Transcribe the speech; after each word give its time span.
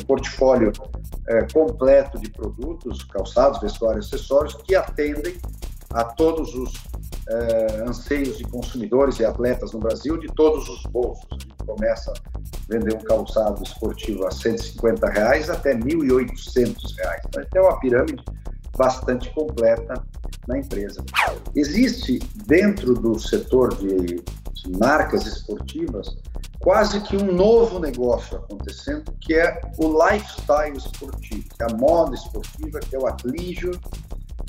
um 0.00 0.06
portfólio 0.06 0.72
é, 1.28 1.46
completo 1.52 2.18
de 2.18 2.30
produtos, 2.30 3.04
calçados, 3.04 3.60
vestuário, 3.60 4.00
acessórios, 4.00 4.54
que 4.54 4.74
atendem 4.74 5.36
a 5.90 6.04
todos 6.04 6.54
os 6.54 6.72
é, 7.28 7.82
anseios 7.86 8.38
de 8.38 8.44
consumidores 8.44 9.18
e 9.18 9.24
atletas 9.24 9.72
no 9.72 9.80
Brasil, 9.80 10.18
de 10.18 10.28
todos 10.28 10.68
os 10.68 10.82
bolsos. 10.84 11.26
A 11.30 11.34
gente 11.34 11.54
começa 11.66 12.12
a 12.12 12.72
vender 12.72 12.94
um 12.94 13.00
calçado 13.00 13.62
esportivo 13.62 14.26
a 14.26 14.30
150 14.30 15.06
reais 15.08 15.50
até 15.50 15.74
1.800 15.74 16.96
reais. 16.96 17.22
Então, 17.28 17.42
é 17.54 17.60
uma 17.60 17.80
pirâmide 17.80 18.22
bastante 18.76 19.30
completa 19.34 20.02
na 20.46 20.58
empresa. 20.58 21.04
Existe 21.54 22.18
dentro 22.46 22.94
do 22.94 23.18
setor 23.18 23.74
de, 23.76 24.22
marcas 24.66 25.26
esportivas 25.26 26.16
quase 26.60 27.00
que 27.00 27.16
um 27.16 27.32
novo 27.32 27.78
negócio 27.78 28.36
acontecendo, 28.36 29.12
que 29.20 29.34
é 29.34 29.60
o 29.78 30.06
lifestyle 30.06 30.76
esportivo, 30.76 31.44
que 31.48 31.62
é 31.62 31.66
a 31.66 31.76
moda 31.76 32.14
esportiva, 32.14 32.80
que 32.80 32.96
é 32.96 32.98
o 32.98 33.06
athleisure, 33.06 33.78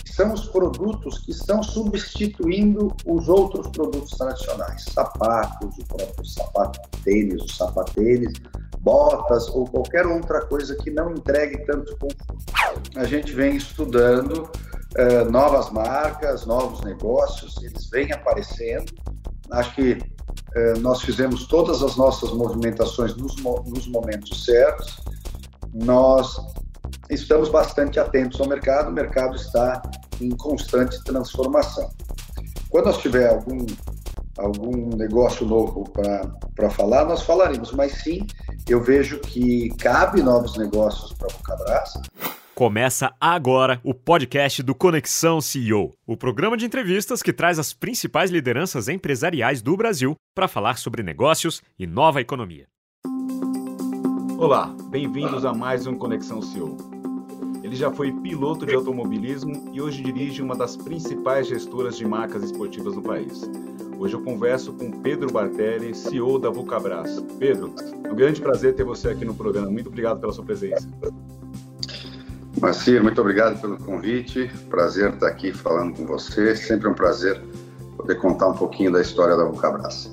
que 0.04 0.12
são 0.12 0.34
os 0.34 0.48
produtos 0.48 1.20
que 1.20 1.32
estão 1.32 1.62
substituindo 1.62 2.94
os 3.05 3.30
outros 3.30 3.68
produtos 3.68 4.12
tradicionais, 4.18 4.85
sapatos, 4.91 5.77
o 5.77 5.85
próprio 5.85 6.26
sapato 6.26 6.80
tênis, 7.04 7.44
o 7.44 7.54
sapatênis, 7.54 8.34
botas 8.82 9.48
ou 9.49 9.66
qualquer 9.66 10.05
outra 10.07 10.46
coisa 10.46 10.76
que 10.76 10.90
não 10.90 11.12
entregue 11.12 11.66
tanto 11.66 11.96
conforto. 11.98 12.98
A 12.98 13.04
gente 13.04 13.34
vem 13.34 13.55
estudando 13.55 14.44
uh, 14.44 15.30
novas 15.30 15.70
marcas, 15.70 16.46
novos 16.46 16.82
negócios, 16.82 17.62
eles 17.63 17.90
vêm 17.90 18.12
aparecendo. 18.12 18.94
Acho 19.52 19.76
que 19.76 19.94
uh, 19.94 20.80
nós 20.80 21.02
fizemos 21.02 21.48
todas 21.48 21.81
as 21.81 21.95
nossas 21.95 22.31
movimentações 22.31 23.16
nos, 23.16 23.35
nos 23.38 23.88
momentos 23.88 24.45
certos. 24.45 24.99
Nós 25.73 26.38
estamos 27.09 27.49
bastante 27.49 27.99
atentos 27.99 28.40
ao 28.40 28.48
mercado, 28.48 28.90
o 28.90 28.93
mercado 28.93 29.35
está 29.35 29.82
em 30.20 30.29
constante 30.32 31.04
transformação. 31.04 31.90
Quando 32.70 32.85
nós 32.85 32.98
tiver 32.98 33.29
algum 33.29 33.65
algum 34.40 34.96
negócio 34.96 35.46
novo 35.46 35.84
para 36.55 36.70
falar, 36.70 37.05
nós 37.05 37.21
falaremos. 37.21 37.71
Mas 37.71 37.93
sim, 38.02 38.26
eu 38.68 38.81
vejo 38.81 39.20
que 39.20 39.70
cabe 39.77 40.24
novos 40.24 40.57
negócios 40.57 41.13
para 41.13 41.27
a 41.27 41.34
Vulcabras. 41.34 41.93
Começa 42.60 43.15
agora 43.21 43.79
o 43.85 43.93
podcast 43.93 44.62
do 44.62 44.76
Conexão 44.76 45.40
CEO, 45.40 45.93
o 46.05 46.18
programa 46.18 46.57
de 46.57 46.65
entrevistas 46.65 47.24
que 47.24 47.32
traz 47.32 47.57
as 47.57 47.71
principais 47.71 48.29
lideranças 48.29 48.90
empresariais 48.90 49.62
do 49.62 49.77
Brasil 49.77 50.13
para 50.35 50.46
falar 50.46 50.77
sobre 50.77 51.02
negócios 51.02 51.62
e 51.80 51.87
nova 51.87 52.20
economia. 52.20 52.68
Olá, 54.37 54.76
bem-vindos 54.90 55.46
a 55.46 55.54
mais 55.54 55.87
um 55.87 55.96
Conexão 55.96 56.41
CEO. 56.41 56.76
Ele 57.63 57.77
já 57.77 57.90
foi 57.93 58.12
piloto 58.12 58.65
de 58.65 58.76
automobilismo 58.76 59.71
e 59.74 59.80
hoje 59.80 60.04
dirige 60.04 60.41
uma 60.41 60.54
das 60.54 60.76
principais 60.76 61.48
gestoras 61.48 61.96
de 61.96 62.05
marcas 62.05 62.43
esportivas 62.43 62.93
no 62.93 63.02
país. 63.02 63.49
Hoje 63.98 64.16
eu 64.16 64.22
converso 64.22 64.74
com 64.74 64.91
Pedro 65.00 65.31
Bartelli, 65.31 65.96
CEO 65.96 66.38
da 66.38 66.50
Vulcabras. 66.50 67.22
Pedro, 67.40 67.74
é 68.03 68.12
um 68.12 68.16
grande 68.16 68.41
prazer 68.41 68.75
ter 68.75 68.84
você 68.84 69.07
aqui 69.07 69.24
no 69.24 69.34
programa. 69.34 69.72
Muito 69.72 69.88
obrigado 69.88 70.19
pela 70.19 70.34
sua 70.34 70.44
presença. 70.44 70.90
Marcia, 72.59 73.02
muito 73.02 73.22
obrigado 73.22 73.59
pelo 73.62 73.78
convite. 73.78 74.52
Prazer 74.69 75.13
estar 75.13 75.28
aqui 75.28 75.53
falando 75.53 75.96
com 75.96 76.06
você. 76.06 76.56
Sempre 76.57 76.90
um 76.90 76.94
prazer 76.94 77.41
poder 77.96 78.16
contar 78.16 78.50
um 78.50 78.53
pouquinho 78.53 78.91
da 78.91 79.02
história 79.02 79.38
da 79.38 79.46
Vulcabras. 79.46 80.12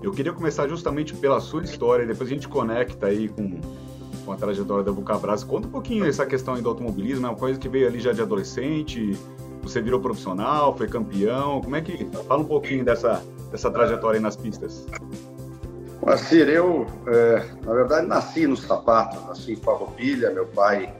Eu 0.00 0.12
queria 0.12 0.32
começar 0.32 0.68
justamente 0.68 1.12
pela 1.14 1.40
sua 1.40 1.64
história, 1.64 2.04
e 2.04 2.06
depois 2.06 2.30
a 2.30 2.32
gente 2.32 2.46
conecta 2.46 3.06
aí 3.06 3.28
com, 3.28 3.60
com 4.24 4.32
a 4.32 4.36
trajetória 4.36 4.84
da 4.84 4.92
Vulcabras. 4.92 5.42
Conta 5.42 5.66
um 5.66 5.70
pouquinho 5.72 6.04
essa 6.04 6.24
questão 6.24 6.54
aí 6.54 6.62
do 6.62 6.68
automobilismo, 6.68 7.26
é 7.26 7.30
uma 7.30 7.36
coisa 7.36 7.58
que 7.58 7.68
veio 7.68 7.88
ali 7.88 7.98
já 7.98 8.12
de 8.12 8.22
adolescente, 8.22 9.18
você 9.60 9.82
virou 9.82 10.00
profissional, 10.00 10.76
foi 10.76 10.86
campeão. 10.86 11.60
Como 11.60 11.74
é 11.74 11.80
que. 11.80 12.06
Fala 12.28 12.42
um 12.42 12.46
pouquinho 12.46 12.84
dessa, 12.84 13.24
dessa 13.50 13.68
trajetória 13.72 14.18
aí 14.18 14.22
nas 14.22 14.36
pistas. 14.36 14.86
Moacir, 16.00 16.48
eu, 16.48 16.86
é, 17.08 17.44
na 17.66 17.74
verdade, 17.74 18.06
nasci 18.06 18.46
no 18.46 18.56
sapato, 18.56 19.20
nasci 19.26 19.54
em 19.54 19.56
Farroupilha. 19.56 20.30
Meu 20.30 20.46
pai 20.46 20.94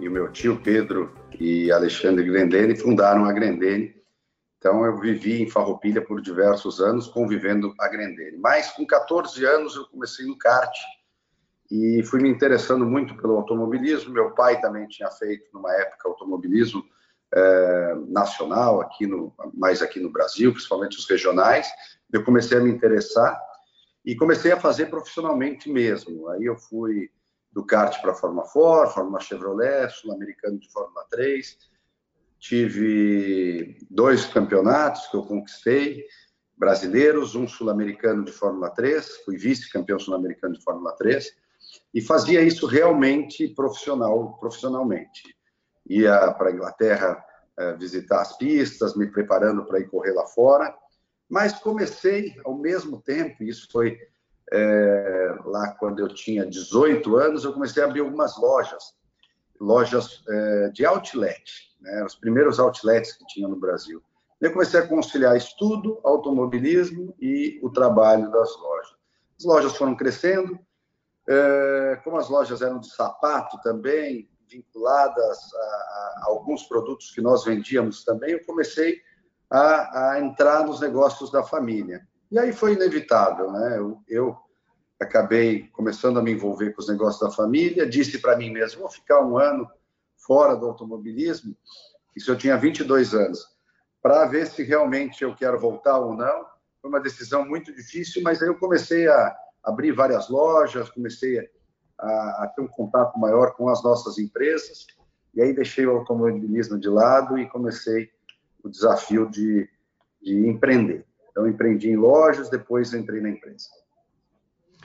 e 0.00 0.08
o 0.08 0.10
meu 0.10 0.32
tio 0.32 0.60
Pedro 0.60 1.14
e 1.38 1.70
Alexandre 1.70 2.24
Grendene 2.24 2.74
fundaram 2.74 3.24
a 3.26 3.32
Grendene. 3.32 3.94
Então, 4.58 4.84
eu 4.84 4.98
vivi 4.98 5.42
em 5.42 5.48
Farroupilha 5.48 6.02
por 6.02 6.20
diversos 6.20 6.80
anos, 6.80 7.06
convivendo 7.06 7.74
a 7.78 7.88
Grendene. 7.88 8.36
Mas, 8.38 8.70
com 8.70 8.86
14 8.86 9.44
anos, 9.44 9.76
eu 9.76 9.86
comecei 9.86 10.26
no 10.26 10.36
kart 10.36 10.74
e 11.70 12.02
fui 12.02 12.20
me 12.20 12.28
interessando 12.28 12.84
muito 12.84 13.16
pelo 13.16 13.36
automobilismo. 13.36 14.12
Meu 14.12 14.32
pai 14.32 14.60
também 14.60 14.86
tinha 14.88 15.10
feito, 15.10 15.44
numa 15.54 15.72
época, 15.74 16.08
automobilismo 16.08 16.84
é, 17.32 17.94
nacional, 18.08 18.80
aqui 18.80 19.06
no, 19.06 19.32
mais 19.54 19.80
aqui 19.80 20.00
no 20.00 20.10
Brasil, 20.10 20.52
principalmente 20.52 20.98
os 20.98 21.08
regionais. 21.08 21.68
Eu 22.12 22.24
comecei 22.24 22.58
a 22.58 22.60
me 22.60 22.70
interessar 22.70 23.40
e 24.04 24.16
comecei 24.16 24.52
a 24.52 24.60
fazer 24.60 24.86
profissionalmente 24.86 25.70
mesmo. 25.70 26.28
Aí 26.28 26.44
eu 26.44 26.56
fui 26.56 27.10
do 27.52 27.64
kart 27.64 28.00
para 28.00 28.12
a 28.12 28.14
Fórmula 28.14 28.46
Ford, 28.46 28.92
Fórmula 28.92 29.20
Chevrolet, 29.20 29.88
Sul-Americano 29.90 30.58
de 30.58 30.70
Fórmula 30.70 31.04
3. 31.10 31.58
Tive 32.38 33.78
dois 33.90 34.24
campeonatos 34.26 35.06
que 35.08 35.16
eu 35.16 35.24
conquistei, 35.24 36.06
brasileiros, 36.56 37.34
um 37.34 37.48
sul-americano 37.48 38.24
de 38.24 38.32
Fórmula 38.32 38.70
3, 38.70 39.24
fui 39.24 39.36
vice-campeão 39.36 39.98
sul-americano 39.98 40.54
de 40.54 40.62
Fórmula 40.62 40.92
3, 40.96 41.32
e 41.94 42.00
fazia 42.00 42.42
isso 42.42 42.66
realmente 42.66 43.48
profissional, 43.48 44.38
profissionalmente 44.38 45.34
ia 45.90 46.32
para 46.32 46.50
a 46.50 46.52
Inglaterra 46.52 47.24
é, 47.58 47.74
visitar 47.74 48.20
as 48.20 48.36
pistas, 48.36 48.96
me 48.96 49.10
preparando 49.10 49.64
para 49.64 49.80
ir 49.80 49.88
correr 49.88 50.12
lá 50.12 50.26
fora. 50.26 50.72
Mas 51.28 51.54
comecei 51.54 52.36
ao 52.44 52.56
mesmo 52.56 53.02
tempo, 53.02 53.42
isso 53.42 53.68
foi 53.70 53.98
é, 54.52 55.34
lá 55.44 55.72
quando 55.78 56.00
eu 56.00 56.08
tinha 56.08 56.46
18 56.46 57.16
anos, 57.16 57.44
eu 57.44 57.52
comecei 57.52 57.82
a 57.82 57.86
abrir 57.86 58.00
algumas 58.00 58.36
lojas, 58.38 58.94
lojas 59.60 60.22
é, 60.28 60.68
de 60.70 60.84
outlet, 60.84 61.42
né, 61.80 62.04
os 62.04 62.14
primeiros 62.14 62.58
outlets 62.58 63.12
que 63.12 63.26
tinha 63.26 63.48
no 63.48 63.56
Brasil. 63.56 64.02
Eu 64.40 64.52
comecei 64.52 64.80
a 64.80 64.86
conciliar 64.86 65.36
estudo, 65.36 66.00
automobilismo 66.02 67.14
e 67.20 67.60
o 67.62 67.70
trabalho 67.70 68.30
das 68.30 68.56
lojas. 68.56 68.96
As 69.38 69.44
lojas 69.44 69.76
foram 69.76 69.94
crescendo, 69.94 70.58
é, 71.28 72.00
como 72.02 72.16
as 72.16 72.28
lojas 72.28 72.62
eram 72.62 72.80
de 72.80 72.90
sapato 72.90 73.60
também, 73.62 74.28
vinculadas 74.48 75.38
a, 75.54 75.58
a, 75.58 76.22
alguns 76.24 76.64
produtos 76.64 77.10
que 77.12 77.20
nós 77.20 77.44
vendíamos 77.44 78.04
também, 78.04 78.32
eu 78.32 78.44
comecei 78.44 79.00
a, 79.48 80.10
a, 80.10 80.20
entrar 80.20 80.66
nos 80.66 80.80
negócios 80.80 81.30
da 81.30 81.42
família. 81.42 82.06
E 82.30 82.38
aí 82.38 82.52
foi 82.52 82.74
inevitável, 82.74 83.50
né? 83.50 83.78
Eu, 83.78 84.02
eu 84.08 84.36
acabei 85.00 85.68
começando 85.72 86.18
a 86.18 86.22
me 86.22 86.32
envolver 86.32 86.72
com 86.72 86.80
os 86.80 86.88
negócios 86.88 87.20
da 87.20 87.34
família, 87.34 87.88
disse 87.88 88.18
para 88.18 88.36
mim 88.36 88.50
mesmo, 88.50 88.82
vou 88.82 88.90
ficar 88.90 89.20
um 89.24 89.36
ano 89.38 89.68
fora 90.16 90.54
do 90.54 90.66
automobilismo, 90.66 91.56
isso 92.14 92.30
eu 92.30 92.36
tinha 92.36 92.56
22 92.56 93.14
anos, 93.14 93.46
para 94.02 94.26
ver 94.26 94.46
se 94.46 94.62
realmente 94.62 95.24
eu 95.24 95.34
quero 95.34 95.58
voltar 95.58 95.98
ou 95.98 96.14
não. 96.14 96.46
Foi 96.80 96.90
uma 96.90 97.00
decisão 97.00 97.44
muito 97.44 97.74
difícil, 97.74 98.22
mas 98.22 98.42
aí 98.42 98.48
eu 98.48 98.58
comecei 98.58 99.08
a 99.08 99.36
abrir 99.62 99.92
várias 99.92 100.28
lojas, 100.28 100.90
comecei 100.90 101.38
a, 101.98 102.44
a 102.44 102.52
ter 102.54 102.62
um 102.62 102.68
contato 102.68 103.18
maior 103.18 103.54
com 103.54 103.68
as 103.68 103.82
nossas 103.82 104.18
empresas. 104.18 104.86
E 105.34 105.42
aí 105.42 105.52
deixei 105.52 105.86
o 105.86 105.96
automobilismo 105.98 106.78
de 106.78 106.88
lado 106.88 107.38
e 107.38 107.48
comecei 107.48 108.10
o 108.62 108.68
desafio 108.68 109.28
de, 109.30 109.68
de 110.22 110.46
empreender. 110.46 111.06
Então, 111.40 111.48
empreendi 111.48 111.88
em 111.88 111.96
lojas, 111.96 112.50
depois 112.50 112.92
entrei 112.92 113.20
na 113.20 113.30
empresa. 113.30 113.68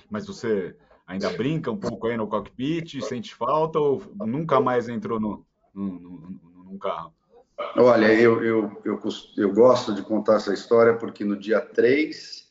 Mas 0.09 0.25
você 0.25 0.75
ainda 1.05 1.29
brinca 1.31 1.69
um 1.69 1.77
pouco 1.77 2.07
aí 2.07 2.15
no 2.15 2.27
cockpit, 2.27 3.01
sente 3.01 3.35
falta 3.35 3.77
ou 3.77 4.01
nunca 4.25 4.61
mais 4.61 4.87
entrou 4.87 5.19
no, 5.19 5.45
no, 5.73 5.99
no, 5.99 6.39
num 6.63 6.77
carro? 6.77 7.13
Olha, 7.75 8.13
eu, 8.13 8.41
eu, 8.43 8.81
eu, 8.85 8.99
eu, 9.37 9.53
gosto 9.53 9.93
de 9.93 10.01
contar 10.01 10.35
essa 10.35 10.53
história 10.53 10.95
porque 10.95 11.25
no 11.25 11.37
dia 11.37 11.59
3 11.59 12.49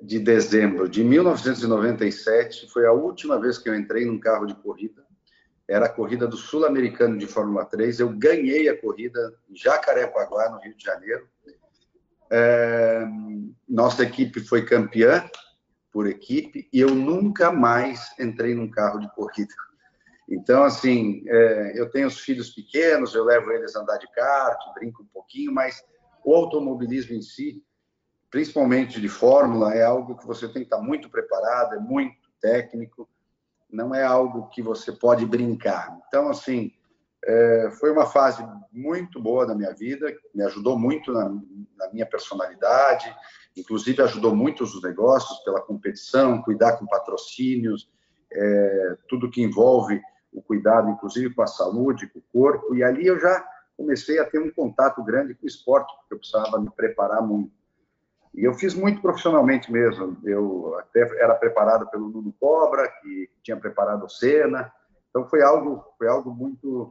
de 0.00 0.18
dezembro 0.18 0.88
de 0.88 1.04
1997 1.04 2.68
foi 2.72 2.86
a 2.86 2.92
última 2.92 3.38
vez 3.38 3.58
que 3.58 3.68
eu 3.68 3.74
entrei 3.74 4.04
num 4.04 4.18
carro 4.18 4.46
de 4.46 4.54
corrida. 4.56 5.04
Era 5.68 5.86
a 5.86 5.88
corrida 5.88 6.26
do 6.26 6.36
Sul-Americano 6.36 7.16
de 7.16 7.26
Fórmula 7.26 7.64
3. 7.64 8.00
Eu 8.00 8.08
ganhei 8.10 8.68
a 8.68 8.80
corrida 8.80 9.32
em 9.48 9.56
Jacarepaguá, 9.56 10.50
no 10.50 10.58
Rio 10.58 10.74
de 10.74 10.84
Janeiro. 10.84 11.28
É, 12.32 13.06
nossa 13.68 14.02
equipe 14.02 14.40
foi 14.40 14.64
campeã 14.64 15.28
por 15.92 16.06
equipe 16.06 16.68
e 16.72 16.80
eu 16.80 16.94
nunca 16.94 17.52
mais 17.52 18.18
entrei 18.18 18.54
num 18.54 18.70
carro 18.70 18.98
de 18.98 19.14
corrida. 19.14 19.54
Então, 20.28 20.62
assim, 20.64 21.22
é, 21.26 21.78
eu 21.78 21.90
tenho 21.90 22.08
os 22.08 22.18
filhos 22.18 22.50
pequenos, 22.50 23.14
eu 23.14 23.24
levo 23.24 23.52
eles 23.52 23.76
a 23.76 23.80
andar 23.80 23.98
de 23.98 24.10
kart, 24.12 24.58
brinco 24.74 25.02
um 25.02 25.06
pouquinho, 25.12 25.52
mas 25.52 25.84
o 26.24 26.34
automobilismo 26.34 27.14
em 27.14 27.20
si 27.20 27.62
principalmente 28.32 28.98
de 28.98 29.10
fórmula, 29.10 29.74
é 29.74 29.84
algo 29.84 30.16
que 30.16 30.26
você 30.26 30.48
tem 30.48 30.62
que 30.62 30.74
estar 30.74 30.80
muito 30.80 31.10
preparado, 31.10 31.74
é 31.74 31.78
muito 31.78 32.16
técnico. 32.40 33.06
não 33.70 33.94
é 33.94 34.02
algo 34.02 34.48
que 34.48 34.60
você 34.60 34.90
pode 34.90 35.24
brincar. 35.24 35.98
Então, 36.06 36.28
assim, 36.28 36.72
é, 37.24 37.70
foi 37.78 37.90
uma 37.92 38.06
fase 38.06 38.44
muito 38.72 39.20
boa 39.20 39.46
da 39.46 39.54
minha 39.54 39.72
vida, 39.72 40.12
me 40.34 40.42
ajudou 40.44 40.78
muito 40.78 41.12
na, 41.12 41.28
na 41.28 41.92
minha 41.92 42.06
personalidade, 42.06 43.14
inclusive 43.56 44.02
ajudou 44.02 44.34
muito 44.34 44.64
os 44.64 44.82
negócios 44.82 45.38
pela 45.40 45.60
competição, 45.60 46.42
cuidar 46.42 46.78
com 46.78 46.86
patrocínios, 46.86 47.88
é, 48.32 48.96
tudo 49.08 49.30
que 49.30 49.42
envolve 49.42 50.00
o 50.32 50.42
cuidado, 50.42 50.88
inclusive 50.88 51.34
com 51.34 51.42
a 51.42 51.46
saúde, 51.46 52.08
com 52.08 52.18
o 52.18 52.24
corpo. 52.32 52.74
E 52.74 52.82
ali 52.82 53.06
eu 53.06 53.20
já 53.20 53.46
comecei 53.76 54.18
a 54.18 54.24
ter 54.24 54.38
um 54.38 54.50
contato 54.50 55.02
grande 55.04 55.34
com 55.34 55.44
o 55.44 55.48
esporte, 55.48 55.94
porque 55.96 56.14
eu 56.14 56.18
precisava 56.18 56.58
me 56.58 56.70
preparar 56.70 57.22
muito. 57.22 57.52
E 58.34 58.44
eu 58.44 58.54
fiz 58.54 58.74
muito 58.74 59.02
profissionalmente 59.02 59.70
mesmo. 59.70 60.16
Eu 60.24 60.74
até 60.78 61.00
era 61.22 61.34
preparado 61.34 61.86
pelo 61.90 62.08
Nuno 62.08 62.34
Cobra, 62.40 62.88
que 62.88 63.28
tinha 63.42 63.58
preparado 63.58 64.06
o 64.06 64.08
Senna. 64.08 64.72
Então 65.10 65.28
foi 65.28 65.42
algo, 65.42 65.84
foi 65.98 66.08
algo 66.08 66.34
muito 66.34 66.90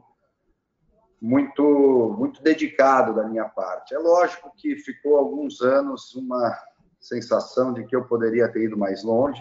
muito 1.22 2.16
muito 2.18 2.42
dedicado 2.42 3.14
da 3.14 3.22
minha 3.28 3.44
parte. 3.44 3.94
É 3.94 3.98
lógico 3.98 4.52
que 4.56 4.74
ficou 4.74 5.16
alguns 5.16 5.60
anos 5.60 6.12
uma 6.16 6.52
sensação 6.98 7.72
de 7.72 7.84
que 7.84 7.94
eu 7.94 8.04
poderia 8.04 8.48
ter 8.48 8.64
ido 8.64 8.76
mais 8.76 9.04
longe. 9.04 9.40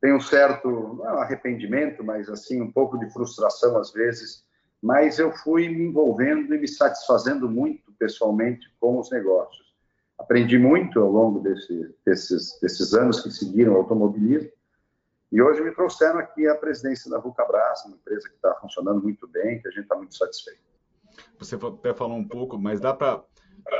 Tem 0.00 0.14
um 0.14 0.20
certo 0.20 0.94
não 0.96 1.06
é 1.06 1.20
arrependimento, 1.20 2.02
mas 2.02 2.30
assim 2.30 2.62
um 2.62 2.72
pouco 2.72 2.98
de 2.98 3.12
frustração 3.12 3.76
às 3.76 3.92
vezes. 3.92 4.46
Mas 4.80 5.18
eu 5.18 5.30
fui 5.30 5.68
me 5.68 5.84
envolvendo 5.84 6.54
e 6.54 6.58
me 6.58 6.66
satisfazendo 6.66 7.48
muito 7.50 7.92
pessoalmente 7.98 8.66
com 8.80 8.98
os 8.98 9.10
negócios. 9.10 9.74
Aprendi 10.18 10.58
muito 10.58 10.98
ao 10.98 11.10
longo 11.10 11.38
desse, 11.40 11.94
desses, 12.04 12.58
desses 12.60 12.94
anos 12.94 13.20
que 13.20 13.30
seguiram 13.30 13.74
o 13.74 13.76
automobilismo 13.76 14.50
e 15.32 15.40
hoje 15.40 15.62
me 15.62 15.74
trouxeram 15.74 16.18
aqui 16.18 16.46
a 16.46 16.54
presidência 16.54 17.10
da 17.10 17.18
Vulcabras, 17.18 17.86
uma 17.86 17.96
empresa 17.96 18.28
que 18.28 18.34
está 18.34 18.54
funcionando 18.56 19.02
muito 19.02 19.26
bem, 19.26 19.62
que 19.62 19.66
a 19.66 19.70
gente 19.70 19.84
está 19.84 19.96
muito 19.96 20.14
satisfeito. 20.14 20.60
Você 21.38 21.56
até 21.56 21.94
falou 21.94 22.18
um 22.18 22.28
pouco, 22.28 22.58
mas 22.58 22.80
dá 22.80 22.92
para 22.92 23.24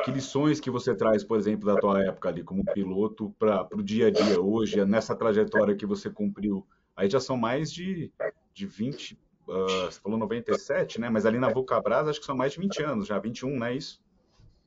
que 0.02 0.10
lições 0.10 0.60
que 0.60 0.70
você 0.70 0.94
traz, 0.94 1.22
por 1.22 1.38
exemplo, 1.38 1.66
da 1.66 1.78
tua 1.78 2.02
época 2.02 2.30
ali 2.30 2.42
como 2.42 2.64
piloto 2.64 3.34
para 3.38 3.68
o 3.74 3.82
dia 3.82 4.06
a 4.06 4.10
dia 4.10 4.40
hoje, 4.40 4.82
nessa 4.86 5.14
trajetória 5.14 5.76
que 5.76 5.84
você 5.84 6.08
cumpriu? 6.08 6.66
Aí 6.96 7.08
já 7.08 7.20
são 7.20 7.36
mais 7.36 7.70
de, 7.70 8.10
de 8.54 8.66
20, 8.66 9.12
uh, 9.12 9.52
ah, 9.52 9.90
você 9.90 10.00
falou 10.00 10.18
97, 10.18 11.00
né? 11.00 11.10
Mas 11.10 11.26
ali 11.26 11.38
na 11.38 11.50
Vulcabras 11.50 12.08
acho 12.08 12.20
que 12.20 12.26
são 12.26 12.36
mais 12.36 12.52
de 12.52 12.60
20 12.60 12.82
anos 12.82 13.06
já, 13.06 13.18
21, 13.18 13.58
não 13.58 13.66
é 13.66 13.74
isso? 13.74 14.01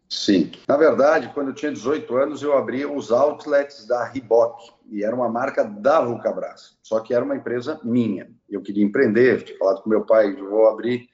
Sim. 0.09 0.51
Na 0.67 0.77
verdade, 0.77 1.31
quando 1.33 1.49
eu 1.49 1.53
tinha 1.53 1.71
18 1.71 2.15
anos, 2.15 2.41
eu 2.41 2.55
abri 2.57 2.85
os 2.85 3.11
outlets 3.11 3.87
da 3.87 4.03
Reebok, 4.03 4.71
e 4.89 5.03
era 5.03 5.15
uma 5.15 5.29
marca 5.29 5.63
da 5.63 6.01
Vulcabras, 6.01 6.77
só 6.83 6.99
que 6.99 7.13
era 7.13 7.25
uma 7.25 7.35
empresa 7.35 7.79
minha. 7.83 8.29
Eu 8.49 8.61
queria 8.61 8.83
empreender, 8.83 9.43
tinha 9.43 9.57
falado 9.57 9.81
com 9.81 9.89
meu 9.89 10.05
pai, 10.05 10.35
vou 10.35 10.67
abrir 10.67 11.09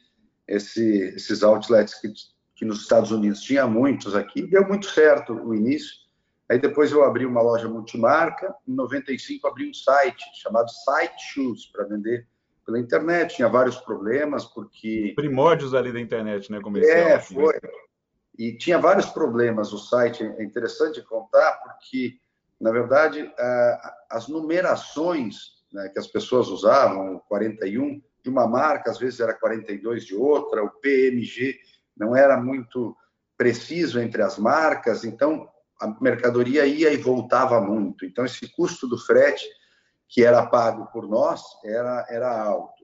esse, 0.48 1.14
esses 1.16 1.42
outlets 1.42 1.96
que, 1.96 2.12
que 2.56 2.66
nos 2.66 2.82
Estados 2.82 3.12
Unidos 3.12 3.42
tinha 3.42 3.66
muitos 3.66 4.16
aqui, 4.16 4.42
deu 4.42 4.68
muito 4.68 4.88
certo 4.88 5.34
o 5.34 5.56
início. 5.56 6.02
Aí 6.50 6.60
depois 6.60 6.92
eu 6.92 7.06
abri 7.06 7.26
uma 7.26 7.42
loja 7.42 7.70
multimarca, 7.70 8.54
em 8.68 8.76
95 8.76 9.48
abri 9.48 9.70
um 9.70 9.74
site 9.74 10.22
chamado 10.42 10.70
Site 10.70 11.34
Shoes 11.34 11.66
para 11.68 11.86
vender 11.86 12.28
pela 12.66 12.78
internet. 12.78 13.38
Tinha 13.38 13.48
vários 13.48 13.78
problemas 13.78 14.44
porque 14.44 15.14
primórdios 15.16 15.74
ali 15.74 15.94
da 15.94 16.00
internet, 16.02 16.52
né, 16.52 16.60
comercial. 16.60 16.98
É, 16.98 17.14
assim, 17.16 17.38
né? 17.38 17.42
foi. 17.42 17.54
E 18.42 18.58
tinha 18.58 18.80
vários 18.80 19.06
problemas 19.06 19.72
o 19.72 19.78
site, 19.78 20.24
é 20.24 20.44
interessante 20.44 21.00
contar, 21.04 21.62
porque, 21.62 22.18
na 22.60 22.72
verdade, 22.72 23.32
as 24.10 24.28
numerações 24.28 25.62
né, 25.72 25.90
que 25.90 26.00
as 26.00 26.08
pessoas 26.08 26.48
usavam, 26.48 27.22
41 27.30 28.02
de 28.24 28.30
uma 28.32 28.48
marca, 28.48 28.90
às 28.90 28.98
vezes 28.98 29.20
era 29.20 29.36
42 29.36 30.06
de 30.06 30.16
outra, 30.16 30.64
o 30.64 30.72
PMG 30.72 31.60
não 31.96 32.16
era 32.16 32.36
muito 32.36 32.98
preciso 33.38 34.00
entre 34.00 34.24
as 34.24 34.40
marcas, 34.40 35.06
então 35.06 35.48
a 35.80 35.96
mercadoria 36.02 36.66
ia 36.66 36.92
e 36.92 36.98
voltava 36.98 37.62
muito. 37.62 38.06
Então, 38.06 38.26
esse 38.26 38.52
custo 38.56 38.88
do 38.88 38.98
frete 38.98 39.46
que 40.10 40.26
era 40.26 40.48
pago 40.48 40.88
por 40.88 41.08
nós 41.08 41.44
era, 41.64 42.08
era 42.10 42.42
alto 42.42 42.81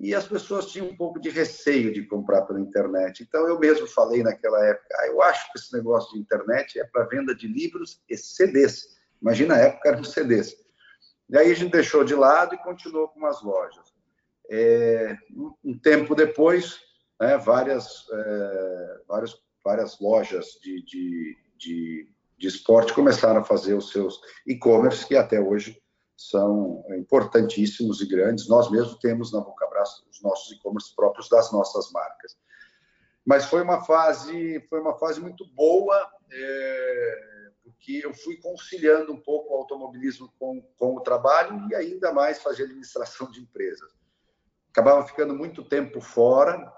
e 0.00 0.14
as 0.14 0.26
pessoas 0.26 0.66
tinham 0.66 0.88
um 0.88 0.96
pouco 0.96 1.20
de 1.20 1.28
receio 1.28 1.92
de 1.92 2.06
comprar 2.06 2.42
pela 2.42 2.58
internet. 2.58 3.22
Então, 3.22 3.46
eu 3.46 3.58
mesmo 3.58 3.86
falei 3.86 4.22
naquela 4.22 4.64
época, 4.64 4.96
ah, 4.98 5.06
eu 5.08 5.20
acho 5.20 5.52
que 5.52 5.58
esse 5.58 5.76
negócio 5.76 6.14
de 6.14 6.20
internet 6.20 6.80
é 6.80 6.84
para 6.84 7.04
venda 7.04 7.34
de 7.34 7.46
livros 7.46 8.02
e 8.08 8.16
CDs. 8.16 8.96
Imagina 9.20 9.54
a 9.54 9.58
época 9.58 9.90
eram 9.90 10.02
CDs. 10.02 10.56
E 11.28 11.36
aí 11.36 11.50
a 11.50 11.54
gente 11.54 11.70
deixou 11.70 12.02
de 12.02 12.14
lado 12.14 12.54
e 12.54 12.62
continuou 12.62 13.08
com 13.08 13.26
as 13.26 13.42
lojas. 13.42 13.92
É, 14.50 15.18
um 15.62 15.78
tempo 15.78 16.14
depois, 16.14 16.80
né, 17.20 17.36
várias, 17.36 18.06
é, 18.10 19.00
várias, 19.06 19.36
várias 19.62 20.00
lojas 20.00 20.58
de, 20.62 20.82
de, 20.82 21.36
de, 21.58 22.08
de 22.38 22.48
esporte 22.48 22.94
começaram 22.94 23.42
a 23.42 23.44
fazer 23.44 23.74
os 23.74 23.90
seus 23.90 24.18
e-commerce, 24.46 25.06
que 25.06 25.14
até 25.14 25.38
hoje 25.38 25.78
são 26.20 26.84
importantíssimos 26.90 28.02
e 28.02 28.06
grandes. 28.06 28.46
Nós 28.46 28.70
mesmos 28.70 28.98
temos 28.98 29.32
na 29.32 29.40
Vulcabras 29.40 30.04
os 30.10 30.20
nossos 30.20 30.52
e-commerce 30.52 30.94
próprios 30.94 31.30
das 31.30 31.50
nossas 31.50 31.90
marcas. 31.92 32.36
Mas 33.24 33.46
foi 33.46 33.62
uma 33.62 33.82
fase, 33.84 34.60
foi 34.68 34.80
uma 34.80 34.98
fase 34.98 35.18
muito 35.18 35.46
boa, 35.54 35.96
é, 36.30 37.50
porque 37.64 38.02
eu 38.04 38.12
fui 38.12 38.36
conciliando 38.36 39.14
um 39.14 39.20
pouco 39.20 39.54
o 39.54 39.56
automobilismo 39.56 40.30
com, 40.38 40.60
com 40.76 40.96
o 40.96 41.00
trabalho 41.00 41.66
e 41.70 41.74
ainda 41.74 42.12
mais 42.12 42.42
fazer 42.42 42.64
administração 42.64 43.30
de 43.30 43.40
empresas. 43.40 43.90
Acabava 44.70 45.06
ficando 45.06 45.34
muito 45.34 45.64
tempo 45.64 46.02
fora, 46.02 46.70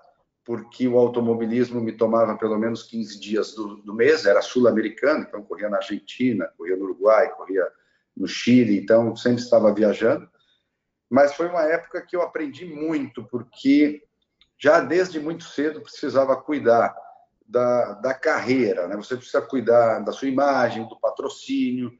porque 0.45 0.87
o 0.87 0.97
automobilismo 0.97 1.81
me 1.81 1.93
tomava 1.93 2.39
pelo 2.39 2.59
menos 2.59 2.85
15 2.85 3.19
dias 3.19 3.55
do, 3.55 3.79
do 3.79 3.93
mês, 3.93 4.25
era 4.25 4.41
sul-americano, 4.41 5.25
então 5.29 5.43
corria 5.43 5.69
na 5.69 5.79
Argentina, 5.79 6.53
corria 6.57 6.77
no 6.77 6.85
Uruguai, 6.85 7.29
corria 7.35 7.69
no 8.17 8.27
Chile, 8.27 8.79
então 8.79 9.15
sempre 9.17 9.43
estava 9.43 9.73
viajando. 9.75 10.29
Mas 11.11 11.35
foi 11.35 11.49
uma 11.49 11.63
época 11.63 12.01
que 12.03 12.17
eu 12.17 12.23
aprendi 12.23 12.65
muito, 12.65 13.25
porque 13.25 14.03
já 14.59 14.81
desde 14.81 15.21
muito 15.21 15.45
cedo 15.45 15.81
precisava 15.81 16.37
cuidar 16.37 16.95
da, 17.47 17.95
da 17.95 18.15
carreira, 18.15 18.89
né? 18.89 18.97
Você 18.97 19.17
precisa 19.17 19.43
cuidar 19.43 19.99
da 20.01 20.13
sua 20.13 20.29
imagem, 20.29 20.89
do 20.89 20.99
patrocínio, 20.99 21.93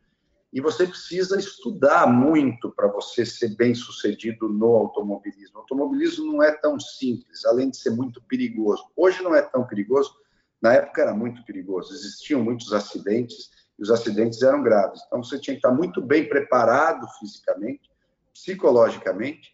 e 0.53 0.61
você 0.61 0.87
precisa 0.87 1.39
estudar 1.39 2.07
muito 2.07 2.71
para 2.71 2.87
você 2.87 3.25
ser 3.25 3.57
bem 3.57 3.75
sucedido 3.75 4.49
no 4.49 4.77
automobilismo. 4.77 5.57
O 5.57 5.61
automobilismo 5.61 6.33
não 6.33 6.43
é 6.43 6.53
tão 6.53 6.79
simples, 6.79 7.45
além 7.47 7.71
de 7.71 7.79
ser 7.79 7.91
muito 7.91 8.23
perigoso. 8.23 8.85
Hoje 8.95 9.23
não 9.23 9.35
é 9.35 9.41
tão 9.41 9.67
perigoso, 9.67 10.15
na 10.61 10.75
época 10.75 11.03
era 11.03 11.15
muito 11.15 11.45
perigoso. 11.45 11.95
Existiam 11.95 12.43
muitos 12.43 12.73
acidentes 12.73 13.51
e 13.79 13.83
os 13.83 13.91
acidentes 13.91 14.43
eram 14.43 14.63
graves. 14.63 15.03
Então 15.07 15.23
você 15.23 15.39
tinha 15.39 15.55
que 15.55 15.59
estar 15.59 15.73
muito 15.73 16.01
bem 16.01 16.29
preparado 16.29 17.07
fisicamente, 17.19 17.91
psicologicamente. 18.33 19.53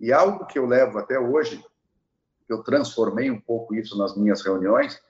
E 0.00 0.12
algo 0.12 0.46
que 0.46 0.58
eu 0.58 0.66
levo 0.66 0.98
até 0.98 1.18
hoje, 1.18 1.64
que 2.46 2.52
eu 2.52 2.62
transformei 2.62 3.30
um 3.30 3.40
pouco 3.40 3.74
isso 3.74 3.96
nas 3.96 4.16
minhas 4.16 4.42
reuniões, 4.42 5.00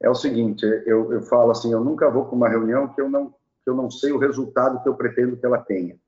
é 0.00 0.08
o 0.08 0.14
seguinte: 0.14 0.64
eu, 0.86 1.12
eu 1.12 1.22
falo 1.22 1.50
assim, 1.50 1.72
eu 1.72 1.82
nunca 1.82 2.10
vou 2.10 2.26
para 2.26 2.34
uma 2.34 2.48
reunião 2.48 2.88
que 2.88 3.00
eu 3.00 3.08
não 3.08 3.34
que 3.62 3.68
eu 3.68 3.74
não 3.74 3.90
sei 3.90 4.10
o 4.10 4.18
resultado 4.18 4.82
que 4.82 4.88
eu 4.88 4.94
pretendo 4.94 5.36
que 5.36 5.44
ela 5.44 5.58
tenha. 5.58 6.00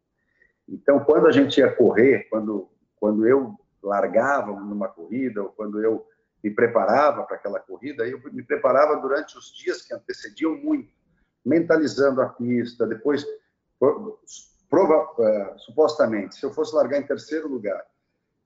Então, 0.67 1.01
quando 1.01 1.27
a 1.27 1.33
gente 1.33 1.59
ia 1.59 1.71
correr, 1.71 2.27
quando 2.31 2.69
quando 2.97 3.27
eu 3.27 3.59
largava 3.83 4.53
numa 4.53 4.89
corrida 4.89 5.43
ou 5.43 5.49
quando 5.49 5.83
eu 5.83 6.07
me 6.43 6.51
preparava 6.51 7.25
para 7.25 7.37
aquela 7.37 7.59
corrida, 7.59 8.07
eu 8.07 8.21
me 8.33 8.43
preparava 8.43 8.97
durante 8.97 9.37
os 9.37 9.53
dias 9.53 9.83
que 9.83 9.93
antecediam 9.93 10.57
muito 10.57 10.93
mentalizando 11.45 12.23
a 12.23 12.29
pista, 12.29 12.87
depois, 12.87 13.27
prova, 14.69 15.09
é, 15.21 15.55
supostamente, 15.59 16.37
se 16.37 16.45
eu 16.45 16.53
fosse 16.53 16.75
largar 16.75 16.99
em 16.99 17.07
terceiro 17.07 17.49
lugar, 17.49 17.85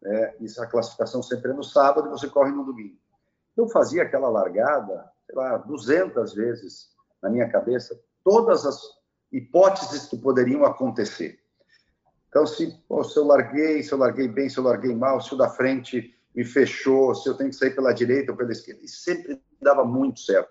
é, 0.05 0.37
isso 0.41 0.62
a 0.62 0.67
classificação 0.67 1.23
sempre 1.23 1.50
é 1.50 1.55
no 1.55 1.65
sábado 1.65 2.09
e 2.09 2.11
você 2.11 2.29
corre 2.29 2.50
no 2.50 2.65
domingo. 2.65 2.97
Eu 3.57 3.69
fazia 3.69 4.03
aquela 4.03 4.29
largada, 4.29 5.11
sei 5.25 5.35
lá, 5.35 5.57
200 5.57 6.35
vezes 6.35 6.91
na 7.23 7.31
minha 7.31 7.49
cabeça, 7.49 7.99
todas 8.23 8.67
as 8.67 8.81
hipóteses 9.33 10.07
que 10.07 10.17
poderiam 10.17 10.65
acontecer. 10.65 11.41
Então, 12.29 12.47
se, 12.47 12.76
pô, 12.88 13.03
se 13.03 13.17
eu 13.19 13.25
larguei, 13.25 13.83
se 13.83 13.93
eu 13.93 13.99
larguei 13.99 14.29
bem, 14.29 14.49
se 14.49 14.59
eu 14.59 14.65
larguei 14.65 14.95
mal, 14.95 15.21
se 15.21 15.35
o 15.35 15.38
da 15.38 15.49
frente 15.49 16.15
me 16.35 16.45
fechou, 16.45 17.15
se 17.15 17.29
eu 17.29 17.35
tenho 17.35 17.50
que 17.50 17.57
sair 17.57 17.75
pela 17.75 17.95
direita 17.95 18.31
ou 18.31 18.37
pela 18.37 18.53
esquerda, 18.53 18.83
e 18.85 18.88
sempre 18.88 19.43
dava 19.61 19.85
muito 19.85 20.21
certo, 20.21 20.50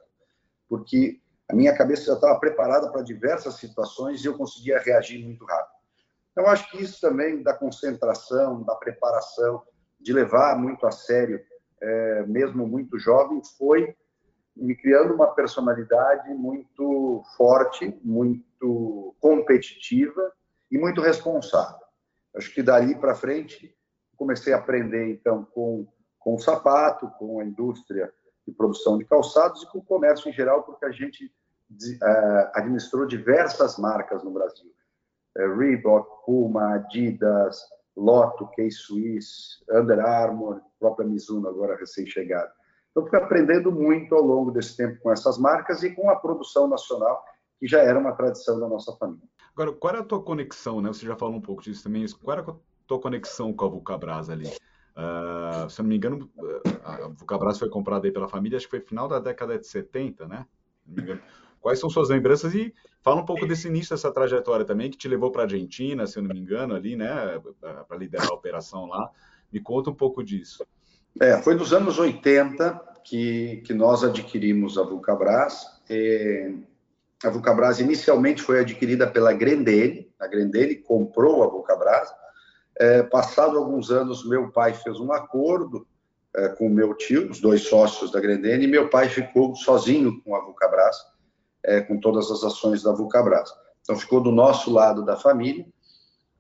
porque 0.68 1.22
a 1.48 1.56
minha 1.56 1.76
cabeça 1.76 2.06
já 2.06 2.14
estava 2.14 2.40
preparada 2.40 2.92
para 2.92 3.02
diversas 3.02 3.56
situações 3.56 4.24
e 4.24 4.28
eu 4.28 4.38
conseguia 4.38 4.80
reagir 4.80 5.24
muito 5.24 5.46
rápido. 5.46 5.76
Então, 6.32 6.48
acho 6.48 6.70
que 6.70 6.82
isso 6.82 7.00
também 7.00 7.42
da 7.42 7.54
concentração, 7.54 8.64
da 8.64 8.76
preparação, 8.76 9.64
de 10.00 10.12
levar 10.12 10.58
muito 10.58 10.86
a 10.86 10.92
sério, 10.92 11.40
é, 11.82 12.24
mesmo 12.26 12.68
muito 12.68 12.98
jovem, 13.00 13.42
foi 13.58 13.96
me 14.56 14.76
criando 14.76 15.14
uma 15.14 15.34
personalidade 15.34 16.34
muito 16.34 17.24
forte, 17.38 18.00
muito 18.04 19.16
competitiva 19.20 20.32
e 20.72 20.78
muito 20.78 21.02
responsável. 21.02 21.86
Acho 22.36 22.54
que 22.54 22.64
dali 22.64 22.96
para 22.96 23.16
frente 23.16 23.76
comecei 24.18 24.54
a 24.54 24.58
aprender 24.58 25.10
então 25.10 25.44
com 25.44 25.88
com 26.26 26.34
o 26.34 26.40
sapato, 26.40 27.08
com 27.20 27.40
a 27.40 27.46
indústria 27.46 28.12
de 28.48 28.54
produção 28.54 28.98
de 28.98 29.06
calçados 29.06 29.64
e 29.64 29.72
com 29.72 29.80
o 29.80 29.86
comércio 29.86 30.30
em 30.30 30.34
geral, 30.34 30.64
porque 30.64 30.86
a 30.86 30.92
gente 30.92 31.26
uh, 31.26 32.50
administrou 32.54 33.06
diversas 33.06 33.78
marcas 33.78 34.24
no 34.24 34.32
Brasil. 34.32 34.72
Uh, 35.38 35.58
Reebok, 35.58 36.08
Puma, 36.26 36.76
Adidas, 36.76 37.60
Lotto, 37.96 38.48
K-Swiss, 38.56 39.64
Under 39.72 40.00
Armour, 40.00 40.62
própria 40.80 41.08
Mizuno 41.08 41.48
agora 41.48 41.76
recém-chegada. 41.78 42.52
Então, 42.92 43.08
fui 43.08 43.20
aprendendo 43.20 43.72
muito 43.72 44.16
ao 44.16 44.22
longo 44.22 44.52
desse 44.52 44.78
tempo 44.78 45.02
com 45.02 45.12
essas 45.12 45.38
marcas 45.38 45.84
e 45.84 45.94
com 45.94 46.10
a 46.10 46.16
produção 46.16 46.68
nacional, 46.68 47.24
que 47.60 47.68
já 47.68 47.80
era 47.80 48.00
uma 48.00 48.14
tradição 48.14 48.60
da 48.60 48.68
nossa 48.68 48.96
família. 48.98 49.28
Agora, 49.54 49.74
qual 49.74 49.96
é 49.96 50.00
a 50.00 50.04
tua 50.04 50.22
conexão, 50.22 50.82
né? 50.82 50.90
Você 50.90 51.06
já 51.06 51.16
falou 51.16 51.36
um 51.36 51.42
pouco 51.42 51.62
disso 51.62 51.84
também, 51.84 52.06
qual 52.24 52.38
é 52.38 52.42
a 52.42 52.56
tua 52.88 53.00
conexão 53.00 53.54
com 53.54 53.66
a 53.66 53.70
Vulcabras 53.70 54.30
ali? 54.30 54.50
Uh, 54.96 55.70
se 55.70 55.82
eu 55.82 55.84
não 55.84 55.90
me 55.90 55.98
engano, 55.98 56.30
a 56.84 57.10
Vulcabras 57.10 57.60
foi 57.60 57.70
comprada 57.70 58.08
aí 58.08 58.12
pela 58.12 58.30
família, 58.30 58.58
acho 58.58 58.66
que 58.66 58.78
foi 58.78 58.80
final 58.80 59.08
da 59.08 59.20
década 59.20 59.60
de 59.60 59.68
70, 59.68 60.28
né? 60.28 60.46
Quais 61.60 61.80
são 61.80 61.90
suas 61.90 62.10
lembranças? 62.10 62.54
E 62.54 62.74
fala 63.02 63.22
um 63.22 63.26
pouco 63.26 63.46
desse 63.46 63.68
início 63.68 63.96
dessa 63.96 64.12
trajetória 64.12 64.64
também, 64.64 64.90
que 64.90 64.98
te 64.98 65.08
levou 65.08 65.32
para 65.32 65.42
a 65.42 65.46
Argentina, 65.46 66.08
se 66.08 66.18
eu 66.18 66.24
não 66.24 66.30
me 66.30 66.40
engano, 66.40 66.76
ali, 66.76 66.96
né? 66.96 67.42
Para 67.60 67.98
liderar 67.98 68.30
a 68.30 68.34
operação 68.36 68.86
lá. 68.86 69.10
Me 69.52 69.60
conta 69.60 69.90
um 69.90 69.96
pouco 69.96 70.24
disso. 70.24 70.66
É, 71.20 71.42
foi 71.42 71.56
nos 71.56 71.74
anos 71.74 71.98
80 71.98 73.00
que, 73.04 73.64
que 73.66 73.74
nós 73.74 74.04
adquirimos 74.04 74.78
a 74.78 74.84
Vulcabras. 74.84 75.66
E 75.90 76.56
a 77.24 77.30
Vulcabras 77.30 77.80
inicialmente 77.80 78.42
foi 78.42 78.60
adquirida 78.60 79.08
pela 79.08 79.34
Grendene. 79.34 80.10
A 80.20 80.28
Grendene 80.28 80.76
comprou 80.76 81.44
a 81.44 81.48
Vulcabras 81.48 82.10
é, 82.78 83.04
passado 83.04 83.58
alguns 83.58 83.90
anos, 83.92 84.28
meu 84.28 84.52
pai 84.52 84.74
fez 84.74 85.00
um 85.00 85.12
acordo 85.12 85.88
é, 86.36 86.50
com 86.50 86.68
meu 86.68 86.94
tio, 86.96 87.30
os 87.30 87.40
dois 87.40 87.62
sócios 87.62 88.12
da 88.12 88.20
Grendene, 88.20 88.66
e 88.66 88.68
meu 88.68 88.90
pai 88.90 89.08
ficou 89.08 89.56
sozinho 89.56 90.22
com 90.22 90.36
a 90.36 90.42
Vulcabras, 90.42 90.98
é, 91.64 91.82
com 91.82 92.00
todas 92.00 92.30
as 92.30 92.44
ações 92.44 92.84
da 92.84 92.92
Vulcabras. 92.92 93.50
Então, 93.82 93.96
ficou 93.96 94.22
do 94.22 94.32
nosso 94.32 94.72
lado 94.72 95.06
da 95.06 95.16
família. 95.16 95.66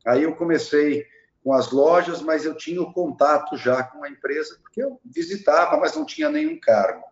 Aí 0.05 0.23
eu 0.23 0.35
comecei 0.35 1.05
com 1.43 1.53
as 1.53 1.71
lojas, 1.71 2.21
mas 2.21 2.43
eu 2.43 2.55
tinha 2.55 2.81
o 2.81 2.91
contato 2.91 3.55
já 3.55 3.83
com 3.83 4.03
a 4.03 4.09
empresa, 4.09 4.57
porque 4.61 4.83
eu 4.83 4.99
visitava, 5.05 5.77
mas 5.77 5.95
não 5.95 6.05
tinha 6.05 6.29
nenhum 6.29 6.59
cargo. 6.59 7.03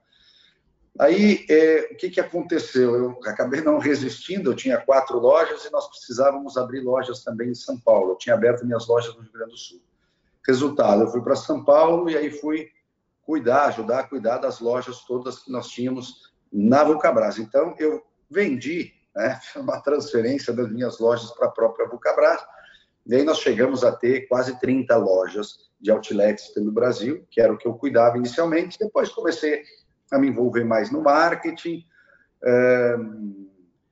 Aí, 0.99 1.43
é, 1.49 1.89
o 1.91 1.97
que, 1.97 2.09
que 2.11 2.19
aconteceu? 2.19 2.95
Eu 2.95 3.19
acabei 3.25 3.61
não 3.61 3.79
resistindo, 3.79 4.51
eu 4.51 4.55
tinha 4.55 4.77
quatro 4.77 5.17
lojas 5.17 5.65
e 5.65 5.71
nós 5.71 5.87
precisávamos 5.87 6.55
abrir 6.55 6.81
lojas 6.81 7.23
também 7.23 7.49
em 7.49 7.55
São 7.55 7.79
Paulo. 7.79 8.11
Eu 8.11 8.17
tinha 8.17 8.35
aberto 8.35 8.65
minhas 8.65 8.87
lojas 8.87 9.15
no 9.15 9.21
Rio 9.21 9.31
Grande 9.31 9.51
do 9.51 9.57
Sul. 9.57 9.81
Resultado, 10.45 11.03
eu 11.03 11.07
fui 11.07 11.21
para 11.21 11.35
São 11.35 11.63
Paulo 11.63 12.09
e 12.09 12.17
aí 12.17 12.29
fui 12.29 12.69
cuidar, 13.23 13.65
ajudar 13.65 13.99
a 13.99 14.07
cuidar 14.07 14.37
das 14.37 14.59
lojas 14.59 15.03
todas 15.05 15.39
que 15.39 15.51
nós 15.51 15.69
tínhamos 15.69 16.31
na 16.51 16.83
Vulcabras. 16.83 17.39
Então, 17.39 17.75
eu 17.79 18.03
vendi 18.29 18.93
né, 19.15 19.39
uma 19.55 19.81
transferência 19.81 20.53
das 20.53 20.71
minhas 20.71 20.99
lojas 20.99 21.31
para 21.31 21.47
a 21.47 21.51
própria 21.51 21.87
Vulcabras. 21.87 22.41
E 23.05 23.15
aí 23.15 23.23
nós 23.23 23.39
chegamos 23.39 23.83
a 23.83 23.91
ter 23.91 24.27
quase 24.27 24.59
30 24.59 24.95
lojas 24.97 25.71
de 25.81 25.89
outlets 25.91 26.47
pelo 26.49 26.71
Brasil, 26.71 27.25
que 27.31 27.41
era 27.41 27.51
o 27.51 27.57
que 27.57 27.67
eu 27.67 27.73
cuidava 27.73 28.17
inicialmente. 28.17 28.77
Depois 28.79 29.09
comecei 29.09 29.63
a 30.13 30.19
me 30.19 30.27
envolver 30.27 30.63
mais 30.63 30.91
no 30.91 31.01
marketing, 31.01 31.83
é, 32.43 32.95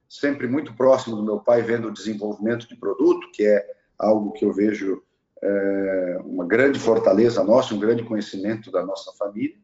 sempre 0.07 0.47
muito 0.47 0.73
próximo 0.75 1.15
do 1.15 1.23
meu 1.23 1.39
pai, 1.39 1.61
vendo 1.61 1.87
o 1.87 1.93
desenvolvimento 1.93 2.67
de 2.67 2.75
produto, 2.75 3.31
que 3.33 3.45
é 3.45 3.65
algo 3.97 4.31
que 4.33 4.45
eu 4.45 4.53
vejo 4.53 5.01
é, 5.41 6.19
uma 6.23 6.45
grande 6.45 6.79
fortaleza 6.79 7.43
nossa, 7.43 7.73
um 7.73 7.79
grande 7.79 8.03
conhecimento 8.03 8.71
da 8.71 8.85
nossa 8.85 9.11
família. 9.13 9.57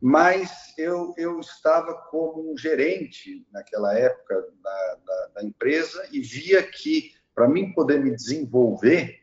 Mas 0.00 0.72
eu, 0.78 1.12
eu 1.18 1.40
estava 1.40 1.92
como 2.10 2.52
um 2.52 2.56
gerente 2.56 3.46
naquela 3.52 3.98
época 3.98 4.34
da, 4.62 4.96
da, 5.04 5.28
da 5.34 5.44
empresa 5.44 6.08
e 6.12 6.20
via 6.20 6.62
que, 6.62 7.12
para 7.34 7.48
mim 7.48 7.72
poder 7.72 8.02
me 8.02 8.14
desenvolver, 8.14 9.16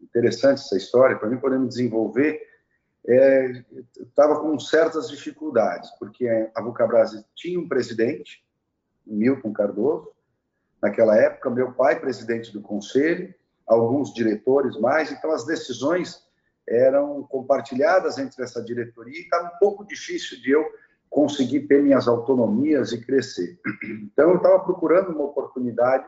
interessante 0.00 0.60
essa 0.60 0.76
história, 0.76 1.18
para 1.18 1.28
mim 1.28 1.38
poder 1.38 1.58
me 1.58 1.68
desenvolver, 1.68 2.40
é, 3.06 3.64
estava 3.98 4.40
com 4.40 4.58
certas 4.58 5.08
dificuldades, 5.08 5.90
porque 5.98 6.28
a 6.54 6.62
Vulcabras 6.62 7.12
tinha 7.34 7.58
um 7.58 7.68
presidente, 7.68 8.44
Milton 9.06 9.52
Cardoso, 9.52 10.10
naquela 10.82 11.16
época, 11.16 11.50
meu 11.50 11.72
pai, 11.72 11.98
presidente 11.98 12.52
do 12.52 12.60
conselho, 12.60 13.34
alguns 13.66 14.12
diretores 14.12 14.78
mais, 14.78 15.10
então 15.10 15.30
as 15.30 15.46
decisões 15.46 16.22
eram 16.68 17.22
compartilhadas 17.24 18.18
entre 18.18 18.42
essa 18.42 18.62
diretoria 18.62 19.18
e 19.18 19.22
estava 19.22 19.48
um 19.48 19.58
pouco 19.58 19.84
difícil 19.84 20.40
de 20.40 20.52
eu 20.52 20.64
conseguir 21.08 21.66
ter 21.66 21.82
minhas 21.82 22.06
autonomias 22.06 22.92
e 22.92 23.04
crescer. 23.04 23.58
Então, 23.82 24.30
eu 24.30 24.36
estava 24.36 24.60
procurando 24.60 25.10
uma 25.10 25.24
oportunidade 25.24 26.06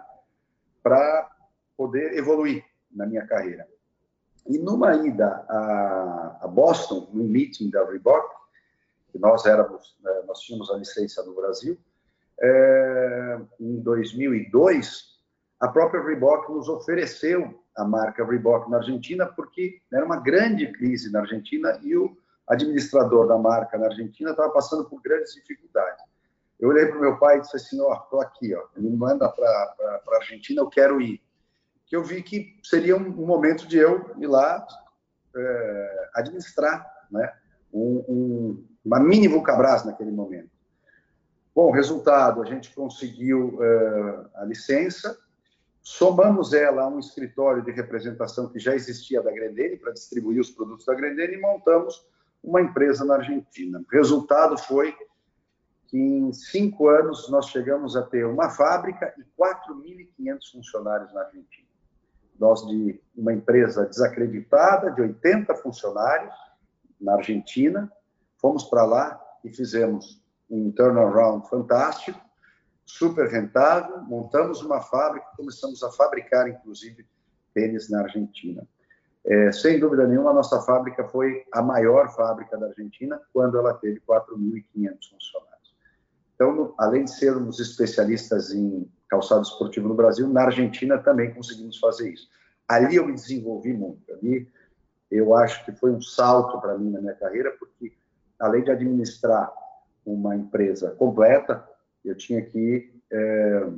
para 0.83 1.29
poder 1.77 2.17
evoluir 2.17 2.65
na 2.91 3.05
minha 3.05 3.27
carreira. 3.27 3.67
E 4.47 4.59
numa 4.59 4.95
ida 4.97 5.45
a, 5.49 6.49
Boston, 6.49 7.09
num 7.13 7.25
meeting 7.25 7.71
da 7.71 7.85
Reebok, 7.85 8.29
que 9.11 9.19
nós 9.19 9.47
éramos, 9.47 9.97
né, 10.03 10.23
nós 10.27 10.41
tínhamos 10.41 10.71
a 10.71 10.77
licença 10.77 11.23
no 11.23 11.35
Brasil, 11.35 11.79
é, 12.41 13.41
em 13.61 13.81
2002, 13.81 15.13
a 15.61 15.69
própria 15.69 16.03
Reebok 16.03 16.51
nos 16.51 16.69
ofereceu 16.69 17.63
a 17.77 17.85
marca 17.85 18.25
Reebok 18.25 18.71
na 18.71 18.79
Argentina, 18.79 19.27
porque 19.27 19.81
era 19.93 20.05
uma 20.05 20.17
grande 20.17 20.71
crise 20.73 21.11
na 21.13 21.21
Argentina 21.21 21.79
e 21.83 21.97
o 21.97 22.17
administrador 22.49 23.29
da 23.29 23.39
marca 23.39 23.79
na 23.79 23.87
Argentina 23.87 24.31
estava 24.31 24.51
passando 24.53 24.85
por 24.85 25.01
grandes 25.01 25.35
dificuldades. 25.35 26.03
Eu 26.59 26.69
olhei 26.69 26.87
para 26.87 26.99
o 26.99 27.01
meu 27.01 27.17
pai 27.17 27.39
e 27.39 27.41
disse 27.41 27.57
assim: 27.57 27.81
Ó, 27.81 27.91
oh, 27.91 27.95
estou 27.95 28.21
aqui, 28.21 28.55
ó, 28.55 28.63
me 28.77 28.91
manda 28.91 29.29
para 29.29 29.47
a 29.49 30.17
Argentina, 30.17 30.61
eu 30.61 30.69
quero 30.69 31.01
ir 31.01 31.23
que 31.93 31.97
eu 31.97 32.03
vi 32.03 32.23
que 32.23 32.59
seria 32.63 32.97
um, 32.97 33.11
momento 33.11 33.69
de 33.69 33.77
eu 33.77 34.15
ir 34.17 34.27
lá 34.27 34.67
é, 35.37 36.09
administrar 36.15 36.91
né, 37.11 37.31
um, 37.71 38.05
um, 38.09 38.67
uma 38.83 38.99
mini 38.99 39.29
Vulcabras 39.29 39.85
naquele 39.85 40.11
momento. 40.11 40.49
Bom, 41.55 41.71
resultado, 41.71 42.41
a 42.41 42.47
gente 42.47 42.75
conseguiu 42.75 43.59
é, 43.63 44.27
a 44.37 44.45
licença, 44.47 45.19
somamos 45.83 46.55
ela 46.55 46.85
a 46.85 46.89
um 46.89 46.99
escritório 46.99 47.63
de 47.63 47.71
representação 47.71 48.49
que 48.49 48.59
já 48.59 48.75
existia 48.75 49.21
da 49.21 49.31
Grendene 49.31 49.77
para 49.77 49.93
distribuir 49.93 50.41
os 50.41 50.51
produtos 50.51 50.87
da 50.87 50.95
Grendene 50.95 51.35
e 51.35 51.41
montamos 51.43 52.07
uma 52.43 52.63
empresa 52.63 53.05
na 53.05 53.17
Argentina. 53.17 53.85
Resultado 53.93 54.57
foi 54.57 54.97
que 55.89 55.99
em 55.99 56.33
cinco 56.33 56.89
anos 56.89 57.29
nós 57.29 57.49
chegamos 57.49 57.97
a 57.97 58.03
ter 58.03 58.25
uma 58.25 58.49
fábrica 58.49 59.15
e 59.19 59.25
4.500 59.39 60.53
funcionários 60.53 61.13
na 61.13 61.21
Argentina 61.21 61.62
nós 62.43 62.67
de 62.67 63.01
uma 63.17 63.33
empresa 63.33 63.87
desacreditada, 63.87 64.91
de 64.91 65.01
80 65.01 65.55
funcionários, 65.55 66.35
na 67.01 67.15
Argentina, 67.15 67.91
fomos 68.37 68.65
para 68.65 68.85
lá 68.85 69.21
e 69.45 69.51
fizemos 69.51 70.21
um 70.51 70.73
turnaround 70.73 71.49
fantástico, 71.49 72.21
super 72.85 73.29
rentável, 73.29 74.03
montamos 74.03 74.61
uma 74.61 74.81
fábrica, 74.81 75.25
começamos 75.37 75.85
a 75.85 75.93
fabricar, 75.93 76.49
inclusive, 76.49 77.07
tênis 77.55 77.89
na 77.89 78.03
Argentina. 78.03 78.67
É, 79.25 79.53
sem 79.53 79.79
dúvida 79.79 80.05
nenhuma, 80.07 80.31
a 80.31 80.35
nossa 80.35 80.61
fábrica 80.63 81.07
foi 81.09 81.45
a 81.53 81.63
maior 81.63 82.13
fábrica 82.13 82.59
da 82.59 82.67
Argentina 82.67 83.21
quando 83.33 83.57
ela 83.57 83.75
teve 83.75 84.01
4.500 84.01 85.11
funcionários. 85.11 85.52
Então, 86.43 86.75
além 86.77 87.05
de 87.05 87.13
sermos 87.13 87.61
especialistas 87.61 88.53
em 88.53 88.91
calçado 89.09 89.43
esportivo 89.43 89.87
no 89.87 89.95
Brasil, 89.95 90.29
na 90.29 90.43
Argentina 90.43 90.99
também 90.99 91.33
conseguimos 91.33 91.79
fazer 91.79 92.11
isso. 92.11 92.29
Ali 92.69 92.97
eu 92.97 93.07
me 93.07 93.13
desenvolvi 93.13 93.73
muito. 93.73 94.13
Ali 94.13 94.51
eu 95.09 95.37
acho 95.37 95.65
que 95.65 95.71
foi 95.71 95.93
um 95.93 96.01
salto 96.01 96.61
para 96.61 96.77
mim 96.77 96.91
na 96.91 97.01
minha 97.01 97.15
carreira, 97.15 97.55
porque 97.61 97.93
além 98.41 98.65
de 98.65 98.73
administrar 98.73 99.53
uma 100.05 100.35
empresa 100.35 100.91
completa, 100.91 101.65
eu 102.05 102.17
tinha 102.17 102.43
que 102.43 102.93
é, 103.13 103.69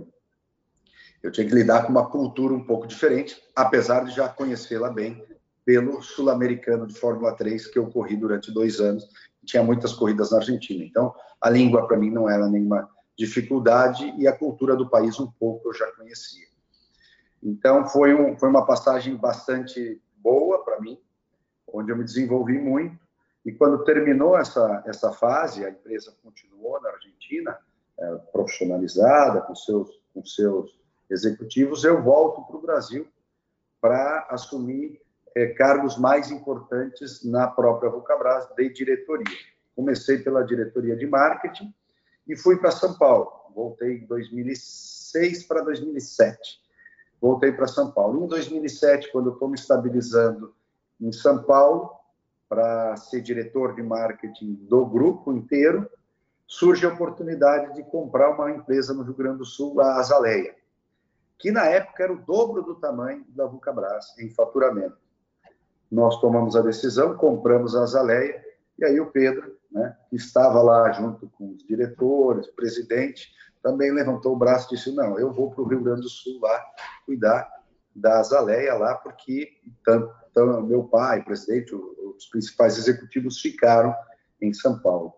eu 1.22 1.30
tinha 1.30 1.46
que 1.46 1.54
lidar 1.54 1.82
com 1.82 1.90
uma 1.90 2.08
cultura 2.08 2.54
um 2.54 2.64
pouco 2.64 2.86
diferente, 2.86 3.42
apesar 3.54 4.04
de 4.04 4.12
já 4.12 4.26
conhecê-la 4.26 4.88
bem 4.88 5.22
pelo 5.64 6.02
sul-americano 6.02 6.86
de 6.86 6.94
Fórmula 6.94 7.34
3 7.34 7.66
que 7.68 7.78
eu 7.78 7.90
corri 7.90 8.16
durante 8.16 8.52
dois 8.52 8.80
anos. 8.80 9.08
Tinha 9.44 9.62
muitas 9.62 9.92
corridas 9.92 10.30
na 10.30 10.38
Argentina, 10.38 10.84
então 10.84 11.14
a 11.40 11.50
língua 11.50 11.86
para 11.86 11.96
mim 11.96 12.10
não 12.10 12.28
era 12.28 12.48
nenhuma 12.48 12.88
dificuldade 13.16 14.12
e 14.18 14.26
a 14.26 14.36
cultura 14.36 14.76
do 14.76 14.88
país 14.88 15.18
um 15.20 15.30
pouco 15.30 15.68
eu 15.68 15.74
já 15.74 15.90
conhecia. 15.92 16.46
Então 17.42 17.86
foi, 17.86 18.14
um, 18.14 18.36
foi 18.38 18.48
uma 18.48 18.64
passagem 18.64 19.16
bastante 19.16 20.00
boa 20.16 20.64
para 20.64 20.80
mim, 20.80 20.98
onde 21.68 21.92
eu 21.92 21.96
me 21.96 22.04
desenvolvi 22.04 22.58
muito. 22.58 22.98
E 23.44 23.52
quando 23.52 23.84
terminou 23.84 24.38
essa, 24.38 24.82
essa 24.86 25.12
fase, 25.12 25.64
a 25.64 25.70
empresa 25.70 26.16
continuou 26.22 26.80
na 26.80 26.88
Argentina, 26.88 27.58
é, 27.98 28.16
profissionalizada, 28.32 29.42
com 29.42 29.54
seus, 29.54 29.90
com 30.14 30.24
seus 30.24 30.78
executivos, 31.10 31.84
eu 31.84 32.02
volto 32.02 32.42
para 32.46 32.56
o 32.56 32.62
Brasil 32.62 33.06
para 33.80 34.26
assumir 34.30 35.03
é, 35.34 35.46
cargos 35.48 35.98
mais 35.98 36.30
importantes 36.30 37.24
na 37.24 37.46
própria 37.46 37.90
Vulcabras 37.90 38.46
de 38.56 38.68
diretoria. 38.70 39.36
Comecei 39.74 40.18
pela 40.18 40.44
diretoria 40.44 40.96
de 40.96 41.06
marketing 41.06 41.74
e 42.26 42.36
fui 42.36 42.56
para 42.56 42.70
São 42.70 42.96
Paulo. 42.96 43.32
Voltei 43.54 43.98
em 43.98 44.06
2006 44.06 45.44
para 45.44 45.62
2007. 45.62 46.60
Voltei 47.20 47.52
para 47.52 47.66
São 47.66 47.90
Paulo. 47.90 48.24
Em 48.24 48.28
2007, 48.28 49.10
quando 49.10 49.30
eu 49.30 49.32
estou 49.32 49.48
me 49.48 49.56
estabilizando 49.56 50.54
em 51.00 51.10
São 51.10 51.42
Paulo, 51.42 51.90
para 52.48 52.96
ser 52.96 53.20
diretor 53.20 53.74
de 53.74 53.82
marketing 53.82 54.54
do 54.68 54.86
grupo 54.86 55.32
inteiro, 55.32 55.90
surge 56.46 56.86
a 56.86 56.90
oportunidade 56.92 57.74
de 57.74 57.82
comprar 57.82 58.30
uma 58.30 58.50
empresa 58.50 58.94
no 58.94 59.02
Rio 59.02 59.14
Grande 59.14 59.38
do 59.38 59.44
Sul, 59.44 59.80
a 59.80 59.96
Azaleia, 59.96 60.54
que 61.38 61.50
na 61.50 61.66
época 61.66 62.04
era 62.04 62.12
o 62.12 62.22
dobro 62.22 62.62
do 62.62 62.76
tamanho 62.76 63.24
da 63.30 63.46
Vulcabras 63.46 64.16
em 64.18 64.30
faturamento. 64.30 65.03
Nós 65.94 66.20
tomamos 66.20 66.56
a 66.56 66.60
decisão, 66.60 67.16
compramos 67.16 67.76
a 67.76 67.84
Azaleia, 67.84 68.42
e 68.76 68.84
aí 68.84 68.98
o 68.98 69.12
Pedro, 69.12 69.56
né, 69.70 69.96
que 70.10 70.16
estava 70.16 70.60
lá 70.60 70.90
junto 70.90 71.28
com 71.38 71.52
os 71.52 71.64
diretores, 71.64 72.48
presidente, 72.48 73.32
também 73.62 73.92
levantou 73.92 74.32
o 74.32 74.36
braço 74.36 74.66
e 74.66 74.76
disse: 74.76 74.92
Não, 74.92 75.16
eu 75.20 75.32
vou 75.32 75.52
para 75.52 75.62
o 75.62 75.68
Rio 75.68 75.84
Grande 75.84 76.02
do 76.02 76.08
Sul 76.08 76.40
lá 76.40 76.60
cuidar 77.06 77.48
da 77.94 78.18
Azaleia 78.18 78.74
lá, 78.74 78.96
porque 78.96 79.52
tanto, 79.84 80.12
tanto 80.34 80.62
meu 80.62 80.82
pai, 80.82 81.22
presidente, 81.22 81.72
os 81.72 82.26
principais 82.26 82.76
executivos 82.76 83.40
ficaram 83.40 83.94
em 84.42 84.52
São 84.52 84.80
Paulo. 84.80 85.14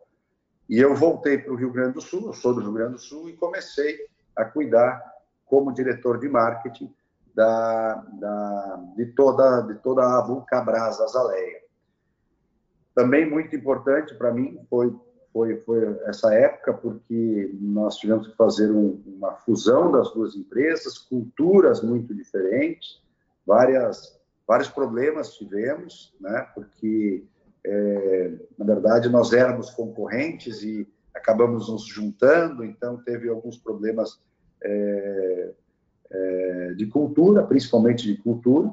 E 0.68 0.78
eu 0.78 0.95
voltei 0.95 1.38
para 1.38 1.54
o 1.54 1.56
Rio 1.56 1.73
Grande 1.73 1.95
do 1.95 2.02
Sul, 2.02 2.26
eu 2.26 2.35
sou 2.35 2.52
do 2.52 2.61
Rio 2.61 2.73
Grande 2.73 2.92
do 2.92 3.00
Sul, 3.00 3.30
e 3.30 3.33
comecei 3.33 3.99
a 4.37 4.45
cuidar 4.45 5.02
como 5.47 5.73
diretor 5.73 6.18
de 6.18 6.28
marketing 6.28 6.95
da, 7.36 7.94
da, 8.18 8.82
de, 8.96 9.04
toda, 9.12 9.60
de 9.60 9.74
toda 9.74 10.02
a 10.02 10.22
Vulcabras 10.22 10.98
Azaleia. 10.98 11.60
Também 12.94 13.28
muito 13.28 13.54
importante 13.54 14.14
para 14.14 14.32
mim 14.32 14.58
foi, 14.70 14.96
foi, 15.30 15.56
foi 15.58 16.00
essa 16.06 16.32
época, 16.32 16.72
porque 16.72 17.54
nós 17.60 17.96
tivemos 17.96 18.26
que 18.26 18.36
fazer 18.36 18.70
um, 18.70 19.02
uma 19.06 19.32
fusão 19.32 19.92
das 19.92 20.10
duas 20.12 20.34
empresas, 20.34 20.96
culturas 20.96 21.82
muito 21.82 22.14
diferentes, 22.14 23.02
várias, 23.46 24.18
vários 24.48 24.68
problemas 24.68 25.34
tivemos, 25.34 26.14
né, 26.18 26.48
porque 26.54 27.22
é, 27.66 28.32
na 28.56 28.64
verdade, 28.64 29.10
nós 29.10 29.34
éramos 29.34 29.68
concorrentes 29.70 30.62
e 30.62 30.88
acabamos 31.14 31.68
nos 31.68 31.84
juntando, 31.84 32.64
então 32.64 32.96
teve 33.02 33.28
alguns 33.28 33.58
problemas 33.58 34.18
é, 34.62 35.52
é, 36.10 36.75
de 36.76 36.86
cultura, 36.86 37.42
principalmente 37.42 38.06
de 38.06 38.20
cultura, 38.22 38.72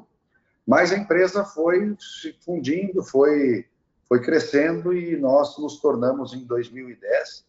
mas 0.66 0.92
a 0.92 0.96
empresa 0.96 1.44
foi 1.44 1.94
se 1.98 2.32
fundindo, 2.44 3.02
foi, 3.02 3.66
foi 4.08 4.20
crescendo 4.20 4.92
e 4.92 5.16
nós 5.16 5.58
nos 5.58 5.80
tornamos, 5.80 6.32
em 6.32 6.44
2010, 6.44 7.44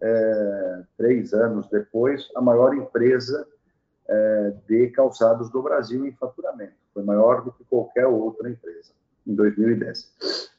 é, 0.00 0.82
três 0.96 1.32
anos 1.32 1.68
depois, 1.68 2.28
a 2.34 2.40
maior 2.40 2.74
empresa 2.74 3.46
é, 4.08 4.54
de 4.66 4.88
calçados 4.88 5.50
do 5.50 5.62
Brasil 5.62 6.06
em 6.06 6.12
faturamento. 6.12 6.74
Foi 6.94 7.02
maior 7.02 7.44
do 7.44 7.52
que 7.52 7.64
qualquer 7.64 8.06
outra 8.06 8.48
empresa 8.48 8.92
em 9.26 9.34
2010. 9.34 10.49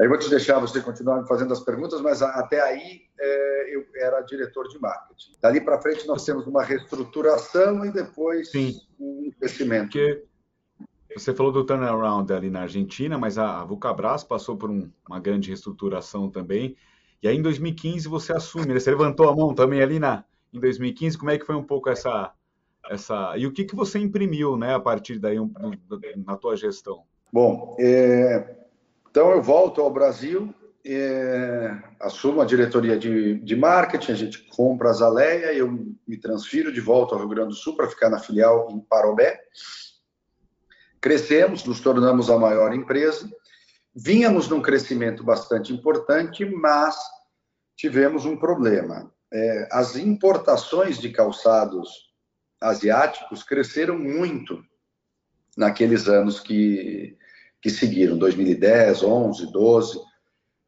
Aí 0.00 0.06
vou 0.06 0.18
te 0.18 0.30
deixar 0.30 0.60
você 0.60 0.80
continuar 0.80 1.20
me 1.20 1.26
fazendo 1.26 1.52
as 1.52 1.60
perguntas, 1.60 2.00
mas 2.00 2.22
até 2.22 2.60
aí 2.60 3.02
é, 3.18 3.74
eu 3.74 3.84
era 3.96 4.20
diretor 4.20 4.68
de 4.68 4.78
marketing. 4.78 5.32
Dali 5.42 5.60
para 5.60 5.80
frente 5.80 6.06
nós 6.06 6.24
temos 6.24 6.46
uma 6.46 6.62
reestruturação 6.62 7.84
e 7.84 7.90
depois 7.90 8.50
Sim. 8.52 8.80
um 8.98 9.30
crescimento. 9.38 9.90
Porque 9.90 10.24
você 11.16 11.34
falou 11.34 11.50
do 11.50 11.64
turnaround 11.64 12.32
ali 12.32 12.48
na 12.48 12.62
Argentina, 12.62 13.18
mas 13.18 13.38
a 13.38 13.64
Vulcabras 13.64 14.22
passou 14.22 14.56
por 14.56 14.70
um, 14.70 14.88
uma 15.08 15.18
grande 15.18 15.48
reestruturação 15.48 16.30
também. 16.30 16.76
E 17.20 17.26
aí 17.26 17.36
em 17.36 17.42
2015 17.42 18.06
você 18.06 18.32
assume, 18.32 18.66
né? 18.66 18.78
você 18.78 18.90
levantou 18.90 19.28
a 19.28 19.34
mão 19.34 19.52
também 19.52 19.82
ali 19.82 19.98
na, 19.98 20.24
em 20.52 20.60
2015. 20.60 21.18
Como 21.18 21.32
é 21.32 21.38
que 21.38 21.44
foi 21.44 21.56
um 21.56 21.64
pouco 21.64 21.90
essa 21.90 22.32
essa 22.88 23.36
e 23.36 23.46
o 23.46 23.52
que 23.52 23.64
que 23.64 23.76
você 23.76 23.98
imprimiu, 23.98 24.56
né, 24.56 24.74
a 24.74 24.80
partir 24.80 25.18
daí 25.18 25.38
um, 25.38 25.52
na 26.24 26.36
tua 26.36 26.56
gestão? 26.56 27.02
Bom, 27.30 27.76
é, 27.78 28.57
então 29.10 29.30
eu 29.30 29.42
volto 29.42 29.80
ao 29.80 29.92
Brasil, 29.92 30.54
é, 30.84 31.76
assumo 32.00 32.40
a 32.40 32.44
diretoria 32.44 32.98
de, 32.98 33.34
de 33.40 33.56
marketing, 33.56 34.12
a 34.12 34.14
gente 34.14 34.38
compra 34.48 34.90
a 34.90 34.92
Zaleia, 34.92 35.52
eu 35.52 35.70
me 36.06 36.16
transfiro 36.16 36.72
de 36.72 36.80
volta 36.80 37.14
ao 37.14 37.20
Rio 37.20 37.28
Grande 37.28 37.50
do 37.50 37.54
Sul 37.54 37.76
para 37.76 37.88
ficar 37.88 38.08
na 38.08 38.18
filial 38.18 38.68
em 38.70 38.80
Parobé. 38.80 39.38
Crescemos, 41.00 41.64
nos 41.64 41.80
tornamos 41.80 42.30
a 42.30 42.38
maior 42.38 42.74
empresa. 42.74 43.30
Vínhamos 43.94 44.48
num 44.48 44.62
crescimento 44.62 45.22
bastante 45.22 45.72
importante, 45.72 46.44
mas 46.44 46.96
tivemos 47.76 48.24
um 48.24 48.36
problema. 48.36 49.12
É, 49.32 49.68
as 49.70 49.96
importações 49.96 50.98
de 50.98 51.10
calçados 51.10 52.08
asiáticos 52.60 53.42
cresceram 53.42 53.98
muito 53.98 54.64
naqueles 55.56 56.08
anos 56.08 56.40
que 56.40 57.16
que 57.60 57.70
seguiram, 57.70 58.16
2010, 58.16 59.02
11, 59.02 59.52
12, 59.52 60.00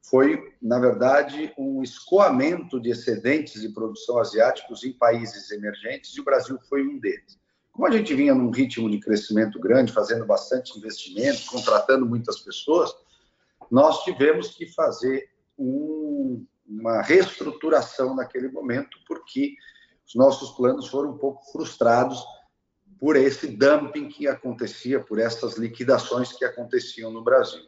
foi, 0.02 0.54
na 0.60 0.78
verdade, 0.78 1.52
um 1.56 1.82
escoamento 1.82 2.80
de 2.80 2.90
excedentes 2.90 3.60
de 3.60 3.68
produção 3.68 4.18
asiáticos 4.18 4.82
em 4.82 4.92
países 4.92 5.50
emergentes 5.50 6.16
e 6.16 6.20
o 6.20 6.24
Brasil 6.24 6.58
foi 6.68 6.82
um 6.86 6.98
deles. 6.98 7.38
Como 7.70 7.86
a 7.86 7.90
gente 7.96 8.12
vinha 8.14 8.34
num 8.34 8.50
ritmo 8.50 8.90
de 8.90 8.98
crescimento 8.98 9.60
grande, 9.60 9.92
fazendo 9.92 10.26
bastante 10.26 10.76
investimento, 10.76 11.46
contratando 11.46 12.04
muitas 12.04 12.40
pessoas, 12.40 12.92
nós 13.70 14.02
tivemos 14.02 14.48
que 14.48 14.66
fazer 14.66 15.30
um, 15.56 16.44
uma 16.66 17.02
reestruturação 17.02 18.16
naquele 18.16 18.48
momento, 18.48 18.98
porque 19.06 19.54
os 20.06 20.14
nossos 20.16 20.50
planos 20.56 20.88
foram 20.88 21.12
um 21.12 21.18
pouco 21.18 21.44
frustrados 21.52 22.20
por 23.00 23.16
esse 23.16 23.46
dumping 23.46 24.08
que 24.08 24.28
acontecia, 24.28 25.00
por 25.00 25.18
essas 25.18 25.56
liquidações 25.56 26.32
que 26.34 26.44
aconteciam 26.44 27.10
no 27.10 27.24
Brasil. 27.24 27.62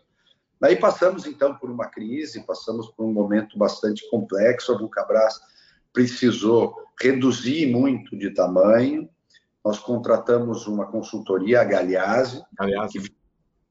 Daí 0.60 0.76
passamos 0.76 1.26
então 1.26 1.56
por 1.56 1.70
uma 1.70 1.88
crise, 1.88 2.44
passamos 2.46 2.88
por 2.90 3.06
um 3.06 3.12
momento 3.12 3.58
bastante 3.58 4.08
complexo. 4.10 4.72
A 4.72 4.78
Vulcabras 4.78 5.40
precisou 5.90 6.76
reduzir 7.00 7.66
muito 7.72 8.16
de 8.16 8.30
tamanho. 8.30 9.08
Nós 9.64 9.78
contratamos 9.78 10.66
uma 10.66 10.86
consultoria, 10.86 11.62
a 11.62 11.64
Galeazzi, 11.64 12.42
que, 12.90 13.00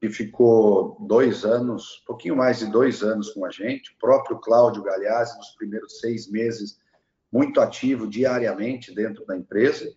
que 0.00 0.10
ficou 0.10 0.98
dois 1.06 1.44
anos, 1.44 2.02
um 2.02 2.06
pouquinho 2.06 2.36
mais 2.36 2.58
de 2.58 2.66
dois 2.66 3.02
anos 3.02 3.30
com 3.30 3.46
a 3.46 3.50
gente. 3.50 3.92
O 3.92 3.98
próprio 3.98 4.38
Cláudio 4.40 4.82
Galeazzi, 4.82 5.38
nos 5.38 5.50
primeiros 5.50 6.00
seis 6.00 6.28
meses, 6.28 6.76
muito 7.32 7.60
ativo 7.60 8.06
diariamente 8.06 8.92
dentro 8.92 9.24
da 9.24 9.36
empresa. 9.36 9.90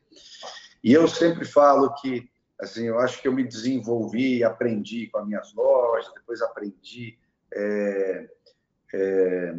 E 0.86 0.93
eu 0.93 1.08
sempre 1.08 1.45
falo 1.45 1.95
que, 1.95 2.30
assim, 2.62 2.86
eu 2.86 3.00
acho 3.00 3.19
que 3.19 3.28
eu 3.28 3.34
me 3.34 3.43
desenvolvi, 3.43 4.43
aprendi 4.43 5.08
com 5.08 5.17
as 5.17 5.26
minhas 5.26 5.52
lojas, 5.56 6.13
depois 6.13 6.43
aprendi 6.43 7.17
é, 7.52 8.30
é, 8.93 9.56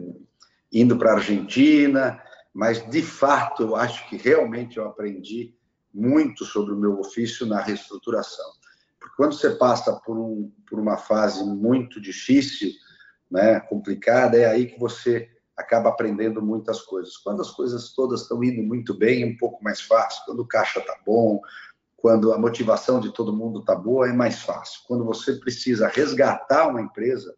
indo 0.73 0.97
para 0.97 1.11
a 1.11 1.15
Argentina, 1.15 2.23
mas 2.55 2.89
de 2.89 3.03
fato 3.03 3.65
eu 3.65 3.75
acho 3.75 4.09
que 4.09 4.17
realmente 4.17 4.77
eu 4.77 4.87
aprendi 4.87 5.53
muito 5.93 6.45
sobre 6.45 6.73
o 6.73 6.79
meu 6.79 7.01
ofício 7.01 7.45
na 7.45 7.61
reestruturação. 7.61 8.49
Porque 9.01 9.17
quando 9.17 9.33
você 9.33 9.51
passa 9.57 10.01
por, 10.07 10.17
um, 10.17 10.53
por 10.71 10.79
uma 10.79 10.97
fase 10.97 11.43
muito 11.43 12.01
difícil, 12.01 12.71
né, 13.29 13.59
complicada, 13.59 14.39
é 14.39 14.47
aí 14.47 14.67
que 14.67 14.79
você 14.79 15.29
acaba 15.57 15.89
aprendendo 15.89 16.43
muitas 16.43 16.83
coisas. 16.83 17.17
Quando 17.17 17.41
as 17.41 17.51
coisas 17.51 17.93
todas 17.95 18.23
estão 18.23 18.43
indo 18.45 18.63
muito 18.63 18.93
bem, 18.93 19.23
é 19.23 19.27
um 19.27 19.37
pouco 19.37 19.63
mais 19.65 19.81
fácil. 19.81 20.23
Quando 20.27 20.41
o 20.41 20.47
caixa 20.47 20.81
está 20.81 20.97
bom, 21.05 21.41
quando 21.97 22.33
a 22.33 22.39
motivação 22.39 23.01
de 23.01 23.13
todo 23.13 23.37
mundo 23.37 23.61
está 23.61 23.75
boa, 23.75 24.09
é 24.09 24.13
mais 24.13 24.43
fácil. 24.43 24.83
Quando 24.87 25.05
você 25.05 25.35
precisa 25.35 25.89
resgatar 25.89 26.69
uma 26.69 26.83
empresa, 26.83 27.35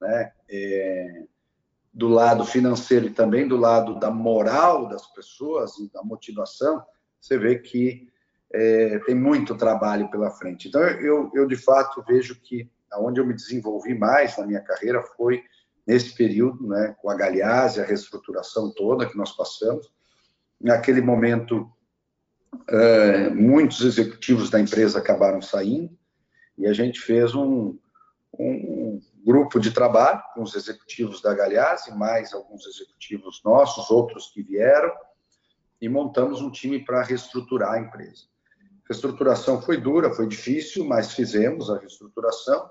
né, 0.00 0.32
é, 0.48 1.24
do 1.92 2.08
lado 2.08 2.44
financeiro 2.44 3.06
e 3.06 3.10
também 3.10 3.48
do 3.48 3.56
lado 3.56 3.98
da 3.98 4.10
moral 4.10 4.88
das 4.88 5.06
pessoas 5.06 5.78
e 5.78 5.90
da 5.92 6.02
motivação, 6.02 6.84
você 7.20 7.38
vê 7.38 7.58
que 7.58 8.08
é, 8.52 8.98
tem 9.00 9.14
muito 9.14 9.56
trabalho 9.56 10.10
pela 10.10 10.30
frente. 10.30 10.68
Então, 10.68 10.80
eu, 10.82 11.30
eu 11.34 11.46
de 11.46 11.56
fato 11.56 12.04
vejo 12.06 12.40
que 12.40 12.70
aonde 12.92 13.20
eu 13.20 13.26
me 13.26 13.34
desenvolvi 13.34 13.98
mais 13.98 14.36
na 14.36 14.46
minha 14.46 14.60
carreira 14.60 15.02
foi 15.16 15.42
nesse 15.86 16.14
período, 16.14 16.66
né, 16.66 16.94
com 17.00 17.10
a 17.10 17.14
Galease, 17.14 17.80
a 17.80 17.84
reestruturação 17.84 18.72
toda 18.72 19.08
que 19.08 19.16
nós 19.16 19.32
passamos. 19.36 19.92
Naquele 20.60 21.00
momento, 21.00 21.70
é, 22.68 23.28
muitos 23.30 23.82
executivos 23.82 24.50
da 24.50 24.60
empresa 24.60 24.98
acabaram 24.98 25.42
saindo 25.42 25.96
e 26.56 26.66
a 26.66 26.72
gente 26.72 27.00
fez 27.00 27.34
um, 27.34 27.76
um 28.38 29.00
grupo 29.24 29.58
de 29.58 29.72
trabalho 29.72 30.22
com 30.34 30.42
os 30.42 30.54
executivos 30.54 31.20
da 31.20 31.34
Galease, 31.34 31.94
mais 31.96 32.32
alguns 32.32 32.66
executivos 32.66 33.42
nossos, 33.44 33.90
outros 33.90 34.30
que 34.32 34.42
vieram, 34.42 34.92
e 35.80 35.88
montamos 35.88 36.40
um 36.40 36.50
time 36.50 36.82
para 36.82 37.02
reestruturar 37.02 37.72
a 37.72 37.80
empresa. 37.80 38.24
reestruturação 38.88 39.60
foi 39.60 39.76
dura, 39.76 40.14
foi 40.14 40.26
difícil, 40.26 40.84
mas 40.84 41.12
fizemos 41.12 41.68
a 41.68 41.78
reestruturação 41.78 42.70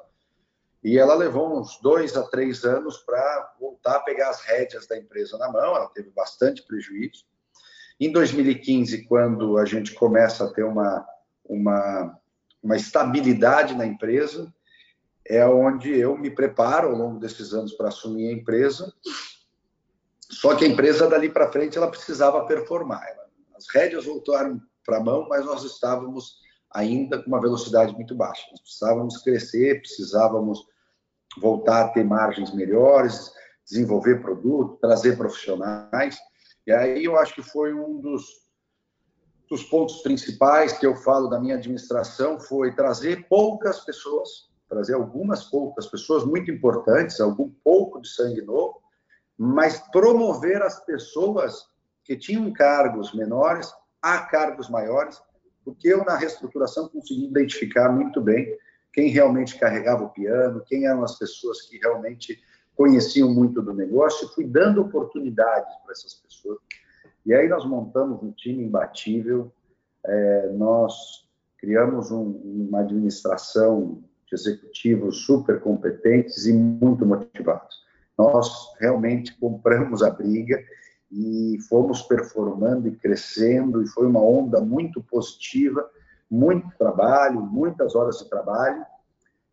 e 0.84 0.98
ela 0.98 1.16
levou 1.16 1.58
uns 1.58 1.80
dois 1.82 2.18
a 2.18 2.24
três 2.24 2.66
anos 2.66 2.98
para 2.98 3.56
voltar 3.58 3.96
a 3.96 4.02
pegar 4.02 4.30
as 4.30 4.42
rédeas 4.42 4.86
da 4.86 4.98
empresa 4.98 5.38
na 5.38 5.50
mão. 5.50 5.76
Ela 5.76 5.88
teve 5.88 6.10
bastante 6.10 6.62
prejuízo. 6.64 7.24
Em 7.98 8.12
2015, 8.12 9.06
quando 9.06 9.58
a 9.58 9.64
gente 9.64 9.94
começa 9.94 10.44
a 10.44 10.52
ter 10.52 10.64
uma, 10.64 11.08
uma, 11.46 12.20
uma 12.62 12.76
estabilidade 12.76 13.76
na 13.76 13.86
empresa, 13.86 14.54
é 15.26 15.46
onde 15.46 15.98
eu 15.98 16.18
me 16.18 16.30
preparo 16.30 16.90
ao 16.90 16.98
longo 16.98 17.18
desses 17.18 17.54
anos 17.54 17.72
para 17.72 17.88
assumir 17.88 18.28
a 18.28 18.34
empresa. 18.34 18.94
Só 20.30 20.54
que 20.54 20.66
a 20.66 20.68
empresa 20.68 21.08
dali 21.08 21.30
para 21.30 21.52
frente 21.52 21.78
ela 21.78 21.90
precisava 21.90 22.46
performar. 22.46 23.08
As 23.56 23.70
rédeas 23.70 24.04
voltaram 24.04 24.62
para 24.86 24.98
a 24.98 25.04
mão, 25.04 25.28
mas 25.30 25.46
nós 25.46 25.64
estávamos 25.64 26.42
ainda 26.72 27.22
com 27.22 27.28
uma 27.28 27.40
velocidade 27.40 27.94
muito 27.94 28.14
baixa. 28.14 28.46
Nós 28.52 28.60
precisávamos 28.60 29.18
crescer, 29.20 29.80
precisávamos 29.80 30.73
voltar 31.40 31.86
a 31.86 31.88
ter 31.90 32.04
margens 32.04 32.54
melhores, 32.54 33.32
desenvolver 33.66 34.22
produto, 34.22 34.78
trazer 34.82 35.18
profissionais. 35.18 36.18
E 36.66 36.72
aí 36.72 37.04
eu 37.04 37.18
acho 37.18 37.36
que 37.36 37.42
foi 37.42 37.74
um 37.74 38.00
dos, 38.00 38.24
dos 39.50 39.64
pontos 39.64 40.02
principais 40.02 40.74
que 40.74 40.86
eu 40.86 40.96
falo 40.96 41.28
da 41.28 41.40
minha 41.40 41.56
administração 41.56 42.40
foi 42.40 42.74
trazer 42.74 43.28
poucas 43.28 43.80
pessoas, 43.82 44.50
trazer 44.70 44.94
algumas 44.94 45.46
poucas 45.46 45.88
pessoas 45.88 46.26
muito 46.26 46.50
importantes, 46.52 47.20
algum 47.20 47.50
pouco 47.64 48.02
de 48.02 48.10
sangue 48.10 48.42
novo, 48.42 48.82
mas 49.38 49.80
promover 49.92 50.62
as 50.62 50.84
pessoas 50.86 51.68
que 52.04 52.16
tinham 52.16 52.52
cargos 52.52 53.14
menores 53.14 53.74
a 54.02 54.20
cargos 54.20 54.70
maiores, 54.70 55.22
porque 55.64 55.88
eu, 55.88 56.04
na 56.04 56.18
reestruturação, 56.18 56.90
consegui 56.90 57.26
identificar 57.26 57.90
muito 57.90 58.20
bem 58.20 58.58
quem 58.94 59.10
realmente 59.10 59.58
carregava 59.58 60.04
o 60.04 60.10
piano, 60.10 60.64
quem 60.66 60.86
eram 60.86 61.04
as 61.04 61.18
pessoas 61.18 61.64
que 61.64 61.80
realmente 61.80 62.40
conheciam 62.76 63.34
muito 63.34 63.62
do 63.62 63.74
negócio, 63.74 64.28
e 64.28 64.34
fui 64.34 64.46
dando 64.46 64.82
oportunidades 64.82 65.76
para 65.84 65.92
essas 65.92 66.14
pessoas. 66.16 66.60
E 67.26 67.34
aí 67.34 67.48
nós 67.48 67.66
montamos 67.66 68.22
um 68.22 68.32
time 68.32 68.64
imbatível, 68.64 69.52
é, 70.06 70.50
nós 70.54 71.28
criamos 71.58 72.12
um, 72.12 72.68
uma 72.70 72.82
administração 72.82 74.04
de 74.28 74.36
executivos 74.36 75.26
super 75.26 75.60
competentes 75.60 76.46
e 76.46 76.54
muito 76.54 77.06
motivados. 77.06 77.84
Nós 78.18 78.76
realmente 78.80 79.36
compramos 79.38 80.04
a 80.04 80.10
briga 80.10 80.62
e 81.12 81.58
fomos 81.70 82.02
performando 82.02 82.88
e 82.88 82.96
crescendo, 82.96 83.82
e 83.82 83.88
foi 83.88 84.06
uma 84.08 84.22
onda 84.22 84.60
muito 84.60 85.02
positiva, 85.02 85.88
muito 86.34 86.68
trabalho, 86.80 87.40
muitas 87.42 87.94
horas 87.94 88.18
de 88.18 88.28
trabalho, 88.28 88.84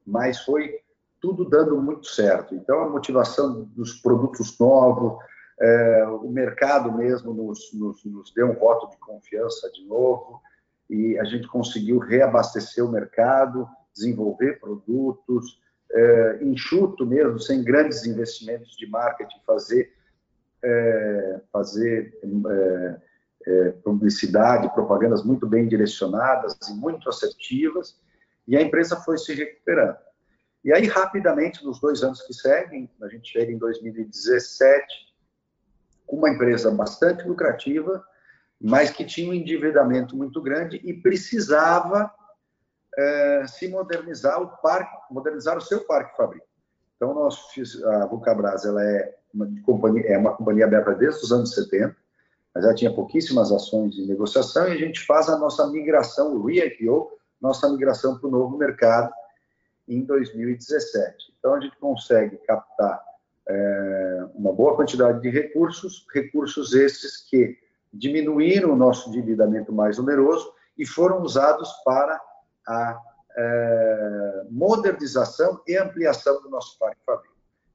mas 0.07 0.40
foi 0.40 0.79
tudo 1.21 1.45
dando 1.45 1.77
muito 1.77 2.07
certo. 2.07 2.55
Então, 2.55 2.81
a 2.81 2.88
motivação 2.88 3.64
dos 3.77 4.01
produtos 4.01 4.59
novos, 4.59 5.23
é, 5.61 6.07
o 6.07 6.31
mercado 6.31 6.90
mesmo 6.90 7.35
nos, 7.35 7.71
nos, 7.75 8.03
nos 8.07 8.33
deu 8.33 8.51
um 8.51 8.55
voto 8.55 8.88
de 8.88 8.97
confiança 8.97 9.71
de 9.73 9.87
novo, 9.87 10.40
e 10.88 11.19
a 11.19 11.25
gente 11.25 11.47
conseguiu 11.49 11.99
reabastecer 11.99 12.83
o 12.83 12.90
mercado, 12.90 13.69
desenvolver 13.95 14.59
produtos, 14.59 15.61
é, 15.93 16.38
enxuto 16.40 17.05
mesmo, 17.05 17.38
sem 17.38 17.62
grandes 17.62 18.07
investimentos 18.07 18.75
de 18.75 18.88
marketing, 18.88 19.38
fazer 19.47 19.93
é, 20.62 21.40
fazer 21.53 22.19
é, 23.46 23.70
publicidade, 23.85 24.72
propagandas 24.74 25.24
muito 25.24 25.46
bem 25.46 25.66
direcionadas 25.66 26.57
e 26.68 26.74
muito 26.74 27.09
assertivas, 27.09 27.98
e 28.46 28.57
a 28.57 28.62
empresa 28.62 28.96
foi 28.96 29.18
se 29.18 29.35
recuperando. 29.35 29.96
E 30.62 30.72
aí, 30.72 30.87
rapidamente, 30.87 31.64
nos 31.64 31.81
dois 31.81 32.03
anos 32.03 32.20
que 32.22 32.35
seguem, 32.35 32.90
a 33.00 33.09
gente 33.09 33.31
chega 33.31 33.50
em 33.50 33.59
2017, 33.59 34.85
com 36.07 36.16
uma 36.16 36.29
empresa 36.29 36.70
bastante 36.70 37.26
lucrativa, 37.26 38.05
mas 38.61 38.90
que 38.90 39.05
tinha 39.05 39.31
um 39.31 39.35
endividamento 39.35 40.14
muito 40.14 40.42
grande 40.42 40.79
e 40.85 40.92
precisava 40.92 42.12
é, 42.98 43.46
se 43.46 43.68
modernizar 43.68 44.42
o 44.42 44.48
parque, 44.59 44.94
modernizar 45.11 45.57
o 45.57 45.62
seu 45.62 45.87
parque 45.87 46.16
fabril. 46.16 46.42
Então, 46.96 47.14
nós, 47.14 47.38
a 47.87 48.07
Vulcabras, 48.07 48.66
ela 48.66 48.85
é 48.85 49.16
uma 49.33 49.48
companhia, 49.62 50.07
é 50.07 50.18
uma 50.18 50.37
companhia 50.37 50.66
aberta 50.66 50.94
desde 50.94 51.24
os 51.24 51.33
anos 51.33 51.55
70, 51.55 51.96
mas 52.55 52.65
ela 52.65 52.75
tinha 52.75 52.93
pouquíssimas 52.93 53.53
ações 53.53 53.95
de 53.95 54.07
negociação 54.07 54.69
e 54.69 54.73
a 54.73 54.77
gente 54.77 55.05
faz 55.07 55.29
a 55.29 55.39
nossa 55.39 55.67
migração, 55.69 56.35
o 56.35 56.45
re-IPO, 56.45 57.11
nossa 57.41 57.69
migração 57.69 58.19
para 58.19 58.29
o 58.29 58.31
novo 58.31 58.57
mercado 58.57 59.13
em 59.89 60.03
2017. 60.05 61.35
Então, 61.39 61.55
a 61.55 61.61
gente 61.61 61.77
consegue 61.79 62.37
captar 62.39 63.03
é, 63.49 64.27
uma 64.35 64.53
boa 64.53 64.77
quantidade 64.77 65.21
de 65.21 65.31
recursos, 65.31 66.07
recursos 66.13 66.75
esses 66.75 67.19
que 67.29 67.57
diminuíram 67.93 68.73
o 68.73 68.77
nosso 68.77 69.09
endividamento 69.09 69.73
mais 69.73 69.99
oneroso 69.99 70.53
e 70.79 70.87
foram 70.87 71.23
usados 71.23 71.71
para 71.85 72.21
a 72.67 73.01
é, 73.37 74.47
modernização 74.51 75.61
e 75.67 75.77
ampliação 75.77 76.41
do 76.43 76.51
nosso 76.51 76.79
parque 76.79 77.01
fabril. 77.05 77.31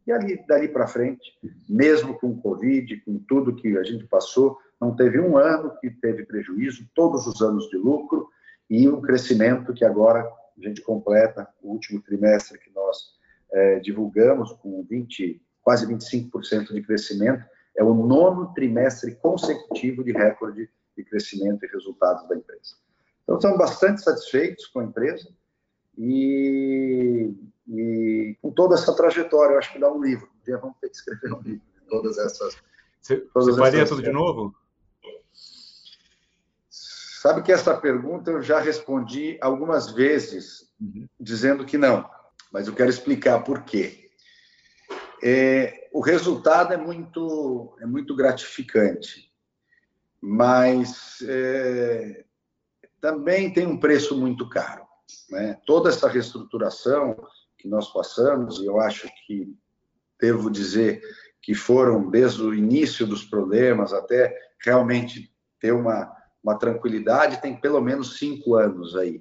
E 0.07 0.11
ali, 0.11 0.45
dali 0.47 0.67
para 0.67 0.87
frente, 0.87 1.37
mesmo 1.67 2.17
com 2.19 2.27
o 2.27 2.37
Covid, 2.39 3.01
com 3.01 3.17
tudo 3.27 3.55
que 3.55 3.77
a 3.77 3.83
gente 3.83 4.05
passou, 4.05 4.57
não 4.79 4.95
teve 4.95 5.19
um 5.19 5.37
ano 5.37 5.75
que 5.79 5.89
teve 5.89 6.25
prejuízo, 6.25 6.87
todos 6.93 7.25
os 7.27 7.41
anos 7.41 7.69
de 7.69 7.77
lucro 7.77 8.29
e 8.69 8.87
um 8.87 9.01
crescimento 9.01 9.73
que 9.73 9.85
agora 9.85 10.21
a 10.21 10.61
gente 10.67 10.81
completa 10.81 11.47
o 11.61 11.71
último 11.71 12.01
trimestre 12.01 12.59
que 12.59 12.71
nós 12.73 13.15
é, 13.51 13.79
divulgamos 13.79 14.51
com 14.53 14.83
20, 14.83 15.41
quase 15.61 15.85
25% 15.87 16.73
de 16.73 16.81
crescimento. 16.81 17.43
É 17.77 17.83
o 17.83 17.93
nono 17.93 18.53
trimestre 18.53 19.15
consecutivo 19.15 20.03
de 20.03 20.11
recorde 20.11 20.69
de 20.95 21.03
crescimento 21.03 21.65
e 21.65 21.67
resultados 21.67 22.27
da 22.27 22.35
empresa. 22.35 22.75
Então, 23.23 23.35
estamos 23.35 23.57
bastante 23.57 24.01
satisfeitos 24.01 24.67
com 24.67 24.79
a 24.79 24.85
empresa 24.85 25.29
e 25.97 27.33
e 27.67 28.37
com 28.41 28.51
toda 28.51 28.75
essa 28.75 28.95
trajetória, 28.95 29.53
eu 29.53 29.57
acho 29.57 29.73
que 29.73 29.79
dá 29.79 29.91
um 29.91 30.01
livro. 30.01 30.27
Um 30.27 30.43
dia 30.43 30.57
vamos 30.57 30.77
ter 30.79 30.89
que 30.89 30.95
escrever 30.95 31.33
um 31.33 31.41
livro 31.41 31.65
de 31.73 31.81
todas 31.87 32.17
essas. 32.17 32.57
Você, 33.01 33.17
todas 33.17 33.55
você 33.55 33.59
faria 33.59 33.85
tudo 33.85 34.03
de 34.03 34.11
novo? 34.11 34.55
Sabe 37.25 37.41
que 37.41 37.51
essa 37.51 37.75
pergunta 37.75 38.29
eu 38.29 38.39
já 38.39 38.59
respondi 38.59 39.35
algumas 39.41 39.89
vezes, 39.89 40.71
uhum. 40.79 41.09
dizendo 41.19 41.65
que 41.65 41.75
não, 41.75 42.07
mas 42.53 42.67
eu 42.67 42.75
quero 42.75 42.91
explicar 42.91 43.43
por 43.43 43.63
quê. 43.63 44.11
É, 45.23 45.89
o 45.91 46.01
resultado 46.01 46.71
é 46.71 46.77
muito, 46.77 47.75
é 47.81 47.85
muito 47.87 48.15
gratificante, 48.15 49.33
mas 50.21 51.17
é, 51.27 52.25
também 53.01 53.51
tem 53.51 53.65
um 53.65 53.79
preço 53.79 54.15
muito 54.15 54.47
caro. 54.47 54.85
Né? 55.31 55.59
Toda 55.65 55.89
essa 55.89 56.07
reestruturação 56.07 57.17
que 57.57 57.67
nós 57.67 57.91
passamos, 57.91 58.59
e 58.59 58.67
eu 58.67 58.79
acho 58.79 59.09
que 59.25 59.51
devo 60.21 60.51
dizer 60.51 61.01
que 61.41 61.55
foram 61.55 62.07
desde 62.07 62.43
o 62.43 62.53
início 62.53 63.07
dos 63.07 63.23
problemas 63.23 63.93
até 63.93 64.31
realmente 64.63 65.33
ter 65.59 65.71
uma, 65.71 66.15
uma 66.45 66.59
tranquilidade, 66.59 67.41
tem 67.41 67.59
pelo 67.59 67.81
menos 67.81 68.19
cinco 68.19 68.53
anos 68.53 68.95
aí. 68.95 69.19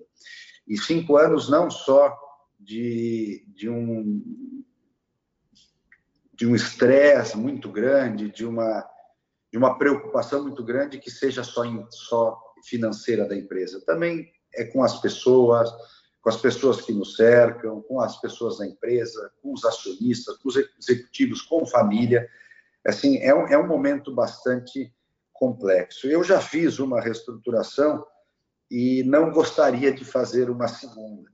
E 0.68 0.76
cinco 0.76 1.16
anos 1.16 1.48
não 1.48 1.70
só 1.70 2.14
de, 2.60 3.44
de 3.48 3.68
um 3.68 4.52
de 6.34 6.46
um 6.46 6.54
estresse 6.54 7.36
muito 7.38 7.70
grande, 7.70 8.30
de 8.30 8.44
uma 8.44 8.86
de 9.50 9.56
uma 9.56 9.78
preocupação 9.78 10.42
muito 10.42 10.64
grande 10.64 10.98
que 10.98 11.10
seja 11.10 11.44
só 11.44 11.64
em, 11.64 11.86
só 11.88 12.36
financeira 12.64 13.24
da 13.26 13.36
empresa. 13.36 13.80
Também 13.86 14.30
é 14.52 14.64
com 14.64 14.82
as 14.82 15.00
pessoas, 15.00 15.70
com 16.20 16.28
as 16.28 16.36
pessoas 16.36 16.80
que 16.80 16.92
nos 16.92 17.16
cercam, 17.16 17.80
com 17.82 18.00
as 18.00 18.20
pessoas 18.20 18.58
da 18.58 18.66
empresa, 18.66 19.30
com 19.40 19.52
os 19.52 19.64
acionistas, 19.64 20.36
com 20.38 20.48
os 20.48 20.56
executivos, 20.56 21.40
com 21.40 21.64
família. 21.64 22.28
Assim, 22.84 23.18
é 23.18 23.32
um, 23.32 23.46
é 23.46 23.56
um 23.56 23.66
momento 23.66 24.12
bastante 24.12 24.92
complexo. 25.34 26.06
Eu 26.06 26.24
já 26.24 26.40
fiz 26.40 26.78
uma 26.78 27.00
reestruturação 27.00 28.06
e 28.70 29.02
não 29.02 29.30
gostaria 29.30 29.92
de 29.92 30.04
fazer 30.04 30.48
uma 30.48 30.68
segunda. 30.68 31.30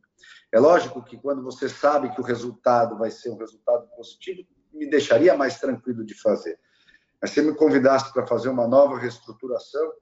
É 0.52 0.58
lógico 0.58 1.04
que 1.04 1.16
quando 1.16 1.44
você 1.44 1.68
sabe 1.68 2.12
que 2.12 2.20
o 2.20 2.24
resultado 2.24 2.98
vai 2.98 3.10
ser 3.10 3.30
um 3.30 3.36
resultado 3.36 3.86
positivo, 3.94 4.48
me 4.72 4.90
deixaria 4.90 5.36
mais 5.36 5.60
tranquilo 5.60 6.04
de 6.04 6.14
fazer. 6.14 6.58
Mas 7.22 7.30
se 7.30 7.42
me 7.42 7.54
convidasse 7.54 8.12
para 8.12 8.26
fazer 8.26 8.48
uma 8.48 8.66
nova 8.66 8.98
reestruturação, 8.98 9.92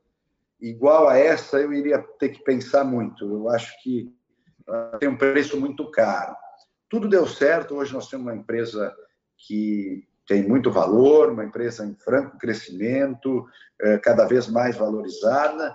igual 0.61 1.09
a 1.09 1.19
essa, 1.19 1.61
eu 1.61 1.73
iria 1.73 1.99
ter 2.19 2.31
que 2.31 2.43
pensar 2.43 2.85
muito. 2.85 3.25
Eu 3.25 3.51
acho 3.51 3.83
que 3.83 4.15
tem 4.99 5.09
um 5.09 5.19
preço 5.19 5.59
muito 5.61 5.91
caro. 5.91 6.35
Tudo 6.89 7.09
deu 7.09 7.27
certo, 7.27 7.75
hoje 7.75 7.93
nós 7.93 8.09
temos 8.09 8.27
uma 8.27 8.35
empresa 8.37 8.95
que 9.37 10.08
tem 10.29 10.47
muito 10.47 10.71
valor, 10.71 11.33
uma 11.33 11.45
empresa 11.45 11.87
em 11.87 11.95
franco 11.95 12.37
crescimento, 12.37 13.47
é, 13.81 13.97
cada 13.97 14.27
vez 14.27 14.47
mais 14.47 14.77
valorizada, 14.77 15.75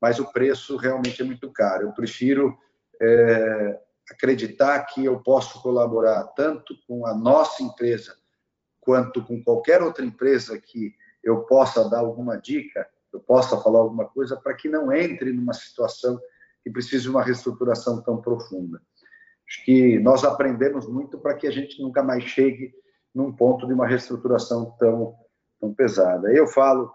mas 0.00 0.18
o 0.18 0.32
preço 0.32 0.76
realmente 0.78 1.20
é 1.20 1.24
muito 1.24 1.52
caro. 1.52 1.88
Eu 1.88 1.92
prefiro 1.92 2.56
é, 3.00 3.78
acreditar 4.10 4.80
que 4.86 5.04
eu 5.04 5.20
posso 5.20 5.62
colaborar 5.62 6.24
tanto 6.28 6.74
com 6.88 7.06
a 7.06 7.14
nossa 7.14 7.62
empresa 7.62 8.16
quanto 8.80 9.22
com 9.22 9.44
qualquer 9.44 9.82
outra 9.82 10.04
empresa 10.04 10.58
que 10.58 10.94
eu 11.22 11.42
possa 11.42 11.88
dar 11.88 12.00
alguma 12.00 12.36
dica, 12.36 12.88
eu 13.12 13.20
possa 13.20 13.60
falar 13.60 13.80
alguma 13.80 14.06
coisa 14.06 14.36
para 14.36 14.54
que 14.54 14.70
não 14.70 14.90
entre 14.90 15.32
numa 15.32 15.52
situação 15.52 16.18
que 16.64 16.70
precise 16.70 17.02
de 17.02 17.10
uma 17.10 17.22
reestruturação 17.22 18.02
tão 18.02 18.22
profunda. 18.22 18.80
Acho 19.46 19.64
que 19.64 19.98
nós 20.00 20.24
aprendemos 20.24 20.88
muito 20.88 21.18
para 21.18 21.34
que 21.34 21.46
a 21.46 21.50
gente 21.50 21.80
nunca 21.80 22.02
mais 22.02 22.24
chegue 22.24 22.74
num 23.14 23.32
ponto 23.32 23.66
de 23.66 23.72
uma 23.72 23.86
reestruturação 23.86 24.74
tão, 24.78 25.14
tão 25.60 25.72
pesada. 25.74 26.32
Eu 26.32 26.46
falo, 26.46 26.90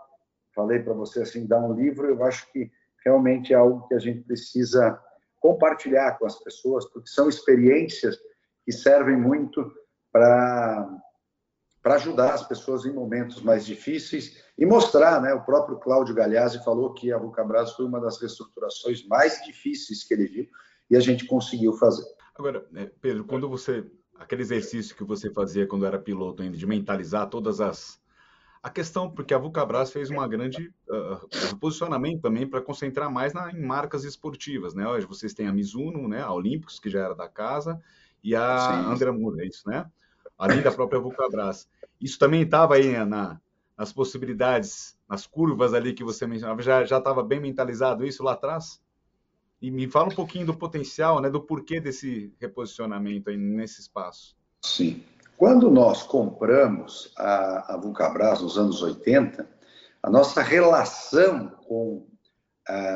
falei 0.53 0.80
para 0.80 0.93
você 0.93 1.21
assim, 1.21 1.45
dar 1.45 1.60
um 1.60 1.73
livro, 1.73 2.08
eu 2.08 2.23
acho 2.23 2.51
que 2.51 2.71
realmente 3.03 3.53
é 3.53 3.56
algo 3.56 3.88
que 3.88 3.95
a 3.95 3.99
gente 3.99 4.21
precisa 4.21 4.99
compartilhar 5.39 6.17
com 6.17 6.25
as 6.25 6.38
pessoas, 6.39 6.86
porque 6.91 7.10
são 7.10 7.30
experiências 7.30 8.17
que 8.65 8.71
servem 8.71 9.15
muito 9.15 9.71
para 10.12 11.01
para 11.82 11.95
ajudar 11.95 12.34
as 12.34 12.45
pessoas 12.45 12.86
em 12.86 12.91
momentos 12.91 13.41
mais 13.41 13.65
difíceis 13.65 14.43
e 14.58 14.65
mostrar, 14.65 15.21
né? 15.21 15.34
O 15.34 15.45
próprio 15.45 15.77
Cláudio 15.77 16.13
Galhazzi 16.13 16.62
falou 16.62 16.93
que 16.93 17.13
a 17.13 17.17
Vulcabras 17.17 17.71
foi 17.71 17.86
uma 17.86 18.01
das 18.01 18.19
reestruturações 18.19 19.08
mais 19.08 19.41
difíceis 19.45 20.03
que 20.03 20.13
ele 20.13 20.27
viu 20.27 20.47
e 20.89 20.97
a 20.97 20.99
gente 20.99 21.25
conseguiu 21.25 21.71
fazer. 21.71 22.03
Agora, 22.36 22.67
né, 22.71 22.91
Pedro, 22.99 23.23
quando 23.23 23.47
você 23.47 23.89
aquele 24.19 24.41
exercício 24.41 24.95
que 24.95 25.03
você 25.03 25.32
fazia 25.32 25.67
quando 25.67 25.86
era 25.86 25.99
piloto 25.99 26.41
ainda 26.41 26.58
de 26.58 26.65
mentalizar 26.65 27.30
todas 27.30 27.62
as 27.62 27.99
a 28.62 28.69
questão, 28.69 29.10
porque 29.10 29.34
a 29.34 29.38
Vulcabras 29.38 29.91
fez 29.91 30.10
uma 30.10 30.27
grande 30.27 30.73
uh, 30.89 31.56
posicionamento 31.58 32.21
também 32.21 32.45
para 32.45 32.62
concentrar 32.62 33.10
mais 33.10 33.34
na, 33.34 33.51
em 33.51 33.62
marcas 33.62 34.03
esportivas, 34.03 34.73
né? 34.73 34.86
Hoje 34.86 35.06
vocês 35.06 35.34
têm 35.34 35.47
a 35.47 35.53
Mizuno, 35.53 36.08
né? 36.08 36.21
A 36.21 36.34
Olímpicos, 36.34 36.80
que 36.80 36.89
já 36.89 37.01
era 37.01 37.15
da 37.15 37.30
casa, 37.30 37.82
e 38.23 38.36
a 38.36 38.93
Moura, 39.13 39.43
é 39.43 39.47
isso, 39.47 39.69
né? 39.69 39.89
Além 40.38 40.62
da 40.62 40.71
própria 40.71 40.99
Vulcabras. 40.99 41.69
Isso 42.01 42.19
também 42.19 42.41
estava 42.41 42.75
aí 42.75 43.06
na, 43.06 43.39
nas 43.77 43.93
possibilidades, 43.93 44.97
nas 45.08 45.25
curvas 45.25 45.73
ali 45.73 45.93
que 45.93 46.03
você 46.03 46.27
mencionava, 46.27 46.62
já 46.62 46.84
estava 46.84 47.23
bem 47.23 47.39
mentalizado 47.39 48.06
isso 48.06 48.23
lá 48.23 48.34
atrás? 48.34 48.82
E 49.62 49.72
me 49.72 49.88
fala 49.88 50.08
um 50.08 50.15
pouquinho 50.15 50.46
do 50.46 50.56
potencial, 50.56 51.20
né, 51.20 51.30
do 51.30 51.41
porquê 51.41 51.80
desse 51.80 52.34
reposicionamento 52.39 53.30
aí 53.30 53.38
nesse 53.38 53.82
espaço. 53.82 54.36
Sim. 54.62 55.04
Quando 55.36 55.70
nós 55.70 56.04
compramos 56.04 57.12
a, 57.17 57.76
a 57.76 57.78
Vulcabras 57.78 58.41
nos 58.41 58.58
anos 58.58 58.82
80, 58.82 59.48
a 60.02 60.10
nossa 60.10 60.41
relação 60.41 61.50
com 61.67 62.08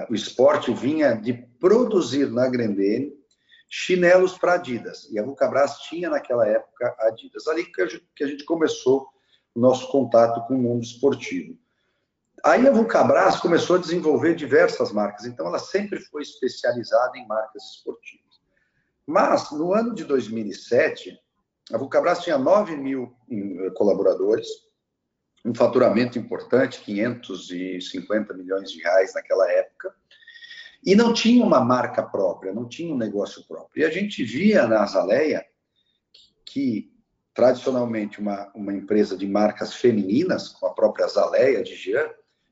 o 0.09 0.13
esporte 0.13 0.73
vinha 0.73 1.13
de 1.13 1.33
produzir 1.59 2.29
na 2.29 2.47
Grendene 2.49 3.13
chinelos 3.69 4.37
para 4.37 4.55
Adidas. 4.55 5.09
E 5.09 5.17
a 5.17 5.23
Vulcabras 5.23 5.77
tinha 5.83 6.09
naquela 6.09 6.45
época 6.45 6.93
Adidas. 6.99 7.47
Ali 7.47 7.65
que 7.65 7.81
a 8.23 8.27
gente 8.27 8.43
começou 8.43 9.07
o 9.55 9.59
nosso 9.59 9.89
contato 9.89 10.45
com 10.45 10.55
o 10.55 10.61
mundo 10.61 10.83
esportivo. 10.83 11.57
Aí 12.43 12.67
a 12.67 12.71
Vulcabras 12.71 13.39
começou 13.39 13.75
a 13.75 13.79
desenvolver 13.79 14.35
diversas 14.35 14.91
marcas, 14.91 15.25
então 15.25 15.45
ela 15.45 15.59
sempre 15.59 15.99
foi 15.99 16.23
especializada 16.23 17.17
em 17.17 17.27
marcas 17.27 17.63
esportivas. 17.75 18.41
Mas 19.05 19.51
no 19.51 19.73
ano 19.73 19.93
de 19.93 20.03
2007, 20.03 21.19
a 21.71 21.77
Vulcabras 21.77 22.23
tinha 22.23 22.37
9 22.37 22.75
mil 22.77 23.15
eh, 23.29 23.69
colaboradores, 23.75 24.47
um 25.45 25.53
faturamento 25.53 26.17
importante, 26.17 26.81
550 26.81 28.33
milhões 28.33 28.71
de 28.71 28.81
reais 28.81 29.13
naquela 29.13 29.49
época, 29.51 29.93
e 30.83 30.95
não 30.95 31.13
tinha 31.13 31.45
uma 31.45 31.59
marca 31.59 32.01
própria, 32.01 32.53
não 32.53 32.67
tinha 32.67 32.93
um 32.93 32.97
negócio 32.97 33.45
próprio. 33.47 33.83
E 33.83 33.85
a 33.85 33.91
gente 33.91 34.23
via 34.23 34.65
na 34.65 34.81
Azaleia 34.81 35.45
que, 36.43 36.91
tradicionalmente, 37.35 38.19
uma, 38.19 38.51
uma 38.55 38.73
empresa 38.73 39.15
de 39.15 39.27
marcas 39.27 39.75
femininas, 39.75 40.49
com 40.49 40.65
a 40.65 40.73
própria 40.73 41.05
Azaleia 41.05 41.61
de 41.61 41.75
Jean, 41.75 42.09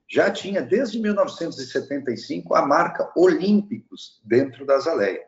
já 0.09 0.31
tinha 0.31 0.61
desde 0.61 0.99
1975 0.99 2.55
a 2.55 2.65
marca 2.65 3.11
Olímpicos 3.15 4.19
dentro 4.25 4.65
da 4.65 4.75
Azaleia. 4.75 5.23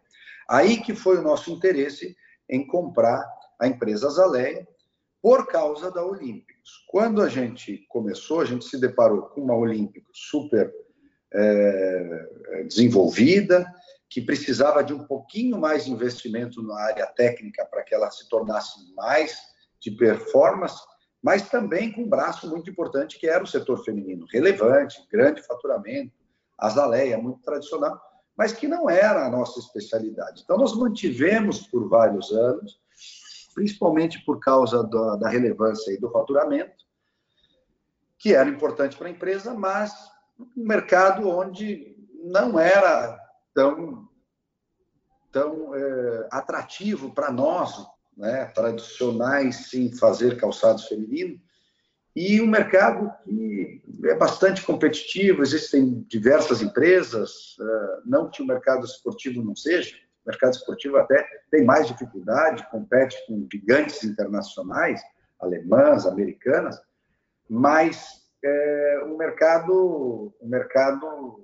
Aí 0.49 0.81
que 0.81 0.95
foi 0.95 1.17
o 1.17 1.21
nosso 1.21 1.51
interesse 1.51 2.15
em 2.49 2.65
comprar 2.65 3.23
a 3.59 3.67
empresa 3.67 4.07
Azaleia 4.07 4.67
por 5.21 5.47
causa 5.47 5.91
da 5.91 6.03
Olímpicos. 6.03 6.83
Quando 6.87 7.21
a 7.21 7.29
gente 7.29 7.85
começou, 7.87 8.41
a 8.41 8.45
gente 8.45 8.65
se 8.65 8.79
deparou 8.79 9.21
com 9.23 9.41
uma 9.41 9.55
Olímpicos 9.55 10.17
super 10.29 10.73
é, 11.33 12.63
desenvolvida, 12.67 13.65
que 14.09 14.19
precisava 14.19 14.83
de 14.83 14.93
um 14.93 15.05
pouquinho 15.05 15.57
mais 15.57 15.85
de 15.85 15.91
investimento 15.91 16.61
na 16.63 16.77
área 16.77 17.05
técnica 17.07 17.65
para 17.65 17.83
que 17.83 17.95
ela 17.95 18.09
se 18.09 18.27
tornasse 18.27 18.93
mais 18.95 19.39
de 19.79 19.91
performance, 19.91 20.81
mas 21.21 21.49
também 21.49 21.91
com 21.91 22.01
um 22.01 22.09
braço 22.09 22.49
muito 22.49 22.69
importante 22.69 23.19
que 23.19 23.27
era 23.27 23.43
o 23.43 23.47
setor 23.47 23.83
feminino, 23.83 24.25
relevante, 24.31 25.05
grande 25.11 25.41
faturamento, 25.43 26.13
azaleia, 26.57 27.17
muito 27.17 27.41
tradicional, 27.41 28.01
mas 28.35 28.53
que 28.53 28.67
não 28.67 28.89
era 28.89 29.25
a 29.25 29.29
nossa 29.29 29.59
especialidade. 29.59 30.41
Então, 30.43 30.57
nós 30.57 30.75
mantivemos 30.75 31.67
por 31.67 31.87
vários 31.87 32.31
anos 32.31 32.81
principalmente 33.53 34.23
por 34.25 34.39
causa 34.39 34.83
da, 34.83 35.15
da 35.17 35.29
relevância 35.29 35.91
e 35.91 35.99
do 35.99 36.11
faturamento, 36.11 36.85
que 38.17 38.33
era 38.33 38.49
importante 38.49 38.97
para 38.97 39.07
a 39.07 39.11
empresa, 39.11 39.53
mas 39.53 39.93
um 40.39 40.65
mercado 40.65 41.27
onde 41.27 41.95
não 42.23 42.59
era 42.59 43.19
tão, 43.53 44.07
tão 45.31 45.75
é, 45.75 46.27
atrativo 46.31 47.13
para 47.13 47.31
nós, 47.31 47.85
né, 48.15 48.45
tradicionais 48.53 49.73
em 49.73 49.91
fazer 49.95 50.37
calçados 50.37 50.87
femininos, 50.87 51.39
e 52.15 52.41
um 52.41 52.47
mercado 52.47 53.09
que 53.23 53.81
é 54.05 54.15
bastante 54.15 54.63
competitivo, 54.63 55.41
existem 55.41 56.05
diversas 56.09 56.61
empresas, 56.61 57.55
é, 57.59 57.99
não 58.05 58.29
que 58.29 58.41
o 58.41 58.45
mercado 58.45 58.85
esportivo 58.85 59.41
não 59.41 59.55
seja, 59.55 59.95
o 60.25 60.29
mercado 60.29 60.53
esportivo 60.53 60.97
até 60.97 61.25
tem 61.49 61.63
mais 61.63 61.87
dificuldade, 61.87 62.67
compete 62.69 63.15
com 63.27 63.47
gigantes 63.51 64.03
internacionais, 64.03 65.01
alemãs, 65.39 66.05
americanas, 66.05 66.79
mas 67.49 68.21
é 68.43 69.03
um 69.05 69.17
mercado, 69.17 70.33
um 70.41 70.47
mercado 70.47 71.43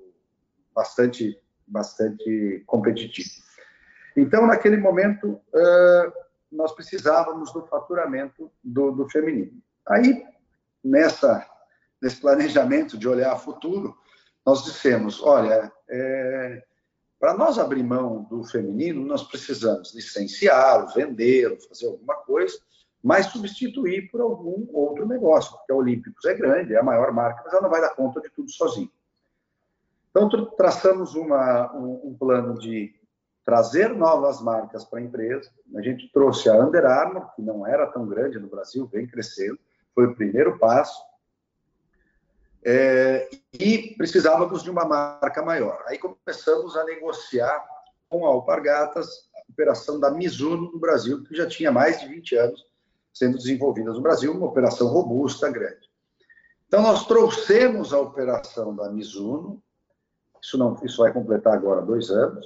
bastante, 0.75 1.39
bastante 1.65 2.63
competitivo. 2.65 3.29
Então, 4.15 4.45
naquele 4.47 4.77
momento, 4.77 5.39
nós 6.51 6.71
precisávamos 6.73 7.51
do 7.51 7.65
faturamento 7.65 8.51
do, 8.63 8.91
do 8.91 9.09
feminino. 9.09 9.61
Aí, 9.87 10.25
nessa, 10.83 11.45
nesse 12.01 12.19
planejamento 12.21 12.97
de 12.97 13.07
olhar 13.07 13.35
futuro, 13.37 13.97
nós 14.45 14.63
dissemos, 14.63 15.21
olha, 15.21 15.71
é, 15.89 16.63
para 17.19 17.33
nós 17.33 17.57
abrir 17.57 17.83
mão 17.83 18.23
do 18.23 18.43
feminino, 18.43 19.05
nós 19.05 19.23
precisamos 19.23 19.93
licenciá-lo, 19.93 20.87
vendê-lo, 20.93 21.59
fazer 21.67 21.87
alguma 21.87 22.15
coisa, 22.15 22.57
mas 23.03 23.27
substituir 23.27 24.09
por 24.09 24.21
algum 24.21 24.67
outro 24.73 25.07
negócio, 25.07 25.51
porque 25.51 25.71
a 25.71 25.75
Olímpicos 25.75 26.25
é 26.25 26.33
grande, 26.33 26.73
é 26.73 26.79
a 26.79 26.83
maior 26.83 27.11
marca, 27.11 27.41
mas 27.43 27.53
ela 27.53 27.63
não 27.63 27.69
vai 27.69 27.81
dar 27.81 27.95
conta 27.95 28.21
de 28.21 28.29
tudo 28.29 28.49
sozinha. 28.51 28.89
Então, 30.09 30.29
traçamos 30.57 31.15
uma, 31.15 31.73
um, 31.75 32.09
um 32.09 32.17
plano 32.17 32.57
de 32.57 32.96
trazer 33.47 33.95
novas 33.95 34.41
marcas 34.41 34.83
para 34.83 34.99
a 34.99 35.01
empresa. 35.01 35.49
A 35.77 35.81
gente 35.81 36.11
trouxe 36.11 36.49
a 36.49 36.53
Under 36.53 36.85
Armour, 36.85 37.33
que 37.33 37.41
não 37.41 37.65
era 37.65 37.87
tão 37.87 38.05
grande 38.05 38.37
no 38.37 38.49
Brasil, 38.49 38.85
vem 38.87 39.07
crescendo, 39.07 39.57
foi 39.95 40.05
o 40.05 40.13
primeiro 40.13 40.59
passo 40.59 41.01
é, 42.61 43.29
e 43.53 43.95
precisávamos 43.97 44.63
de 44.63 44.69
uma 44.69 44.83
marca 44.83 45.41
maior. 45.41 45.81
Aí 45.87 45.97
começamos 45.97 46.75
a 46.75 46.83
negociar 46.83 47.65
com 48.09 48.25
a 48.25 48.27
Alpargatas 48.27 49.07
a 49.33 49.49
operação 49.49 49.97
da 49.97 50.11
Mizuno 50.11 50.69
no 50.69 50.77
Brasil, 50.77 51.23
que 51.23 51.33
já 51.33 51.47
tinha 51.47 51.71
mais 51.71 52.01
de 52.01 52.07
20 52.09 52.35
anos 52.35 52.67
sendo 53.13 53.37
desenvolvida 53.37 53.93
no 53.93 54.01
Brasil, 54.01 54.33
uma 54.33 54.47
operação 54.47 54.89
robusta, 54.89 55.49
grande. 55.49 55.89
Então, 56.67 56.81
nós 56.81 57.07
trouxemos 57.07 57.93
a 57.93 57.99
operação 58.01 58.75
da 58.75 58.91
Mizuno, 58.91 59.63
isso, 60.41 60.57
não, 60.57 60.77
isso 60.83 61.01
vai 61.01 61.13
completar 61.13 61.53
agora 61.53 61.81
dois 61.81 62.09
anos, 62.11 62.45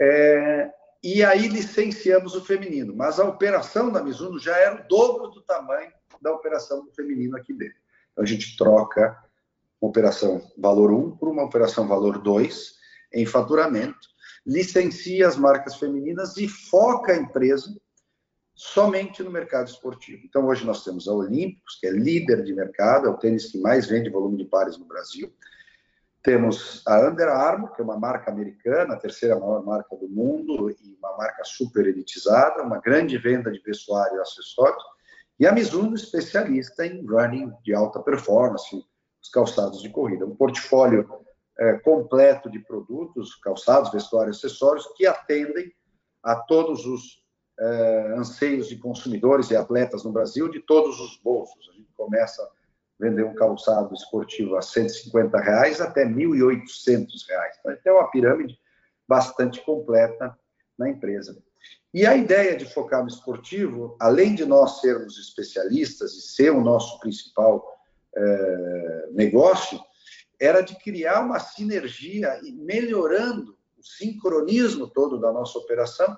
é, 0.00 0.70
e 1.02 1.24
aí 1.24 1.48
licenciamos 1.48 2.34
o 2.34 2.44
feminino, 2.44 2.94
mas 2.94 3.18
a 3.18 3.24
operação 3.24 3.90
da 3.90 4.02
Mizuno 4.02 4.38
já 4.38 4.56
era 4.56 4.82
o 4.82 4.88
dobro 4.88 5.28
do 5.28 5.42
tamanho 5.42 5.92
da 6.20 6.32
operação 6.32 6.84
do 6.84 6.92
feminino 6.92 7.36
aqui 7.36 7.52
dentro. 7.52 7.80
Então, 8.12 8.22
a 8.22 8.26
gente 8.26 8.56
troca 8.56 9.18
uma 9.80 9.90
operação 9.90 10.40
valor 10.56 10.92
1 10.92 11.16
por 11.16 11.28
uma 11.28 11.42
operação 11.42 11.88
valor 11.88 12.18
2 12.18 12.74
em 13.14 13.26
faturamento, 13.26 14.08
licencia 14.46 15.26
as 15.26 15.36
marcas 15.36 15.76
femininas 15.76 16.36
e 16.36 16.48
foca 16.48 17.12
a 17.12 17.16
empresa 17.16 17.74
somente 18.54 19.22
no 19.22 19.30
mercado 19.30 19.68
esportivo. 19.68 20.22
Então, 20.24 20.46
hoje 20.46 20.64
nós 20.64 20.84
temos 20.84 21.08
a 21.08 21.12
Olímpicos, 21.12 21.78
que 21.80 21.86
é 21.86 21.90
líder 21.90 22.44
de 22.44 22.54
mercado, 22.54 23.08
é 23.08 23.10
o 23.10 23.16
tênis 23.16 23.50
que 23.50 23.58
mais 23.58 23.86
vende 23.86 24.10
volume 24.10 24.36
de 24.36 24.44
pares 24.44 24.78
no 24.78 24.84
Brasil. 24.84 25.32
Temos 26.22 26.82
a 26.86 27.00
Under 27.00 27.28
Armour, 27.28 27.72
que 27.72 27.80
é 27.80 27.84
uma 27.84 27.98
marca 27.98 28.30
americana, 28.30 28.94
a 28.94 28.98
terceira 28.98 29.38
maior 29.38 29.64
marca 29.64 29.96
do 29.96 30.08
mundo 30.08 30.70
e 30.70 30.96
uma 30.98 31.16
marca 31.16 31.42
super 31.44 31.84
elitizada, 31.86 32.62
uma 32.62 32.78
grande 32.78 33.18
venda 33.18 33.50
de 33.50 33.60
vestuário 33.60 34.18
e 34.18 34.20
acessórios. 34.20 34.82
E 35.40 35.46
a 35.46 35.52
Mizuno, 35.52 35.94
especialista 35.94 36.86
em 36.86 37.04
running 37.04 37.52
de 37.64 37.74
alta 37.74 37.98
performance, 38.00 38.84
os 39.20 39.28
calçados 39.30 39.82
de 39.82 39.90
corrida. 39.90 40.24
Um 40.24 40.36
portfólio 40.36 41.08
é, 41.58 41.74
completo 41.78 42.48
de 42.48 42.60
produtos, 42.60 43.34
calçados, 43.36 43.90
vestuário 43.90 44.30
e 44.30 44.36
acessórios, 44.36 44.86
que 44.96 45.04
atendem 45.04 45.72
a 46.22 46.36
todos 46.36 46.86
os 46.86 47.22
é, 47.58 48.14
anseios 48.16 48.68
de 48.68 48.76
consumidores 48.76 49.50
e 49.50 49.56
atletas 49.56 50.04
no 50.04 50.12
Brasil 50.12 50.48
de 50.48 50.60
todos 50.60 51.00
os 51.00 51.16
bolsos. 51.16 51.68
A 51.70 51.72
gente 51.72 51.92
começa 51.96 52.48
vender 53.02 53.24
um 53.24 53.34
calçado 53.34 53.92
esportivo 53.92 54.56
a 54.56 54.62
150 54.62 55.36
reais 55.40 55.80
até 55.80 56.06
1.800 56.06 57.08
reais. 57.28 57.56
Então, 57.58 57.76
é 57.84 57.92
uma 57.92 58.08
pirâmide 58.08 58.56
bastante 59.08 59.60
completa 59.62 60.38
na 60.78 60.88
empresa. 60.88 61.36
E 61.92 62.06
a 62.06 62.16
ideia 62.16 62.56
de 62.56 62.64
focar 62.64 63.02
no 63.02 63.08
esportivo, 63.08 63.96
além 64.00 64.36
de 64.36 64.46
nós 64.46 64.80
sermos 64.80 65.18
especialistas 65.18 66.12
e 66.12 66.22
ser 66.22 66.50
o 66.50 66.62
nosso 66.62 67.00
principal 67.00 67.76
é, 68.14 69.08
negócio, 69.10 69.80
era 70.40 70.60
de 70.60 70.76
criar 70.76 71.20
uma 71.22 71.40
sinergia 71.40 72.40
e 72.44 72.52
melhorando 72.52 73.58
o 73.76 73.82
sincronismo 73.82 74.88
todo 74.88 75.18
da 75.18 75.32
nossa 75.32 75.58
operação 75.58 76.16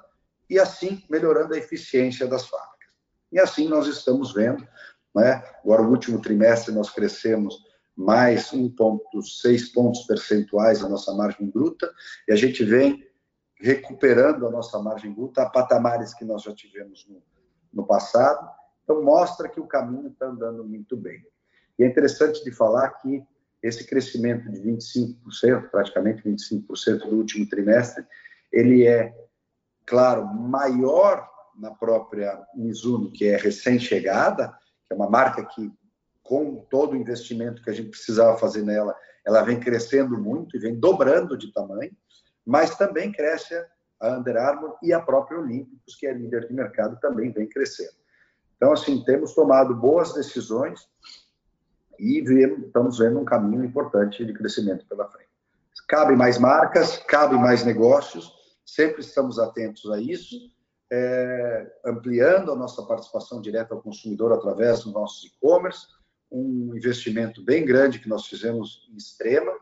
e 0.50 0.58
assim 0.58 1.02
melhorando 1.08 1.54
a 1.54 1.58
eficiência 1.58 2.26
das 2.26 2.46
fábricas. 2.46 2.92
E 3.32 3.40
assim 3.40 3.68
nós 3.68 3.86
estamos 3.86 4.34
vendo 4.34 4.66
né? 5.14 5.42
Agora, 5.62 5.82
no 5.82 5.90
último 5.90 6.20
trimestre, 6.20 6.74
nós 6.74 6.90
crescemos 6.90 7.62
mais 7.96 8.50
1,6 8.50 9.72
pontos 9.72 10.02
percentuais 10.02 10.82
a 10.82 10.88
nossa 10.88 11.14
margem 11.14 11.48
bruta, 11.48 11.90
e 12.28 12.32
a 12.32 12.36
gente 12.36 12.64
vem 12.64 13.06
recuperando 13.60 14.46
a 14.46 14.50
nossa 14.50 14.78
margem 14.80 15.12
bruta 15.12 15.42
a 15.42 15.48
patamares 15.48 16.12
que 16.12 16.24
nós 16.24 16.42
já 16.42 16.52
tivemos 16.54 17.06
no, 17.08 17.22
no 17.72 17.86
passado. 17.86 18.48
Então, 18.82 19.02
mostra 19.02 19.48
que 19.48 19.60
o 19.60 19.66
caminho 19.66 20.08
está 20.08 20.26
andando 20.26 20.64
muito 20.64 20.96
bem. 20.96 21.24
E 21.78 21.84
é 21.84 21.86
interessante 21.86 22.44
de 22.44 22.50
falar 22.50 22.90
que 22.90 23.22
esse 23.62 23.86
crescimento 23.86 24.50
de 24.50 24.60
25%, 24.60 25.70
praticamente 25.70 26.22
25% 26.22 27.08
do 27.08 27.16
último 27.16 27.48
trimestre, 27.48 28.04
ele 28.52 28.86
é, 28.86 29.14
claro, 29.86 30.26
maior 30.26 31.26
na 31.56 31.70
própria 31.70 32.38
Mizuno, 32.54 33.10
que 33.10 33.26
é 33.26 33.36
recém-chegada, 33.36 34.54
que 34.86 34.92
é 34.92 34.96
uma 34.96 35.08
marca 35.08 35.44
que, 35.44 35.72
com 36.22 36.64
todo 36.70 36.92
o 36.92 36.96
investimento 36.96 37.62
que 37.62 37.70
a 37.70 37.72
gente 37.72 37.90
precisava 37.90 38.38
fazer 38.38 38.62
nela, 38.62 38.94
ela 39.26 39.42
vem 39.42 39.58
crescendo 39.58 40.18
muito 40.18 40.56
e 40.56 40.60
vem 40.60 40.78
dobrando 40.78 41.36
de 41.36 41.52
tamanho, 41.52 41.92
mas 42.44 42.76
também 42.76 43.10
cresce 43.10 43.54
a 44.00 44.18
Under 44.18 44.36
Armour 44.36 44.76
e 44.82 44.92
a 44.92 45.00
própria 45.00 45.38
Olímpicos, 45.38 45.96
que 45.96 46.06
é 46.06 46.12
líder 46.12 46.46
de 46.46 46.54
mercado, 46.54 46.98
também 47.00 47.32
vem 47.32 47.48
crescendo. 47.48 47.94
Então, 48.56 48.72
assim, 48.72 49.02
temos 49.04 49.34
tomado 49.34 49.74
boas 49.74 50.12
decisões 50.14 50.88
e 51.98 52.18
estamos 52.18 52.98
vendo 52.98 53.18
um 53.20 53.24
caminho 53.24 53.64
importante 53.64 54.24
de 54.24 54.32
crescimento 54.32 54.86
pela 54.86 55.08
frente. 55.08 55.28
Cabe 55.88 56.16
mais 56.16 56.38
marcas, 56.38 56.98
cabe 56.98 57.36
mais 57.36 57.64
negócios, 57.64 58.32
sempre 58.64 59.00
estamos 59.00 59.38
atentos 59.38 59.90
a 59.90 60.00
isso 60.00 60.53
é, 60.94 61.72
ampliando 61.84 62.52
a 62.52 62.56
nossa 62.56 62.82
participação 62.84 63.40
direta 63.40 63.74
ao 63.74 63.82
consumidor 63.82 64.32
através 64.32 64.84
do 64.84 64.92
nosso 64.92 65.26
e-commerce, 65.26 65.88
um 66.30 66.72
investimento 66.74 67.42
bem 67.42 67.64
grande 67.64 67.98
que 67.98 68.08
nós 68.08 68.26
fizemos 68.26 68.88
em 68.92 68.96
Extrema, 68.96 69.52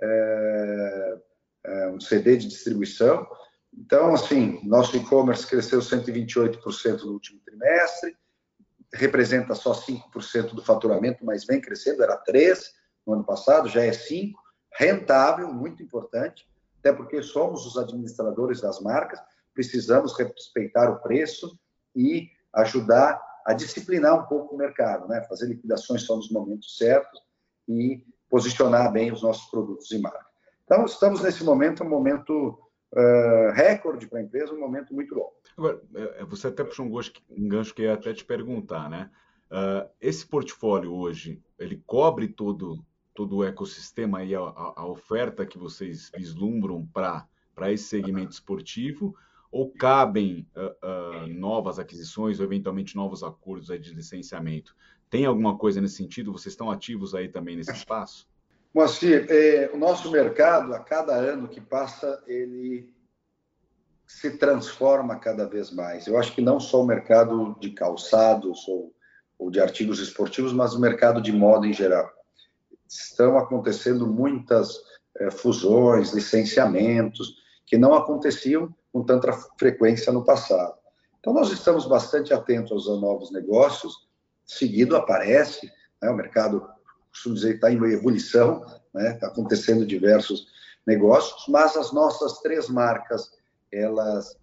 é, 0.00 1.18
é, 1.64 1.88
um 1.88 2.00
CD 2.00 2.36
de 2.36 2.48
distribuição. 2.48 3.24
Então, 3.72 4.12
assim, 4.12 4.60
nosso 4.64 4.96
e-commerce 4.96 5.46
cresceu 5.46 5.78
128% 5.78 7.04
no 7.04 7.12
último 7.12 7.40
trimestre, 7.44 8.16
representa 8.92 9.54
só 9.54 9.72
5% 9.72 10.52
do 10.52 10.64
faturamento, 10.64 11.24
mas 11.24 11.44
vem 11.44 11.60
crescendo, 11.60 12.02
era 12.02 12.20
3% 12.24 12.58
no 13.06 13.14
ano 13.14 13.24
passado, 13.24 13.68
já 13.68 13.84
é 13.84 13.90
5%, 13.90 14.32
rentável, 14.74 15.52
muito 15.52 15.82
importante, 15.82 16.48
até 16.80 16.92
porque 16.92 17.22
somos 17.22 17.66
os 17.66 17.76
administradores 17.76 18.60
das 18.60 18.80
marcas, 18.80 19.20
precisamos 19.54 20.16
respeitar 20.16 20.90
o 20.90 21.00
preço 21.00 21.58
e 21.94 22.28
ajudar 22.54 23.20
a 23.46 23.52
disciplinar 23.52 24.18
um 24.18 24.26
pouco 24.26 24.54
o 24.54 24.58
mercado, 24.58 25.08
né? 25.08 25.22
fazer 25.28 25.46
liquidações 25.46 26.02
só 26.02 26.16
nos 26.16 26.30
momentos 26.30 26.76
certos 26.76 27.20
e 27.68 28.04
posicionar 28.28 28.90
bem 28.92 29.12
os 29.12 29.22
nossos 29.22 29.50
produtos 29.50 29.90
e 29.90 29.98
marca. 29.98 30.26
Então, 30.64 30.84
estamos 30.84 31.20
nesse 31.22 31.44
momento, 31.44 31.84
um 31.84 31.88
momento 31.88 32.58
uh, 32.92 33.52
recorde 33.52 34.06
para 34.06 34.20
a 34.20 34.22
empresa, 34.22 34.54
um 34.54 34.60
momento 34.60 34.94
muito 34.94 35.14
bom. 35.14 35.30
Agora, 35.56 35.82
é, 35.94 36.24
você 36.24 36.46
até 36.46 36.64
puxou 36.64 36.86
um 36.86 37.48
gancho, 37.48 37.74
que 37.74 37.82
eu 37.82 37.86
ia 37.86 37.94
até 37.94 38.14
te 38.14 38.24
perguntar, 38.24 38.88
né? 38.88 39.10
Uh, 39.50 39.86
esse 40.00 40.26
portfólio 40.26 40.94
hoje, 40.94 41.42
ele 41.58 41.82
cobre 41.86 42.26
todo, 42.26 42.82
todo 43.14 43.36
o 43.36 43.44
ecossistema 43.44 44.24
e 44.24 44.34
a, 44.34 44.40
a 44.40 44.86
oferta 44.86 45.44
que 45.44 45.58
vocês 45.58 46.10
vislumbram 46.16 46.86
para 46.86 47.70
esse 47.70 47.84
segmento 47.84 48.32
esportivo? 48.32 49.14
Ou 49.52 49.70
cabem 49.70 50.48
uh, 50.56 51.24
uh, 51.24 51.26
novas 51.28 51.78
aquisições 51.78 52.40
ou 52.40 52.46
eventualmente 52.46 52.96
novos 52.96 53.22
acordos 53.22 53.68
de 53.68 53.94
licenciamento? 53.94 54.74
Tem 55.10 55.26
alguma 55.26 55.58
coisa 55.58 55.78
nesse 55.78 55.96
sentido? 55.96 56.32
Vocês 56.32 56.54
estão 56.54 56.70
ativos 56.70 57.14
aí 57.14 57.28
também 57.28 57.54
nesse 57.54 57.70
espaço? 57.70 58.26
Moacir, 58.74 59.26
é, 59.28 59.70
o 59.74 59.76
nosso 59.76 60.10
mercado, 60.10 60.74
a 60.74 60.78
cada 60.78 61.14
ano 61.14 61.46
que 61.46 61.60
passa, 61.60 62.24
ele 62.26 62.90
se 64.06 64.38
transforma 64.38 65.16
cada 65.16 65.46
vez 65.46 65.70
mais. 65.70 66.06
Eu 66.06 66.18
acho 66.18 66.34
que 66.34 66.40
não 66.40 66.58
só 66.58 66.80
o 66.82 66.86
mercado 66.86 67.54
de 67.60 67.70
calçados 67.70 68.66
ou, 68.66 68.94
ou 69.38 69.50
de 69.50 69.60
artigos 69.60 70.00
esportivos, 70.00 70.54
mas 70.54 70.74
o 70.74 70.80
mercado 70.80 71.20
de 71.20 71.32
moda 71.32 71.66
em 71.66 71.74
geral. 71.74 72.10
Estão 72.88 73.36
acontecendo 73.36 74.06
muitas 74.06 74.80
é, 75.18 75.30
fusões, 75.30 76.14
licenciamentos, 76.14 77.41
que 77.66 77.78
não 77.78 77.94
aconteciam 77.94 78.74
com 78.92 79.02
tanta 79.02 79.32
frequência 79.58 80.12
no 80.12 80.24
passado. 80.24 80.74
Então, 81.18 81.32
nós 81.32 81.50
estamos 81.50 81.86
bastante 81.86 82.34
atentos 82.34 82.88
aos 82.88 83.00
novos 83.00 83.30
negócios, 83.30 84.08
seguido 84.44 84.96
aparece, 84.96 85.70
né, 86.00 86.10
o 86.10 86.16
mercado, 86.16 86.68
costumo 87.10 87.34
dizer, 87.34 87.54
está 87.54 87.70
em 87.70 87.76
ebulição, 87.92 88.64
né, 88.92 89.14
está 89.14 89.28
acontecendo 89.28 89.86
diversos 89.86 90.48
negócios, 90.86 91.46
mas 91.48 91.76
as 91.76 91.92
nossas 91.92 92.40
três 92.40 92.68
marcas, 92.68 93.30
elas 93.72 94.36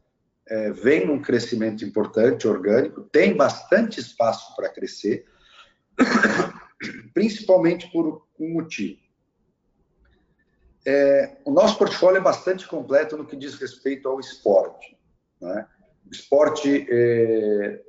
é, 0.48 0.72
vêm 0.72 1.06
num 1.06 1.22
crescimento 1.22 1.84
importante, 1.84 2.48
orgânico, 2.48 3.02
tem 3.12 3.36
bastante 3.36 4.00
espaço 4.00 4.56
para 4.56 4.70
crescer, 4.70 5.26
principalmente 7.14 7.92
por 7.92 8.24
um 8.40 8.54
motivo 8.54 9.09
é, 10.90 11.38
o 11.46 11.52
nosso 11.52 11.78
portfólio 11.78 12.18
é 12.18 12.22
bastante 12.22 12.68
completo 12.68 13.16
no 13.16 13.24
que 13.24 13.36
diz 13.36 13.54
respeito 13.54 14.10
ao 14.10 14.20
esporte. 14.20 14.98
Né? 15.40 15.68
O 16.08 16.12
esporte 16.12 16.88
é, 16.90 17.80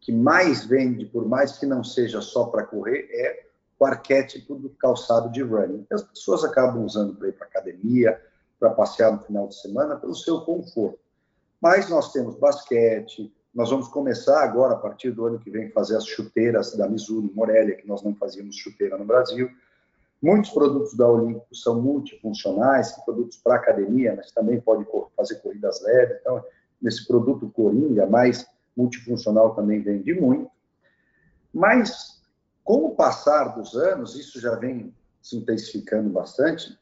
que 0.00 0.10
mais 0.10 0.64
vende, 0.64 1.04
por 1.04 1.28
mais 1.28 1.58
que 1.58 1.66
não 1.66 1.84
seja 1.84 2.22
só 2.22 2.46
para 2.46 2.64
correr, 2.64 3.10
é 3.12 3.46
o 3.78 3.84
arquétipo 3.84 4.54
do 4.54 4.70
calçado 4.70 5.30
de 5.30 5.42
running. 5.42 5.86
As 5.92 6.02
pessoas 6.02 6.44
acabam 6.44 6.82
usando 6.82 7.14
para 7.14 7.28
ir 7.28 7.32
para 7.32 7.46
academia, 7.46 8.18
para 8.58 8.70
passear 8.70 9.12
no 9.12 9.20
final 9.20 9.46
de 9.46 9.60
semana, 9.60 9.96
pelo 9.96 10.14
seu 10.14 10.40
conforto. 10.40 10.98
Mas 11.60 11.90
nós 11.90 12.10
temos 12.10 12.36
basquete, 12.36 13.30
nós 13.54 13.68
vamos 13.68 13.86
começar 13.88 14.42
agora, 14.42 14.72
a 14.74 14.78
partir 14.78 15.10
do 15.10 15.26
ano 15.26 15.38
que 15.38 15.50
vem, 15.50 15.70
fazer 15.70 15.96
as 15.96 16.06
chuteiras 16.06 16.74
da 16.74 16.88
Mizuno 16.88 17.30
Morelia, 17.34 17.76
que 17.76 17.86
nós 17.86 18.02
não 18.02 18.14
fazíamos 18.14 18.56
chuteira 18.56 18.96
no 18.96 19.04
Brasil. 19.04 19.50
Muitos 20.20 20.50
produtos 20.50 20.96
da 20.96 21.08
Olímpico 21.08 21.54
são 21.54 21.80
multifuncionais, 21.80 22.92
produtos 23.04 23.38
para 23.38 23.54
academia, 23.54 24.14
mas 24.16 24.32
também 24.32 24.60
pode 24.60 24.84
fazer 25.16 25.36
corridas 25.36 25.80
leves. 25.82 26.18
Então, 26.20 26.44
nesse 26.82 27.06
produto 27.06 27.48
Coringa, 27.50 28.06
mais 28.06 28.46
multifuncional 28.76 29.54
também 29.54 29.80
vende 29.80 30.12
muito. 30.14 30.50
Mas, 31.54 32.20
com 32.64 32.86
o 32.86 32.94
passar 32.94 33.56
dos 33.56 33.74
anos, 33.76 34.16
isso 34.16 34.40
já 34.40 34.56
vem 34.56 34.92
se 35.22 35.36
intensificando 35.36 36.10
bastante, 36.10 36.78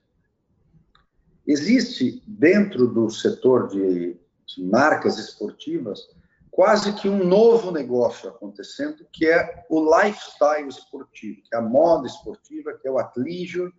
existe 1.46 2.22
dentro 2.26 2.86
do 2.86 3.08
setor 3.10 3.68
de, 3.68 4.16
de 4.46 4.64
marcas 4.64 5.18
esportivas 5.18 6.08
quase 6.56 6.94
que 6.94 7.06
um 7.06 7.22
novo 7.22 7.70
negócio 7.70 8.30
acontecendo, 8.30 9.06
que 9.12 9.26
é 9.26 9.66
o 9.68 10.00
lifestyle 10.00 10.66
esportivo, 10.66 11.42
que 11.42 11.54
é 11.54 11.58
a 11.58 11.60
moda 11.60 12.06
esportiva, 12.06 12.72
que 12.72 12.88
é 12.88 12.90
o 12.90 12.98
athleisure, 12.98 13.70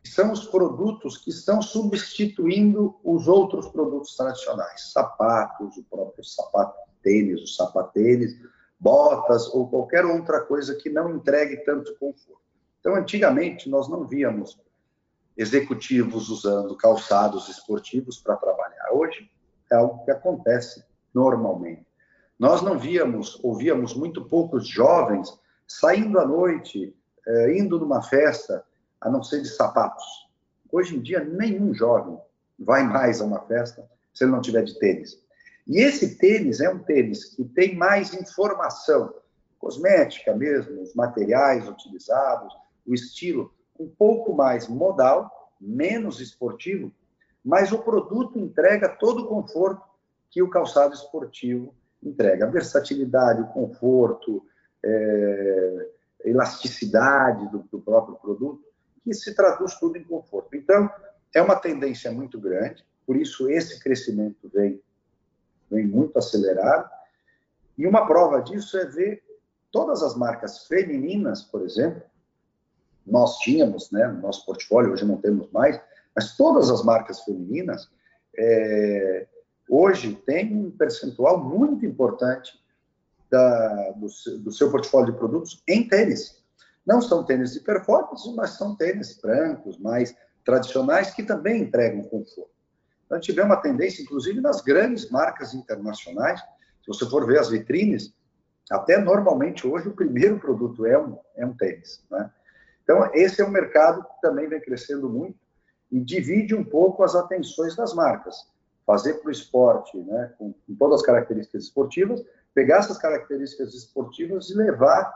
que 0.00 0.08
são 0.08 0.30
os 0.30 0.46
produtos 0.46 1.18
que 1.18 1.30
estão 1.30 1.60
substituindo 1.60 2.94
os 3.02 3.26
outros 3.26 3.66
produtos 3.66 4.16
tradicionais, 4.16 4.92
sapatos, 4.92 5.76
o 5.76 5.82
próprio 5.90 6.22
sapato 6.22 6.78
tênis, 7.02 7.42
o 7.42 7.46
sapatênis, 7.48 8.36
botas 8.78 9.52
ou 9.52 9.68
qualquer 9.68 10.04
outra 10.04 10.40
coisa 10.40 10.76
que 10.76 10.88
não 10.88 11.16
entregue 11.16 11.64
tanto 11.64 11.96
conforto. 11.96 12.40
Então, 12.78 12.94
antigamente, 12.94 13.68
nós 13.68 13.88
não 13.88 14.06
víamos 14.06 14.56
executivos 15.36 16.28
usando 16.28 16.76
calçados 16.76 17.48
esportivos 17.48 18.18
para 18.18 18.36
trabalhar. 18.36 18.92
Hoje 18.92 19.28
é 19.72 19.74
algo 19.74 20.04
que 20.04 20.12
acontece 20.12 20.84
normalmente. 21.12 21.84
Nós 22.38 22.62
não 22.62 22.78
víamos, 22.78 23.38
ouvíamos 23.42 23.94
muito 23.94 24.24
poucos 24.24 24.66
jovens 24.66 25.38
saindo 25.66 26.18
à 26.18 26.26
noite, 26.26 26.94
eh, 27.26 27.56
indo 27.56 27.78
numa 27.78 28.02
festa, 28.02 28.64
a 29.00 29.08
não 29.08 29.22
ser 29.22 29.42
de 29.42 29.48
sapatos. 29.48 30.04
Hoje 30.70 30.96
em 30.96 31.00
dia, 31.00 31.22
nenhum 31.22 31.72
jovem 31.72 32.18
vai 32.58 32.82
mais 32.82 33.20
a 33.20 33.24
uma 33.24 33.40
festa 33.40 33.88
se 34.12 34.24
ele 34.24 34.32
não 34.32 34.40
tiver 34.40 34.62
de 34.62 34.78
tênis. 34.78 35.22
E 35.66 35.80
esse 35.80 36.16
tênis 36.18 36.60
é 36.60 36.68
um 36.68 36.78
tênis 36.80 37.24
que 37.24 37.44
tem 37.44 37.76
mais 37.76 38.12
informação, 38.12 39.14
cosmética 39.58 40.34
mesmo, 40.34 40.82
os 40.82 40.94
materiais 40.94 41.68
utilizados, 41.68 42.52
o 42.86 42.94
estilo, 42.94 43.54
um 43.78 43.88
pouco 43.88 44.34
mais 44.34 44.68
modal, 44.68 45.30
menos 45.60 46.20
esportivo, 46.20 46.92
mas 47.44 47.72
o 47.72 47.78
produto 47.78 48.38
entrega 48.38 48.88
todo 48.88 49.22
o 49.22 49.28
conforto 49.28 49.82
que 50.30 50.42
o 50.42 50.50
calçado 50.50 50.94
esportivo 50.94 51.74
entrega. 52.08 52.46
A 52.46 52.50
versatilidade, 52.50 53.42
o 53.42 53.46
conforto, 53.48 54.44
é, 54.82 55.88
elasticidade 56.24 57.48
do, 57.50 57.58
do 57.70 57.80
próprio 57.80 58.16
produto, 58.16 58.64
que 59.02 59.12
se 59.12 59.34
traduz 59.34 59.74
tudo 59.74 59.98
em 59.98 60.04
conforto. 60.04 60.56
Então, 60.56 60.90
é 61.34 61.42
uma 61.42 61.56
tendência 61.56 62.10
muito 62.10 62.40
grande, 62.40 62.84
por 63.06 63.16
isso 63.16 63.50
esse 63.50 63.80
crescimento 63.80 64.50
vem, 64.52 64.80
vem 65.70 65.86
muito 65.86 66.18
acelerado. 66.18 66.88
E 67.76 67.86
uma 67.86 68.06
prova 68.06 68.40
disso 68.40 68.78
é 68.78 68.86
ver 68.86 69.22
todas 69.70 70.02
as 70.02 70.16
marcas 70.16 70.66
femininas, 70.66 71.42
por 71.42 71.62
exemplo, 71.62 72.02
nós 73.04 73.38
tínhamos 73.38 73.90
né, 73.90 74.06
no 74.06 74.22
nosso 74.22 74.46
portfólio, 74.46 74.92
hoje 74.92 75.04
não 75.04 75.18
temos 75.18 75.50
mais, 75.50 75.78
mas 76.14 76.36
todas 76.36 76.70
as 76.70 76.82
marcas 76.82 77.22
femininas 77.22 77.90
é, 78.36 79.26
hoje 79.68 80.14
têm 80.26 80.54
um 80.54 80.70
percentual 80.70 81.42
muito 81.42 81.84
importante 81.86 82.52
da, 83.30 83.90
do, 83.92 84.06
do, 84.40 84.52
seu 84.52 84.70
portfólio 84.70 85.12
de 85.12 85.18
produtos 85.18 85.62
em 85.66 85.88
tênis. 85.88 86.42
Não 86.86 87.00
são 87.00 87.24
tênis 87.24 87.52
de 87.52 87.60
performance, 87.60 88.30
mas 88.34 88.50
são 88.50 88.76
tênis 88.76 89.18
brancos, 89.20 89.78
mais 89.78 90.14
tradicionais, 90.44 91.12
que 91.14 91.22
também 91.22 91.62
entregam 91.62 92.02
conforto. 92.02 92.50
Então, 93.04 93.18
a 93.18 93.20
gente 93.20 93.32
vê 93.32 93.42
uma 93.42 93.56
tendência, 93.56 94.02
inclusive, 94.02 94.40
nas 94.40 94.60
grandes 94.60 95.10
marcas 95.10 95.54
internacionais. 95.54 96.40
Se 96.40 96.88
você 96.88 97.08
for 97.08 97.26
ver 97.26 97.38
as 97.38 97.48
vitrines, 97.48 98.14
até 98.70 98.98
normalmente 98.98 99.66
hoje 99.66 99.88
o 99.88 99.96
primeiro 99.96 100.38
produto 100.38 100.86
é 100.86 100.98
um, 100.98 101.18
é 101.36 101.46
um 101.46 101.54
tênis. 101.54 102.02
Né? 102.10 102.30
Então, 102.82 103.10
esse 103.14 103.40
é 103.40 103.44
um 103.44 103.50
mercado 103.50 104.02
que 104.02 104.20
também 104.20 104.48
vem 104.48 104.60
crescendo 104.60 105.08
muito 105.08 105.38
e 105.90 106.00
divide 106.00 106.54
um 106.54 106.64
pouco 106.64 107.02
as 107.02 107.14
atenções 107.14 107.74
das 107.74 107.94
marcas. 107.94 108.46
Fazer 108.86 109.14
para 109.14 109.28
o 109.28 109.32
esporte, 109.32 109.96
né, 109.98 110.32
com, 110.38 110.52
com 110.52 110.74
todas 110.74 111.00
as 111.00 111.06
características 111.06 111.64
esportivas, 111.64 112.22
pegar 112.54 112.78
essas 112.78 112.98
características 112.98 113.74
esportivas 113.74 114.50
e 114.50 114.54
levar 114.54 115.12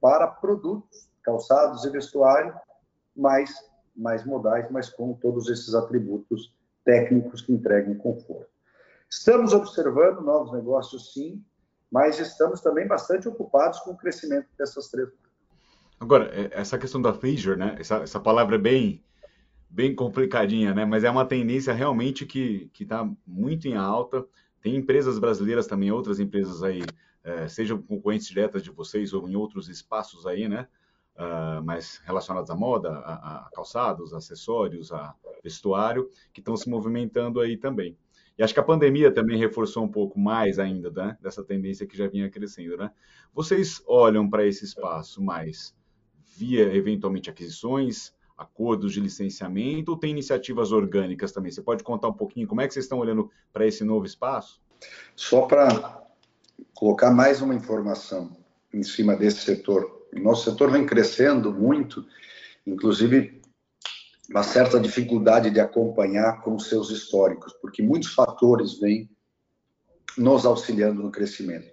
para 0.00 0.26
produtos, 0.26 1.08
calçados 1.22 1.84
e 1.84 1.90
vestuário 1.90 2.54
mais, 3.16 3.52
mais 3.96 4.24
modais, 4.24 4.70
mas 4.70 4.88
com 4.88 5.12
todos 5.14 5.48
esses 5.48 5.74
atributos 5.74 6.54
técnicos 6.84 7.42
que 7.42 7.52
entregam 7.52 7.94
conforto. 7.96 8.48
Estamos 9.10 9.52
observando 9.52 10.20
novos 10.20 10.52
negócios, 10.52 11.12
sim, 11.12 11.42
mas 11.90 12.18
estamos 12.18 12.60
também 12.60 12.86
bastante 12.86 13.28
ocupados 13.28 13.80
com 13.80 13.92
o 13.92 13.96
crescimento 13.96 14.46
dessas 14.58 14.88
três. 14.88 15.08
Agora, 15.98 16.30
é, 16.32 16.50
essa 16.52 16.78
questão 16.78 17.00
da 17.02 17.12
Fisher, 17.12 17.56
né? 17.56 17.76
Essa, 17.78 17.96
essa 17.96 18.20
palavra 18.20 18.54
é 18.54 18.58
bem, 18.58 19.02
bem 19.68 19.94
complicadinha, 19.94 20.74
né? 20.74 20.84
Mas 20.84 21.04
é 21.04 21.10
uma 21.10 21.24
tendência 21.24 21.72
realmente 21.72 22.24
que 22.24 22.70
está 22.80 23.08
muito 23.26 23.68
em 23.68 23.74
alta. 23.74 24.26
Tem 24.60 24.76
empresas 24.76 25.18
brasileiras 25.18 25.66
também, 25.66 25.90
outras 25.90 26.18
empresas 26.18 26.62
aí, 26.62 26.82
é, 27.22 27.48
sejam 27.48 27.80
concorrentes 27.80 28.28
diretas 28.28 28.62
de 28.62 28.70
vocês 28.70 29.12
ou 29.12 29.28
em 29.28 29.36
outros 29.36 29.68
espaços 29.68 30.26
aí, 30.26 30.48
né? 30.48 30.66
Uh, 31.16 31.60
mais 31.64 32.00
relacionados 32.04 32.48
à 32.48 32.54
moda, 32.54 32.90
a, 32.90 33.46
a, 33.46 33.50
calçados, 33.52 34.14
acessórios, 34.14 34.92
a 34.92 35.12
vestuário, 35.42 36.08
que 36.32 36.40
estão 36.40 36.56
se 36.56 36.70
movimentando 36.70 37.40
aí 37.40 37.56
também. 37.56 37.98
E 38.38 38.42
acho 38.42 38.54
que 38.54 38.60
a 38.60 38.64
pandemia 38.64 39.10
também 39.10 39.36
reforçou 39.36 39.82
um 39.82 39.90
pouco 39.90 40.16
mais 40.16 40.60
ainda 40.60 40.90
né, 40.92 41.18
dessa 41.20 41.42
tendência 41.42 41.88
que 41.88 41.96
já 41.96 42.06
vinha 42.06 42.30
crescendo. 42.30 42.76
Né? 42.76 42.92
Vocês 43.34 43.82
olham 43.84 44.30
para 44.30 44.46
esse 44.46 44.64
espaço 44.64 45.20
mais 45.20 45.74
via 46.36 46.72
eventualmente 46.72 47.28
aquisições, 47.28 48.14
acordos 48.38 48.92
de 48.92 49.00
licenciamento, 49.00 49.90
ou 49.90 49.98
tem 49.98 50.12
iniciativas 50.12 50.70
orgânicas 50.70 51.32
também? 51.32 51.50
Você 51.50 51.60
pode 51.60 51.82
contar 51.82 52.08
um 52.08 52.12
pouquinho 52.12 52.46
como 52.46 52.60
é 52.60 52.68
que 52.68 52.72
vocês 52.72 52.84
estão 52.84 52.98
olhando 52.98 53.30
para 53.52 53.66
esse 53.66 53.82
novo 53.84 54.06
espaço? 54.06 54.62
Só 55.16 55.42
para 55.42 56.00
colocar 56.72 57.10
mais 57.10 57.42
uma 57.42 57.54
informação 57.54 58.36
em 58.72 58.82
cima 58.84 59.16
desse 59.16 59.40
setor. 59.40 60.06
Nosso 60.12 60.50
setor 60.50 60.70
vem 60.70 60.86
crescendo 60.86 61.52
muito, 61.52 62.06
inclusive 62.64 63.42
uma 64.30 64.42
certa 64.42 64.78
dificuldade 64.78 65.50
de 65.50 65.58
acompanhar 65.58 66.42
com 66.42 66.58
seus 66.58 66.90
históricos, 66.90 67.52
porque 67.60 67.82
muitos 67.82 68.12
fatores 68.12 68.78
vêm 68.78 69.10
nos 70.16 70.44
auxiliando 70.44 71.02
no 71.02 71.10
crescimento. 71.10 71.66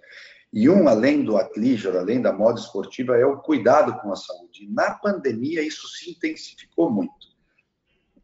E 0.55 0.69
um, 0.69 0.87
além 0.87 1.21
do 1.21 1.35
atlígero, 1.35 1.99
além 1.99 2.21
da 2.21 2.31
moda 2.31 2.57
esportiva, 2.57 3.17
é 3.17 3.25
o 3.25 3.39
cuidado 3.39 3.93
com 3.99 4.13
a 4.13 4.15
saúde. 4.15 4.65
na 4.71 4.93
pandemia, 4.93 5.61
isso 5.61 5.85
se 5.89 6.11
intensificou 6.11 6.89
muito. 6.89 7.27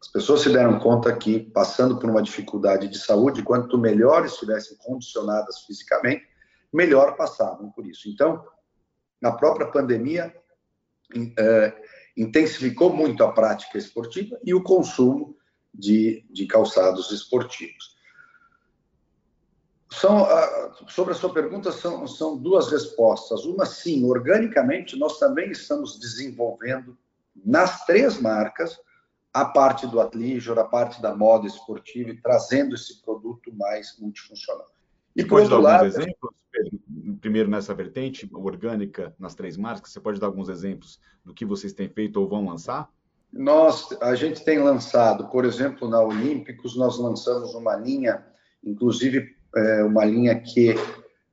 As 0.00 0.08
pessoas 0.08 0.40
se 0.40 0.50
deram 0.50 0.78
conta 0.78 1.14
que, 1.14 1.40
passando 1.40 1.98
por 1.98 2.08
uma 2.08 2.22
dificuldade 2.22 2.88
de 2.88 2.98
saúde, 2.98 3.42
quanto 3.42 3.76
melhor 3.76 4.24
estivessem 4.24 4.78
condicionadas 4.78 5.60
fisicamente, 5.66 6.26
melhor 6.72 7.16
passavam 7.16 7.70
por 7.70 7.86
isso. 7.86 8.08
Então, 8.08 8.42
na 9.20 9.32
própria 9.32 9.66
pandemia, 9.66 10.34
é, 11.38 11.74
intensificou 12.16 12.96
muito 12.96 13.22
a 13.22 13.30
prática 13.30 13.76
esportiva 13.76 14.40
e 14.42 14.54
o 14.54 14.62
consumo 14.62 15.36
de, 15.72 16.24
de 16.30 16.46
calçados 16.46 17.12
esportivos. 17.12 17.94
São, 19.92 20.24
ah, 20.24 20.72
sobre 20.88 21.12
a 21.12 21.16
sua 21.16 21.32
pergunta, 21.32 21.70
são, 21.70 22.06
são 22.06 22.36
duas 22.36 22.70
respostas. 22.70 23.44
Uma, 23.44 23.66
sim, 23.66 24.04
organicamente, 24.08 24.98
nós 24.98 25.18
também 25.18 25.50
estamos 25.50 25.98
desenvolvendo 25.98 26.96
nas 27.44 27.84
três 27.84 28.18
marcas 28.18 28.80
a 29.34 29.44
parte 29.44 29.86
do 29.86 30.00
atlígero, 30.00 30.58
a 30.58 30.64
parte 30.64 31.00
da 31.00 31.14
moda 31.14 31.46
esportiva 31.46 32.10
e 32.10 32.20
trazendo 32.20 32.74
esse 32.74 33.02
produto 33.02 33.52
mais 33.54 33.98
multifuncional. 33.98 34.70
E, 35.14 35.24
por 35.24 35.40
outro 35.40 35.60
lado... 35.60 35.84
exemplos, 35.84 36.34
Pedro? 36.50 36.80
Primeiro 37.20 37.50
nessa 37.50 37.74
vertente, 37.74 38.28
orgânica, 38.32 39.14
nas 39.18 39.34
três 39.34 39.56
marcas, 39.56 39.92
você 39.92 40.00
pode 40.00 40.18
dar 40.18 40.26
alguns 40.26 40.48
exemplos 40.48 40.98
do 41.24 41.34
que 41.34 41.44
vocês 41.44 41.72
têm 41.72 41.88
feito 41.88 42.18
ou 42.18 42.28
vão 42.28 42.46
lançar? 42.46 42.88
Nós, 43.30 43.92
a 44.00 44.14
gente 44.14 44.42
tem 44.42 44.58
lançado, 44.58 45.28
por 45.28 45.44
exemplo, 45.44 45.88
na 45.88 46.00
Olímpicos, 46.00 46.76
nós 46.76 46.98
lançamos 46.98 47.54
uma 47.54 47.76
linha, 47.76 48.26
inclusive 48.64 49.41
é, 49.56 49.84
uma 49.84 50.04
linha 50.04 50.38
que 50.40 50.74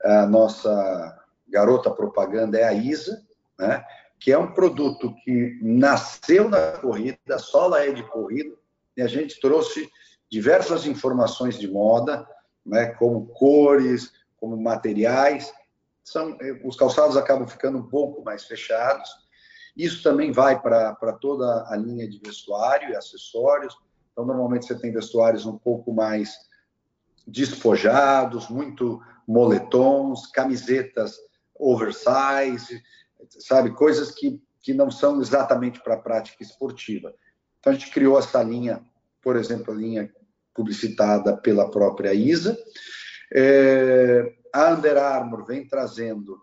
a 0.04 0.26
nossa 0.26 1.18
garota 1.48 1.90
propaganda 1.90 2.58
é 2.58 2.64
a 2.64 2.74
Isa, 2.74 3.26
né? 3.58 3.84
que 4.20 4.32
é 4.32 4.38
um 4.38 4.54
produto 4.54 5.14
que 5.24 5.58
nasceu 5.62 6.50
na 6.50 6.74
corrida, 6.74 7.18
a 7.30 7.40
sola 7.40 7.84
é 7.84 7.92
de 7.92 8.04
corrida, 8.04 8.54
e 8.98 9.02
a 9.02 9.08
gente 9.08 9.40
trouxe 9.40 9.90
diversas 10.30 10.86
informações 10.86 11.58
de 11.58 11.68
moda, 11.68 12.28
né? 12.66 12.88
como 12.88 13.28
cores, 13.28 14.12
como 14.38 14.58
materiais. 14.58 15.52
São, 16.04 16.38
os 16.64 16.76
calçados 16.76 17.16
acabam 17.16 17.48
ficando 17.48 17.78
um 17.78 17.88
pouco 17.88 18.24
mais 18.24 18.46
fechados. 18.46 19.10
Isso 19.76 20.04
também 20.04 20.32
vai 20.32 20.60
para 20.62 21.14
toda 21.22 21.66
a 21.70 21.76
linha 21.78 22.10
de 22.10 22.20
vestuário 22.20 22.90
e 22.90 22.96
acessórios. 22.96 23.76
Então, 24.12 24.26
normalmente 24.26 24.66
você 24.66 24.78
tem 24.78 24.92
vestuários 24.92 25.46
um 25.46 25.58
pouco 25.58 25.94
mais 25.94 26.49
despojados, 27.30 28.50
muito 28.50 29.02
moletons, 29.28 30.28
camisetas 30.28 31.16
oversize, 31.60 32.82
sabe, 33.40 33.72
coisas 33.72 34.12
que, 34.12 34.42
que 34.62 34.74
não 34.74 34.90
são 34.90 35.20
exatamente 35.20 35.84
para 35.84 35.96
a 35.96 36.02
prática 36.02 36.42
esportiva. 36.42 37.14
Então 37.60 37.74
a 37.74 37.76
gente 37.76 37.92
criou 37.92 38.18
essa 38.18 38.42
linha, 38.42 38.82
por 39.22 39.36
exemplo, 39.36 39.74
a 39.74 39.78
linha 39.78 40.12
publicitada 40.54 41.36
pela 41.36 41.70
própria 41.70 42.14
Isa. 42.14 42.58
É, 43.34 44.34
a 44.54 44.72
Under 44.72 44.98
Armour 44.98 45.46
vem 45.46 45.68
trazendo 45.68 46.42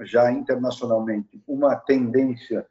já 0.00 0.30
internacionalmente 0.32 1.42
uma 1.46 1.76
tendência 1.76 2.66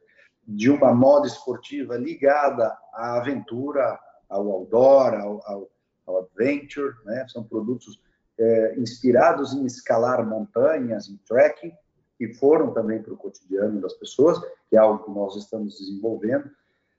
de 0.46 0.70
uma 0.70 0.92
moda 0.92 1.26
esportiva 1.26 1.96
ligada 1.96 2.76
à 2.92 3.18
aventura, 3.18 3.98
ao 4.28 4.48
outdoor, 4.48 5.14
ao, 5.14 5.42
ao 5.46 5.69
adventure, 6.18 6.94
né? 7.04 7.26
são 7.28 7.42
produtos 7.44 8.00
é, 8.38 8.78
inspirados 8.78 9.52
em 9.52 9.64
escalar 9.64 10.26
montanhas, 10.26 11.08
em 11.08 11.18
trekking, 11.28 11.72
que 12.16 12.34
foram 12.34 12.72
também 12.72 13.02
para 13.02 13.12
o 13.12 13.16
cotidiano 13.16 13.80
das 13.80 13.94
pessoas, 13.94 14.38
que 14.68 14.76
é 14.76 14.78
algo 14.78 15.04
que 15.04 15.10
nós 15.10 15.36
estamos 15.36 15.78
desenvolvendo. 15.78 16.50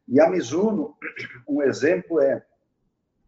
E 0.08 0.20
a 0.20 0.30
Mizuno, 0.30 0.96
um 1.48 1.62
exemplo 1.62 2.20
é 2.20 2.44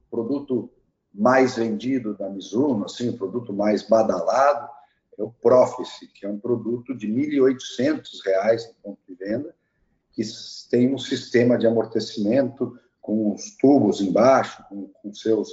o 0.08 0.18
produto 0.18 0.70
mais 1.14 1.56
vendido 1.56 2.16
da 2.16 2.30
Mizuno, 2.30 2.86
assim, 2.86 3.10
o 3.10 3.18
produto 3.18 3.54
mais 3.54 3.84
badalado, 3.84 4.70
é 5.18 5.24
o 5.24 5.32
Prophecy, 5.32 6.08
que 6.08 6.26
é 6.26 6.30
um 6.30 6.40
produto 6.40 6.96
de 6.96 7.08
R$ 7.08 7.40
1.800 7.40 8.68
no 8.68 8.74
ponto 8.82 9.00
de 9.08 9.16
venda, 9.16 9.56
que 10.12 10.24
tem 10.70 10.94
um 10.94 10.98
sistema 10.98 11.58
de 11.58 11.68
amortecimento 11.68 12.80
com 13.02 13.34
os 13.34 13.56
tubos 13.58 14.02
embaixo, 14.02 14.64
com, 14.70 14.88
com 14.88 15.14
seus, 15.14 15.50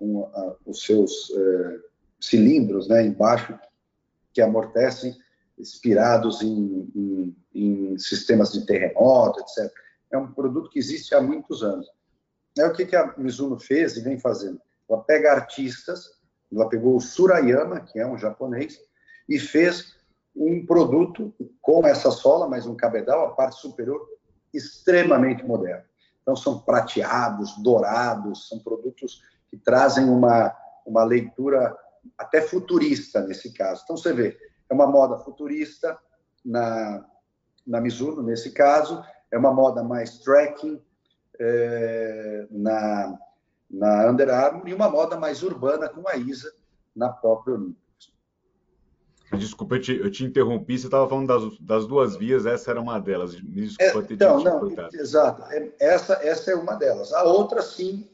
com 0.00 0.24
a, 0.34 0.56
os 0.64 0.82
seus 0.82 1.30
é, 1.30 1.78
cilindros 2.18 2.88
né, 2.88 3.06
embaixo, 3.06 3.56
que 4.32 4.40
amortecem, 4.40 5.14
inspirados 5.58 6.40
em, 6.40 6.90
em, 6.96 7.36
em, 7.54 7.98
sistemas 7.98 8.50
de 8.50 8.64
terremoto, 8.64 9.40
etc. 9.40 9.70
É 10.10 10.16
um 10.16 10.32
produto 10.32 10.70
que 10.70 10.78
existe 10.78 11.14
há 11.14 11.20
muitos 11.20 11.62
anos. 11.62 11.86
É 12.58 12.66
o 12.66 12.72
que, 12.72 12.86
que 12.86 12.96
a 12.96 13.14
Mizuno 13.18 13.58
fez 13.58 13.96
e 13.96 14.00
vem 14.00 14.18
fazendo. 14.18 14.58
Ela 14.88 15.02
pega 15.02 15.32
artistas, 15.32 16.10
ela 16.50 16.68
pegou 16.68 16.96
o 16.96 17.00
Surayama, 17.00 17.80
que 17.80 17.98
é 18.00 18.06
um 18.06 18.16
japonês, 18.16 18.80
e 19.28 19.38
fez 19.38 19.94
um 20.34 20.64
produto 20.64 21.34
com 21.60 21.86
essa 21.86 22.10
sola, 22.10 22.48
mas 22.48 22.66
um 22.66 22.74
cabedal, 22.74 23.26
a 23.26 23.34
parte 23.34 23.60
superior, 23.60 24.00
extremamente 24.52 25.44
moderno. 25.44 25.84
Então, 26.22 26.34
são 26.34 26.60
prateados, 26.60 27.56
dourados, 27.62 28.48
são 28.48 28.58
produtos 28.60 29.22
que 29.50 29.56
trazem 29.56 30.08
uma, 30.08 30.54
uma 30.86 31.04
leitura 31.04 31.76
até 32.16 32.40
futurista 32.40 33.20
nesse 33.22 33.52
caso. 33.52 33.82
Então, 33.84 33.96
você 33.96 34.12
vê, 34.12 34.38
é 34.68 34.74
uma 34.74 34.86
moda 34.86 35.18
futurista 35.18 35.98
na, 36.44 37.04
na 37.66 37.80
Mizuno, 37.80 38.22
nesse 38.22 38.52
caso, 38.52 39.02
é 39.30 39.38
uma 39.38 39.52
moda 39.52 39.82
mais 39.82 40.18
trekking 40.18 40.80
é, 41.38 42.46
na, 42.50 43.18
na 43.70 44.10
Under 44.10 44.30
Armour 44.30 44.68
e 44.68 44.74
uma 44.74 44.88
moda 44.88 45.16
mais 45.16 45.42
urbana 45.42 45.88
com 45.88 46.08
a 46.08 46.16
Isa 46.16 46.52
na 46.94 47.08
própria 47.08 47.54
Olympus. 47.54 47.80
Desculpa, 49.38 49.76
eu 49.76 49.80
te, 49.80 49.96
eu 49.96 50.10
te 50.10 50.24
interrompi, 50.24 50.76
você 50.76 50.86
estava 50.88 51.08
falando 51.08 51.28
das, 51.28 51.58
das, 51.60 51.86
duas 51.86 52.16
vias, 52.16 52.46
essa 52.46 52.72
era 52.72 52.80
uma 52.80 52.98
delas. 52.98 53.40
Me 53.40 53.68
desculpa 53.68 54.00
é, 54.00 54.02
ter 54.02 54.14
então, 54.14 54.38
te 54.38 54.44
não, 54.44 54.88
Exato, 54.92 55.44
é, 55.52 55.72
essa, 55.78 56.14
essa 56.14 56.50
é 56.50 56.54
uma 56.56 56.74
delas. 56.74 57.12
A 57.12 57.22
outra, 57.22 57.62
sim, 57.62 58.09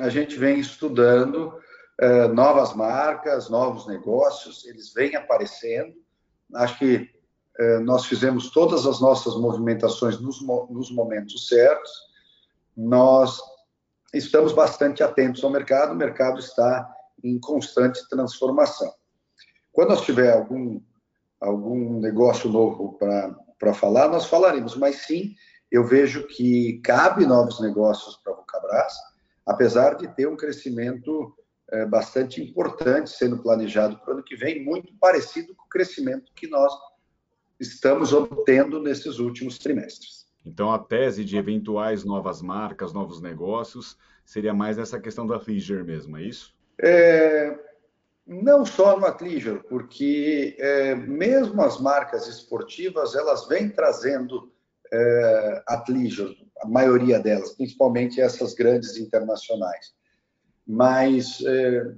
a 0.00 0.08
gente 0.08 0.36
vem 0.36 0.58
estudando 0.58 1.54
é, 2.00 2.28
novas 2.28 2.74
marcas, 2.74 3.48
novos 3.48 3.86
negócios, 3.86 4.64
eles 4.66 4.92
vêm 4.92 5.14
aparecendo. 5.14 5.94
Acho 6.54 6.78
que 6.78 7.10
é, 7.58 7.78
nós 7.78 8.06
fizemos 8.06 8.50
todas 8.50 8.86
as 8.86 9.00
nossas 9.00 9.36
movimentações 9.36 10.20
nos, 10.20 10.40
nos 10.70 10.90
momentos 10.90 11.46
certos. 11.48 11.90
Nós 12.76 13.40
estamos 14.12 14.52
bastante 14.52 15.02
atentos 15.02 15.44
ao 15.44 15.50
mercado, 15.50 15.92
o 15.92 15.96
mercado 15.96 16.40
está 16.40 16.92
em 17.22 17.38
constante 17.38 18.08
transformação. 18.08 18.92
Quando 19.72 19.90
nós 19.90 20.02
tiver 20.02 20.32
algum, 20.32 20.80
algum 21.40 22.00
negócio 22.00 22.50
novo 22.50 22.98
para 23.58 23.74
falar, 23.74 24.08
nós 24.08 24.26
falaremos, 24.26 24.76
mas 24.76 25.06
sim, 25.06 25.34
eu 25.70 25.84
vejo 25.84 26.26
que 26.26 26.80
cabe 26.84 27.26
novos 27.26 27.60
negócios 27.60 28.16
para 28.16 28.32
a 28.32 28.36
Vulcabras, 28.36 28.94
apesar 29.46 29.94
de 29.94 30.08
ter 30.08 30.28
um 30.28 30.36
crescimento 30.36 31.34
é, 31.70 31.86
bastante 31.86 32.42
importante 32.42 33.10
sendo 33.10 33.42
planejado 33.42 33.98
para 33.98 34.10
o 34.10 34.12
ano 34.14 34.24
que 34.24 34.36
vem, 34.36 34.64
muito 34.64 34.92
parecido 35.00 35.54
com 35.54 35.64
o 35.64 35.68
crescimento 35.68 36.32
que 36.34 36.46
nós 36.46 36.72
estamos 37.58 38.12
obtendo 38.12 38.82
nesses 38.82 39.18
últimos 39.18 39.58
trimestres. 39.58 40.24
Então, 40.44 40.70
a 40.72 40.78
tese 40.78 41.24
de 41.24 41.36
eventuais 41.36 42.04
novas 42.04 42.42
marcas, 42.42 42.92
novos 42.92 43.20
negócios, 43.20 43.96
seria 44.24 44.52
mais 44.52 44.78
essa 44.78 45.00
questão 45.00 45.26
da 45.26 45.40
Fischer 45.40 45.84
mesmo, 45.84 46.18
é 46.18 46.22
isso? 46.22 46.54
É, 46.78 47.58
não 48.26 48.66
só 48.66 48.98
no 48.98 49.06
Atligero, 49.06 49.64
porque 49.68 50.56
é, 50.58 50.94
mesmo 50.94 51.62
as 51.62 51.80
marcas 51.80 52.26
esportivas, 52.26 53.14
elas 53.14 53.48
vêm 53.48 53.70
trazendo 53.70 54.52
é, 54.92 55.62
a 56.64 56.66
maioria 56.66 57.20
delas, 57.20 57.52
principalmente 57.52 58.20
essas 58.20 58.54
grandes 58.54 58.96
internacionais. 58.96 59.94
Mas 60.66 61.42
é, 61.46 61.94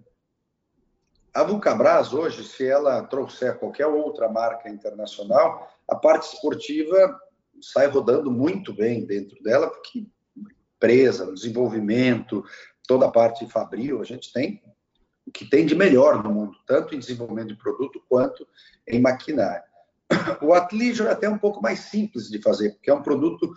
a 1.32 1.44
Vulcabras 1.44 2.12
hoje, 2.12 2.44
se 2.44 2.66
ela 2.66 3.02
trouxer 3.04 3.58
qualquer 3.58 3.86
outra 3.86 4.28
marca 4.28 4.68
internacional, 4.68 5.70
a 5.88 5.94
parte 5.94 6.34
esportiva 6.34 7.18
sai 7.60 7.86
rodando 7.86 8.30
muito 8.30 8.74
bem 8.74 9.06
dentro 9.06 9.40
dela, 9.42 9.68
porque 9.70 10.06
empresa, 10.76 11.32
desenvolvimento, 11.32 12.44
toda 12.86 13.06
a 13.06 13.10
parte 13.10 13.46
fabril, 13.48 14.00
a 14.00 14.04
gente 14.04 14.32
tem 14.32 14.62
o 15.26 15.30
que 15.30 15.48
tem 15.48 15.66
de 15.66 15.74
melhor 15.74 16.22
no 16.22 16.32
mundo, 16.32 16.56
tanto 16.66 16.94
em 16.94 16.98
desenvolvimento 16.98 17.48
de 17.48 17.56
produto 17.56 18.02
quanto 18.08 18.46
em 18.86 19.00
maquinário. 19.00 19.64
O 20.40 20.52
Atligio 20.52 21.06
é 21.06 21.10
até 21.10 21.28
um 21.28 21.38
pouco 21.38 21.60
mais 21.60 21.80
simples 21.80 22.28
de 22.28 22.40
fazer, 22.40 22.72
porque 22.72 22.90
é 22.90 22.94
um 22.94 23.02
produto 23.02 23.52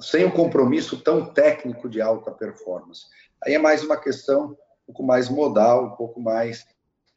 sem 0.00 0.24
um 0.24 0.30
compromisso 0.30 1.00
tão 1.00 1.32
técnico 1.32 1.88
de 1.88 2.00
alta 2.00 2.30
performance. 2.30 3.06
Aí 3.42 3.54
é 3.54 3.58
mais 3.58 3.82
uma 3.82 3.96
questão 3.96 4.52
um 4.52 4.56
pouco 4.86 5.02
mais 5.02 5.28
modal, 5.28 5.86
um 5.86 5.96
pouco 5.96 6.20
mais 6.20 6.66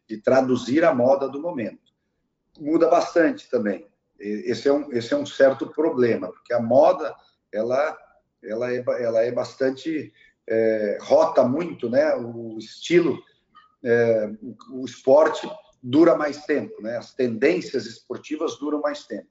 de 0.08 0.18
traduzir 0.18 0.86
a 0.86 0.94
moda 0.94 1.28
do 1.28 1.42
momento. 1.42 1.94
Muda 2.60 2.90
bastante 2.90 3.50
também. 3.50 3.88
Esse 4.20 4.68
é 4.68 4.74
um, 4.74 4.92
esse 4.92 5.14
é 5.14 5.18
um 5.18 5.26
certo 5.26 5.68
problema, 5.68 6.32
porque 6.32 6.54
a 6.54 6.62
moda 6.62 7.16
ela, 7.54 7.98
ela, 8.44 8.74
é, 8.74 8.84
ela 9.00 9.22
é 9.22 9.32
bastante 9.32 10.12
é, 10.48 10.98
rota 11.02 11.44
muito, 11.44 11.90
né? 11.90 12.16
O 12.16 12.58
estilo 12.58 13.20
é, 13.84 14.32
o 14.72 14.86
esporte 14.86 15.50
dura 15.82 16.16
mais 16.16 16.46
tempo, 16.46 16.82
né? 16.82 16.98
As 16.98 17.14
tendências 17.14 17.86
esportivas 17.86 18.58
duram 18.58 18.82
mais 18.82 19.06
tempo. 19.06 19.28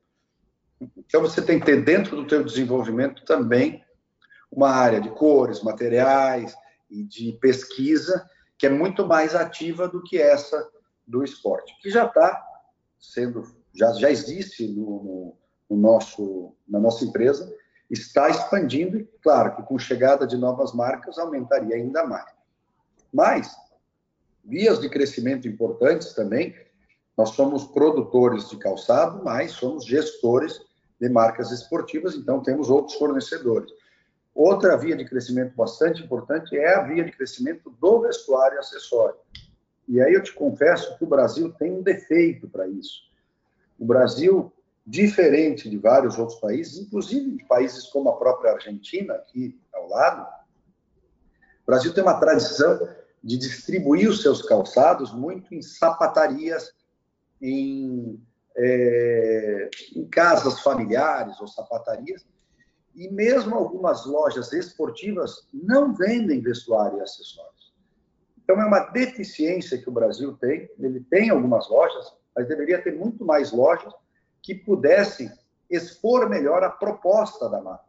Então 0.81 1.21
você 1.23 1.41
tem 1.41 1.59
que 1.59 1.67
ter 1.67 1.85
dentro 1.85 2.17
do 2.17 2.27
teu 2.27 2.45
desenvolvimento 2.45 3.25
também 3.25 3.85
uma 4.51 4.71
área 4.71 5.01
de 5.01 5.11
cores, 5.11 5.63
materiais 5.63 6.55
e 6.91 7.03
de 7.03 7.33
pesquisa 7.41 8.29
que 8.59 8.67
é 8.67 8.71
muito 8.71 9.07
mais 9.07 9.35
ativa 9.35 9.89
do 9.89 10.03
que 10.03 10.19
essa 10.19 10.67
do 11.07 11.23
esporte, 11.23 11.77
que 11.81 11.91
já 11.91 12.07
está 12.07 12.43
sendo, 12.99 13.45
já, 13.75 13.93
já 13.93 14.11
existe 14.11 14.67
no, 14.67 15.03
no, 15.03 15.37
no, 15.71 15.77
nosso, 15.77 16.55
na 16.67 16.81
nossa 16.81 17.05
empresa, 17.05 17.55
está 17.89 18.29
expandindo 18.29 18.99
e, 18.99 19.05
claro, 19.23 19.55
que 19.57 19.63
com 19.63 19.79
chegada 19.79 20.27
de 20.27 20.37
novas 20.37 20.73
marcas 20.73 21.19
aumentaria 21.19 21.77
ainda 21.77 22.05
mais. 22.05 22.35
Mas 23.13 23.55
vias 24.45 24.81
de 24.81 24.89
crescimento 24.89 25.47
importantes 25.47 26.13
também. 26.15 26.55
Nós 27.17 27.31
somos 27.31 27.65
produtores 27.65 28.49
de 28.49 28.57
calçado, 28.57 29.23
mas 29.23 29.53
somos 29.53 29.85
gestores 29.85 30.61
de 31.01 31.09
marcas 31.09 31.51
esportivas, 31.51 32.15
então 32.15 32.43
temos 32.43 32.71
outros 32.71 32.97
fornecedores. 32.97 33.71
Outra 34.35 34.77
via 34.77 34.97
de 34.97 35.05
crescimento 35.05 35.55
bastante 35.57 36.03
importante 36.03 36.57
é 36.57 36.75
a 36.75 36.83
via 36.83 37.05
de 37.05 37.13
crescimento 37.13 37.71
do 37.81 38.01
vestuário 38.03 38.57
e 38.57 38.59
acessório. 38.59 39.17
E 39.89 40.01
aí 40.01 40.13
eu 40.13 40.23
te 40.23 40.33
confesso 40.33 40.97
que 40.99 41.05
o 41.05 41.07
Brasil 41.07 41.53
tem 41.53 41.73
um 41.73 41.83
defeito 41.83 42.49
para 42.49 42.67
isso. 42.67 43.05
O 43.79 43.85
Brasil, 43.85 44.53
diferente 44.87 45.71
de 45.71 45.79
vários 45.79 46.19
outros 46.19 46.39
países, 46.41 46.79
inclusive 46.79 47.31
de 47.31 47.45
países 47.45 47.87
como 47.87 48.11
a 48.11 48.17
própria 48.17 48.53
Argentina, 48.53 49.15
aqui 49.15 49.59
ao 49.73 49.89
lado, 49.89 50.23
o 50.23 51.67
Brasil 51.67 51.95
tem 51.95 52.03
uma 52.03 52.19
tradição 52.19 52.89
de 53.23 53.37
distribuir 53.37 54.09
os 54.09 54.23
seus 54.23 54.43
calçados 54.43 55.13
muito 55.13 55.55
em 55.55 55.63
sapatarias, 55.63 56.73
em, 57.41 58.21
é, 58.57 59.71
em 59.95 60.07
casas 60.07 60.61
familiares 60.61 61.41
ou 61.41 61.47
sapatarias, 61.47 62.27
e 62.95 63.09
mesmo 63.11 63.55
algumas 63.55 64.07
lojas 64.07 64.53
esportivas 64.53 65.47
não 65.53 65.93
vendem 65.93 66.41
vestuário 66.41 66.99
e 66.99 67.03
acessórios. 67.03 67.75
Então, 68.43 68.61
é 68.61 68.65
uma 68.65 68.81
deficiência 68.91 69.77
que 69.77 69.89
o 69.89 69.93
Brasil 69.93 70.35
tem. 70.41 70.71
Ele 70.79 71.01
tem 71.11 71.31
algumas 71.31 71.69
lojas, 71.69 72.15
mas 72.35 72.49
deveria 72.49 72.81
ter 72.81 72.97
muito 72.97 73.25
mais 73.25 73.53
lojas 73.53 73.93
que 74.41 74.55
pudessem 74.55 75.31
expor 75.69 76.29
melhor 76.29 76.63
a 76.63 76.71
proposta 76.71 77.49
da 77.51 77.61
marca. 77.61 77.85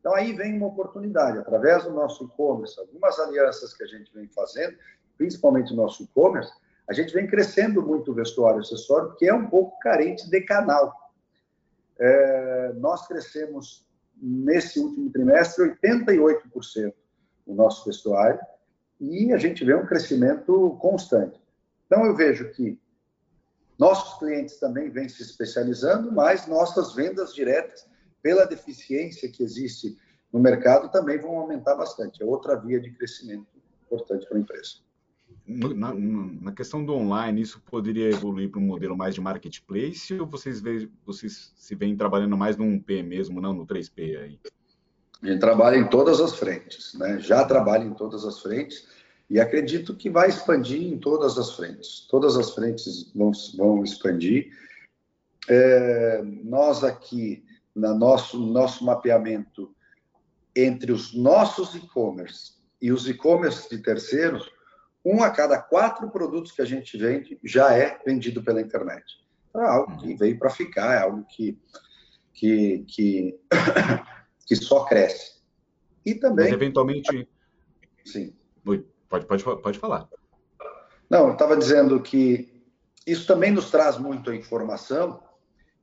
Então, 0.00 0.12
aí 0.14 0.32
vem 0.32 0.56
uma 0.56 0.66
oportunidade, 0.66 1.38
através 1.38 1.84
do 1.84 1.90
nosso 1.90 2.24
e-commerce, 2.24 2.78
algumas 2.78 3.18
alianças 3.18 3.72
que 3.72 3.84
a 3.84 3.86
gente 3.86 4.12
vem 4.12 4.28
fazendo, 4.28 4.76
principalmente 5.16 5.72
o 5.72 5.76
nosso 5.76 6.02
e-commerce, 6.02 6.52
a 6.88 6.92
gente 6.92 7.12
vem 7.12 7.26
crescendo 7.26 7.82
muito 7.82 8.12
o 8.12 8.14
vestuário 8.14 8.60
acessório, 8.60 9.14
que 9.16 9.26
é 9.26 9.34
um 9.34 9.48
pouco 9.48 9.78
carente 9.80 10.28
de 10.30 10.40
canal. 10.42 10.92
É, 11.98 12.72
nós 12.76 13.06
crescemos, 13.06 13.86
nesse 14.16 14.78
último 14.78 15.10
trimestre, 15.10 15.76
88% 15.82 16.94
o 17.46 17.54
nosso 17.54 17.84
vestuário, 17.84 18.40
e 19.00 19.32
a 19.32 19.38
gente 19.38 19.64
vê 19.64 19.74
um 19.74 19.86
crescimento 19.86 20.76
constante. 20.80 21.40
Então, 21.86 22.04
eu 22.04 22.16
vejo 22.16 22.50
que 22.52 22.80
nossos 23.78 24.18
clientes 24.18 24.58
também 24.58 24.90
vêm 24.90 25.08
se 25.08 25.22
especializando, 25.22 26.10
mas 26.10 26.46
nossas 26.46 26.94
vendas 26.94 27.34
diretas 27.34 27.86
pela 28.22 28.46
deficiência 28.46 29.30
que 29.30 29.42
existe 29.42 29.96
no 30.32 30.40
mercado 30.40 30.90
também 30.90 31.18
vão 31.18 31.38
aumentar 31.38 31.74
bastante. 31.74 32.22
É 32.22 32.26
outra 32.26 32.56
via 32.56 32.80
de 32.80 32.90
crescimento 32.90 33.46
importante 33.84 34.26
para 34.26 34.38
a 34.38 34.40
empresa. 34.40 34.85
Na, 35.46 35.94
na, 35.94 36.52
questão 36.52 36.84
do 36.84 36.92
online, 36.92 37.40
isso 37.40 37.60
poderia 37.60 38.10
evoluir 38.10 38.50
para 38.50 38.60
um 38.60 38.64
modelo 38.64 38.96
mais 38.96 39.14
de 39.14 39.20
marketplace 39.20 40.12
ou 40.18 40.26
vocês, 40.26 40.60
vocês 41.04 41.52
se 41.56 41.74
vêm 41.76 41.96
trabalhando 41.96 42.36
mais 42.36 42.56
no 42.56 42.64
1P 42.64 43.04
mesmo, 43.04 43.40
não 43.40 43.52
no 43.52 43.64
3P 43.64 44.18
aí? 44.18 44.40
A 45.22 45.26
gente 45.26 45.40
trabalha 45.40 45.76
em 45.76 45.88
todas 45.88 46.20
as 46.20 46.36
frentes, 46.36 46.94
né? 46.94 47.20
já 47.20 47.44
trabalha 47.44 47.84
em 47.84 47.94
todas 47.94 48.24
as 48.24 48.40
frentes 48.40 48.88
e 49.30 49.40
acredito 49.40 49.96
que 49.96 50.10
vai 50.10 50.28
expandir 50.28 50.82
em 50.82 50.98
todas 50.98 51.38
as 51.38 51.52
frentes. 51.52 52.06
Todas 52.10 52.36
as 52.36 52.50
frentes 52.50 53.10
vão, 53.14 53.32
vão 53.56 53.82
expandir. 53.82 54.50
É, 55.48 56.22
nós 56.44 56.84
aqui, 56.84 57.44
no 57.74 57.94
nosso, 57.94 58.38
nosso 58.38 58.84
mapeamento 58.84 59.74
entre 60.54 60.92
os 60.92 61.14
nossos 61.14 61.74
e-commerce 61.74 62.52
e 62.80 62.92
os 62.92 63.08
e-commerce 63.08 63.68
de 63.68 63.82
terceiros, 63.82 64.50
um 65.06 65.22
a 65.22 65.30
cada 65.30 65.62
quatro 65.62 66.10
produtos 66.10 66.50
que 66.50 66.60
a 66.60 66.64
gente 66.64 66.98
vende 66.98 67.38
já 67.44 67.72
é 67.72 67.96
vendido 68.04 68.42
pela 68.42 68.60
internet. 68.60 69.04
Então, 69.48 69.62
é 69.62 69.68
algo 69.68 69.96
que 69.98 70.16
veio 70.16 70.36
para 70.36 70.50
ficar, 70.50 70.94
é 70.94 71.02
algo 71.02 71.24
que, 71.24 71.56
que, 72.34 72.84
que, 72.88 73.40
que 74.44 74.56
só 74.56 74.84
cresce. 74.84 75.40
E 76.04 76.12
também. 76.16 76.46
Mas 76.46 76.54
eventualmente. 76.54 77.28
Sim. 78.04 78.34
Pode, 79.08 79.24
pode, 79.24 79.44
pode 79.44 79.78
falar. 79.78 80.08
Não, 81.08 81.28
eu 81.28 81.32
estava 81.34 81.56
dizendo 81.56 82.02
que 82.02 82.64
isso 83.06 83.24
também 83.24 83.52
nos 83.52 83.70
traz 83.70 83.96
muito 83.96 84.30
a 84.30 84.34
informação, 84.34 85.22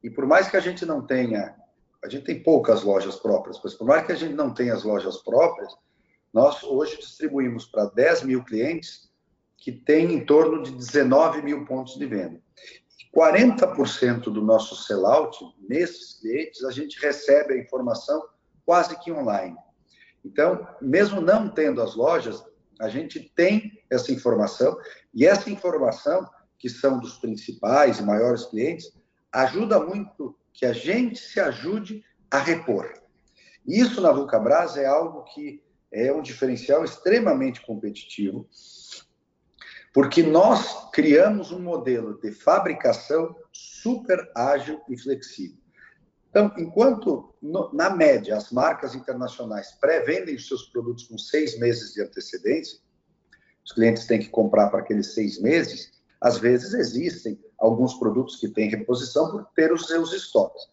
e 0.04 0.10
por 0.10 0.26
mais 0.26 0.50
que 0.50 0.58
a 0.58 0.60
gente 0.60 0.86
não 0.86 1.02
tenha, 1.02 1.56
a 2.04 2.10
gente 2.10 2.26
tem 2.26 2.44
poucas 2.44 2.84
lojas 2.84 3.16
próprias, 3.16 3.58
mas 3.64 3.74
por 3.74 3.88
mais 3.88 4.06
que 4.06 4.12
a 4.12 4.16
gente 4.16 4.34
não 4.34 4.54
tenha 4.54 4.74
as 4.74 4.84
lojas 4.84 5.16
próprias, 5.24 5.74
nós 6.34 6.62
hoje 6.64 6.98
distribuímos 6.98 7.66
para 7.66 7.86
10 7.86 8.24
mil 8.24 8.44
clientes 8.44 9.13
que 9.64 9.72
têm 9.72 10.14
em 10.14 10.26
torno 10.26 10.62
de 10.62 10.72
19 10.72 11.42
mil 11.42 11.64
pontos 11.64 11.98
de 11.98 12.06
venda. 12.06 12.38
40% 13.16 14.24
do 14.24 14.42
nosso 14.42 14.76
sellout, 14.76 15.40
nesses 15.70 16.20
clientes, 16.20 16.66
a 16.66 16.72
gente 16.72 17.00
recebe 17.00 17.54
a 17.54 17.58
informação 17.58 18.22
quase 18.66 19.00
que 19.00 19.10
online. 19.10 19.56
Então, 20.26 20.68
mesmo 20.82 21.22
não 21.22 21.48
tendo 21.48 21.82
as 21.82 21.96
lojas, 21.96 22.44
a 22.78 22.90
gente 22.90 23.32
tem 23.36 23.82
essa 23.90 24.12
informação 24.12 24.78
e 25.14 25.26
essa 25.26 25.50
informação, 25.50 26.30
que 26.60 26.68
são 26.68 27.00
dos 27.00 27.18
principais 27.20 28.00
e 28.00 28.04
maiores 28.04 28.44
clientes, 28.46 28.92
ajuda 29.32 29.80
muito 29.80 30.36
que 30.52 30.66
a 30.66 30.74
gente 30.74 31.20
se 31.20 31.40
ajude 31.40 32.04
a 32.30 32.38
repor. 32.38 32.92
Isso 33.66 34.02
na 34.02 34.12
Vulcabras 34.12 34.76
é 34.76 34.86
algo 34.86 35.24
que 35.24 35.64
é 35.90 36.12
um 36.12 36.22
diferencial 36.22 36.84
extremamente 36.84 37.62
competitivo, 37.66 38.46
porque 39.94 40.24
nós 40.24 40.90
criamos 40.92 41.52
um 41.52 41.60
modelo 41.60 42.20
de 42.20 42.32
fabricação 42.32 43.36
super 43.52 44.32
ágil 44.36 44.82
e 44.90 44.98
flexível. 44.98 45.62
Então, 46.30 46.52
enquanto, 46.58 47.36
no, 47.40 47.72
na 47.72 47.92
média, 47.92 48.36
as 48.36 48.52
marcas 48.52 48.96
internacionais 48.96 49.74
pré-vendem 49.80 50.34
os 50.34 50.48
seus 50.48 50.64
produtos 50.64 51.04
com 51.04 51.16
seis 51.16 51.60
meses 51.60 51.94
de 51.94 52.02
antecedência, 52.02 52.80
os 53.64 53.72
clientes 53.72 54.08
têm 54.08 54.20
que 54.20 54.30
comprar 54.30 54.70
para 54.70 54.80
aqueles 54.80 55.14
seis 55.14 55.40
meses, 55.40 55.92
às 56.20 56.40
vezes 56.40 56.74
existem 56.74 57.40
alguns 57.60 57.94
produtos 57.94 58.38
que 58.38 58.50
têm 58.50 58.70
reposição 58.70 59.30
por 59.30 59.46
ter 59.56 59.72
os 59.72 59.86
seus 59.86 60.12
estoques. 60.12 60.64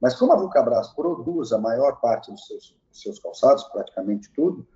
Mas 0.00 0.14
como 0.14 0.32
a 0.32 0.36
Vulcabras 0.36 0.88
produz 0.94 1.52
a 1.52 1.58
maior 1.58 2.00
parte 2.00 2.30
dos 2.30 2.46
seus, 2.46 2.74
dos 2.90 3.02
seus 3.02 3.18
calçados, 3.18 3.62
praticamente 3.64 4.30
tudo, 4.32 4.66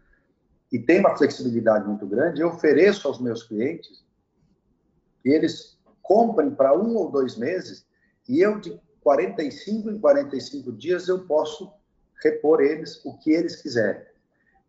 e 0.75 0.79
tem 0.81 0.99
uma 0.99 1.17
flexibilidade 1.17 1.87
muito 1.87 2.05
grande, 2.05 2.41
eu 2.41 2.49
ofereço 2.49 3.07
aos 3.07 3.21
meus 3.21 3.45
clientes 3.45 4.05
que 5.23 5.29
eles 5.29 5.79
comprem 6.03 6.51
para 6.51 6.77
um 6.77 6.97
ou 6.97 7.13
dois 7.13 7.37
meses 7.37 7.87
e 8.29 8.41
eu, 8.41 8.59
de 8.59 8.77
45 9.01 9.89
em 9.89 10.01
45 10.01 10.73
dias 10.73 11.07
eu 11.07 11.27
posso 11.27 11.73
repor 12.21 12.61
eles 12.61 13.01
o 13.05 13.17
que 13.17 13.31
eles 13.31 13.63
quiserem. 13.63 14.03
O 14.03 14.07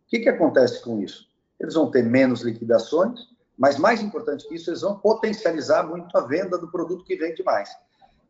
que, 0.06 0.20
que 0.20 0.28
acontece 0.28 0.80
com 0.80 1.00
isso? 1.00 1.26
Eles 1.58 1.74
vão 1.74 1.90
ter 1.90 2.04
menos 2.04 2.42
liquidações, 2.42 3.18
mas 3.58 3.76
mais 3.76 4.00
importante 4.00 4.46
que 4.46 4.54
isso, 4.54 4.70
eles 4.70 4.82
vão 4.82 5.00
potencializar 5.00 5.88
muito 5.88 6.16
a 6.16 6.20
venda 6.20 6.56
do 6.56 6.70
produto 6.70 7.02
que 7.02 7.16
vende 7.16 7.42
mais. 7.42 7.68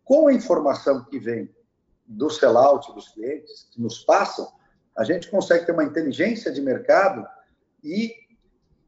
Com 0.02 0.28
a 0.28 0.32
informação 0.32 1.04
que 1.04 1.18
vem 1.18 1.54
do 2.06 2.30
sellout 2.30 2.90
dos 2.94 3.10
clientes, 3.10 3.68
que 3.70 3.82
nos 3.82 3.98
passam, 3.98 4.50
a 4.96 5.04
gente 5.04 5.30
consegue 5.30 5.66
ter 5.66 5.72
uma 5.72 5.84
inteligência 5.84 6.50
de 6.50 6.62
mercado 6.62 7.35
e 7.82 8.14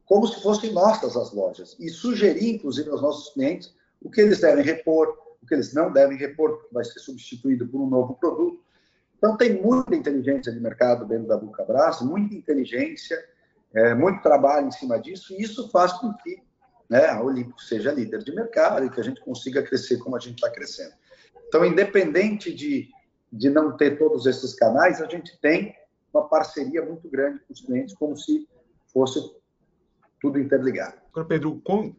como 0.05 0.27
se 0.27 0.41
fossem 0.41 0.73
nossas 0.73 1.15
as 1.15 1.31
lojas 1.31 1.75
e 1.79 1.87
sugerir, 1.89 2.55
inclusive, 2.55 2.89
aos 2.89 3.01
nossos 3.01 3.33
clientes 3.33 3.73
o 4.01 4.09
que 4.09 4.21
eles 4.21 4.41
devem 4.41 4.63
repor, 4.63 5.15
o 5.41 5.45
que 5.45 5.53
eles 5.53 5.73
não 5.73 5.91
devem 5.91 6.17
repor, 6.17 6.57
porque 6.57 6.73
vai 6.73 6.83
ser 6.83 6.99
substituído 6.99 7.67
por 7.67 7.79
um 7.79 7.87
novo 7.87 8.15
produto. 8.15 8.63
Então, 9.17 9.37
tem 9.37 9.61
muita 9.61 9.95
inteligência 9.95 10.51
de 10.51 10.59
mercado 10.59 11.05
dentro 11.05 11.27
da 11.27 11.37
Vulcabras, 11.37 12.01
muita 12.01 12.33
inteligência, 12.33 13.23
é, 13.73 13.93
muito 13.93 14.21
trabalho 14.21 14.67
em 14.67 14.71
cima 14.71 14.97
disso, 14.97 15.33
e 15.33 15.43
isso 15.43 15.69
faz 15.69 15.93
com 15.93 16.13
que 16.13 16.41
né, 16.89 17.05
a 17.07 17.21
Olímpico 17.21 17.61
seja 17.61 17.91
líder 17.91 18.23
de 18.23 18.33
mercado 18.33 18.85
e 18.85 18.89
que 18.89 18.99
a 18.99 19.03
gente 19.03 19.21
consiga 19.21 19.61
crescer 19.61 19.97
como 19.97 20.15
a 20.15 20.19
gente 20.19 20.35
está 20.35 20.49
crescendo. 20.49 20.93
Então, 21.47 21.63
independente 21.63 22.53
de, 22.53 22.89
de 23.31 23.49
não 23.49 23.77
ter 23.77 23.99
todos 23.99 24.25
esses 24.25 24.55
canais, 24.55 25.01
a 25.01 25.07
gente 25.07 25.39
tem 25.39 25.75
uma 26.11 26.27
parceria 26.27 26.83
muito 26.83 27.07
grande 27.07 27.39
com 27.39 27.53
os 27.53 27.61
clientes, 27.61 27.93
como 27.93 28.17
se 28.17 28.47
fosse 28.91 29.19
tudo 30.21 30.39
interligado. 30.39 30.97
Agora, 31.11 31.27
Pedro, 31.27 31.59
com, 31.63 31.95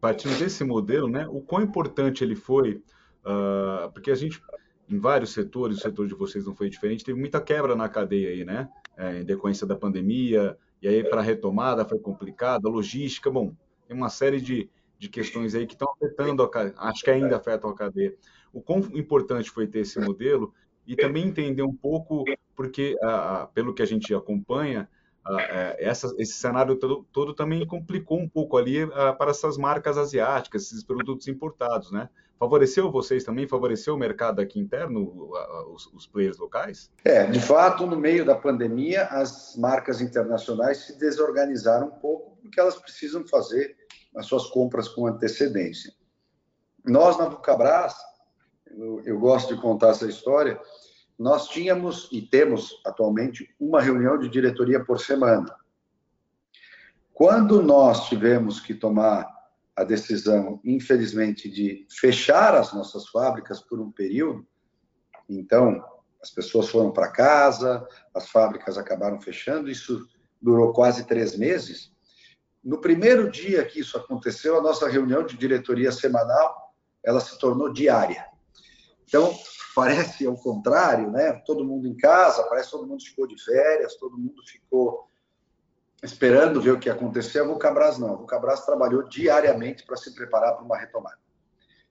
partindo 0.00 0.38
desse 0.38 0.64
modelo, 0.64 1.08
né, 1.08 1.26
o 1.28 1.40
quão 1.40 1.62
importante 1.62 2.22
ele 2.22 2.36
foi, 2.36 2.82
uh, 3.24 3.90
porque 3.92 4.10
a 4.10 4.14
gente, 4.14 4.42
em 4.88 4.98
vários 4.98 5.32
setores, 5.32 5.78
o 5.78 5.80
setor 5.80 6.06
de 6.06 6.14
vocês 6.14 6.46
não 6.46 6.54
foi 6.54 6.68
diferente, 6.68 7.04
teve 7.04 7.18
muita 7.18 7.40
quebra 7.40 7.74
na 7.74 7.88
cadeia 7.88 8.30
aí, 8.30 8.44
né, 8.44 8.68
é, 8.96 9.20
em 9.20 9.24
decorrência 9.24 9.66
da 9.66 9.76
pandemia, 9.76 10.56
e 10.80 10.88
aí 10.88 11.02
para 11.04 11.20
a 11.20 11.24
retomada 11.24 11.84
foi 11.84 11.98
complicada, 11.98 12.68
logística, 12.68 13.30
bom, 13.30 13.54
tem 13.86 13.96
uma 13.96 14.08
série 14.08 14.40
de, 14.40 14.70
de 14.98 15.08
questões 15.08 15.54
aí 15.54 15.66
que 15.66 15.74
estão 15.74 15.92
afetando, 15.92 16.42
a, 16.42 16.88
acho 16.88 17.02
que 17.02 17.10
ainda 17.10 17.36
afetam 17.36 17.70
a 17.70 17.74
cadeia. 17.74 18.14
O 18.52 18.60
quão 18.60 18.78
importante 18.94 19.50
foi 19.50 19.66
ter 19.66 19.80
esse 19.80 20.00
modelo 20.00 20.52
e 20.86 20.96
também 20.96 21.26
entender 21.26 21.62
um 21.62 21.74
pouco, 21.74 22.24
porque, 22.54 22.96
pelo 23.52 23.74
que 23.74 23.82
a 23.82 23.86
gente 23.86 24.14
acompanha, 24.14 24.88
essa, 25.78 26.14
esse 26.18 26.34
cenário 26.34 26.76
todo, 26.76 27.06
todo, 27.12 27.34
também 27.34 27.66
complicou 27.66 28.18
um 28.18 28.28
pouco 28.28 28.56
ali 28.56 28.84
uh, 28.84 29.16
para 29.18 29.30
essas 29.30 29.56
marcas 29.56 29.98
asiáticas, 29.98 30.62
esses 30.62 30.84
produtos 30.84 31.26
importados, 31.28 31.90
né? 31.90 32.08
Favoreceu 32.38 32.90
vocês 32.90 33.24
também? 33.24 33.48
Favoreceu 33.48 33.94
o 33.94 33.98
mercado 33.98 34.40
aqui 34.40 34.60
interno, 34.60 35.30
os, 35.72 35.86
os, 35.94 36.06
players 36.06 36.36
locais? 36.36 36.90
É, 37.02 37.24
de 37.26 37.40
fato, 37.40 37.86
no 37.86 37.96
meio 37.96 38.26
da 38.26 38.34
pandemia, 38.34 39.04
as 39.04 39.56
marcas 39.56 40.02
internacionais 40.02 40.86
se 40.86 40.98
desorganizaram 40.98 41.86
um 41.86 41.98
pouco 41.98 42.36
porque 42.42 42.60
elas 42.60 42.76
precisam 42.76 43.26
fazer 43.26 43.74
as 44.14 44.26
suas 44.26 44.46
compras 44.48 44.86
com 44.86 45.06
antecedência. 45.06 45.92
Nós, 46.84 47.18
na 47.18 47.26
Vulcabras, 47.28 47.94
eu, 48.66 49.00
eu 49.04 49.18
gosto 49.18 49.54
de 49.54 49.60
contar 49.60 49.88
essa 49.88 50.06
história, 50.06 50.60
nós 51.18 51.48
tínhamos 51.48 52.08
e 52.12 52.20
temos 52.20 52.80
atualmente 52.84 53.54
uma 53.58 53.80
reunião 53.80 54.18
de 54.18 54.28
diretoria 54.28 54.84
por 54.84 55.00
semana. 55.00 55.54
Quando 57.12 57.62
nós 57.62 58.08
tivemos 58.08 58.60
que 58.60 58.74
tomar 58.74 59.26
a 59.74 59.84
decisão, 59.84 60.60
infelizmente, 60.64 61.50
de 61.50 61.86
fechar 61.90 62.54
as 62.54 62.72
nossas 62.72 63.08
fábricas 63.08 63.60
por 63.60 63.80
um 63.80 63.90
período, 63.90 64.46
então 65.28 65.82
as 66.22 66.30
pessoas 66.30 66.68
foram 66.68 66.92
para 66.92 67.10
casa, 67.10 67.86
as 68.14 68.28
fábricas 68.28 68.76
acabaram 68.76 69.20
fechando, 69.20 69.70
isso 69.70 70.06
durou 70.40 70.72
quase 70.72 71.06
três 71.06 71.36
meses. 71.36 71.92
No 72.62 72.80
primeiro 72.80 73.30
dia 73.30 73.64
que 73.64 73.80
isso 73.80 73.96
aconteceu, 73.96 74.58
a 74.58 74.62
nossa 74.62 74.88
reunião 74.88 75.24
de 75.24 75.36
diretoria 75.36 75.92
semanal, 75.92 76.74
ela 77.04 77.20
se 77.20 77.38
tornou 77.38 77.72
diária. 77.72 78.26
Então, 79.08 79.32
parece 79.74 80.26
ao 80.26 80.36
contrário, 80.36 81.10
né? 81.10 81.32
Todo 81.46 81.64
mundo 81.64 81.86
em 81.86 81.96
casa, 81.96 82.42
parece 82.44 82.70
que 82.70 82.76
todo 82.76 82.86
mundo 82.86 83.02
ficou 83.02 83.26
de 83.26 83.42
férias, 83.42 83.96
todo 83.96 84.18
mundo 84.18 84.42
ficou 84.46 85.08
esperando 86.02 86.60
ver 86.60 86.72
o 86.72 86.78
que 86.78 86.88
ia 86.88 86.94
acontecer. 86.94 87.40
A 87.40 87.44
Vulcabras 87.44 87.98
não. 87.98 88.14
A 88.14 88.16
Vulcabras 88.16 88.64
trabalhou 88.64 89.02
diariamente 89.08 89.84
para 89.84 89.96
se 89.96 90.14
preparar 90.14 90.54
para 90.54 90.64
uma 90.64 90.76
retomada. 90.76 91.18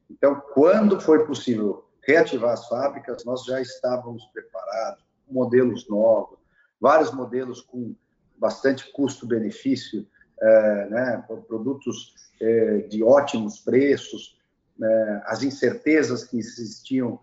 Então, 0.09 0.41
quando 0.53 0.99
foi 0.99 1.25
possível 1.25 1.85
reativar 2.05 2.53
as 2.53 2.67
fábricas, 2.67 3.25
nós 3.25 3.43
já 3.43 3.59
estávamos 3.59 4.25
preparados, 4.27 5.03
modelos 5.27 5.89
novos, 5.89 6.37
vários 6.79 7.11
modelos 7.11 7.61
com 7.61 7.95
bastante 8.37 8.91
custo-benefício, 8.91 10.07
é, 10.39 10.89
né, 10.89 11.25
produtos 11.47 12.13
é, 12.39 12.79
de 12.79 13.03
ótimos 13.03 13.59
preços, 13.59 14.34
é, 14.81 15.21
as 15.25 15.43
incertezas 15.43 16.23
que 16.23 16.37
existiam 16.37 17.19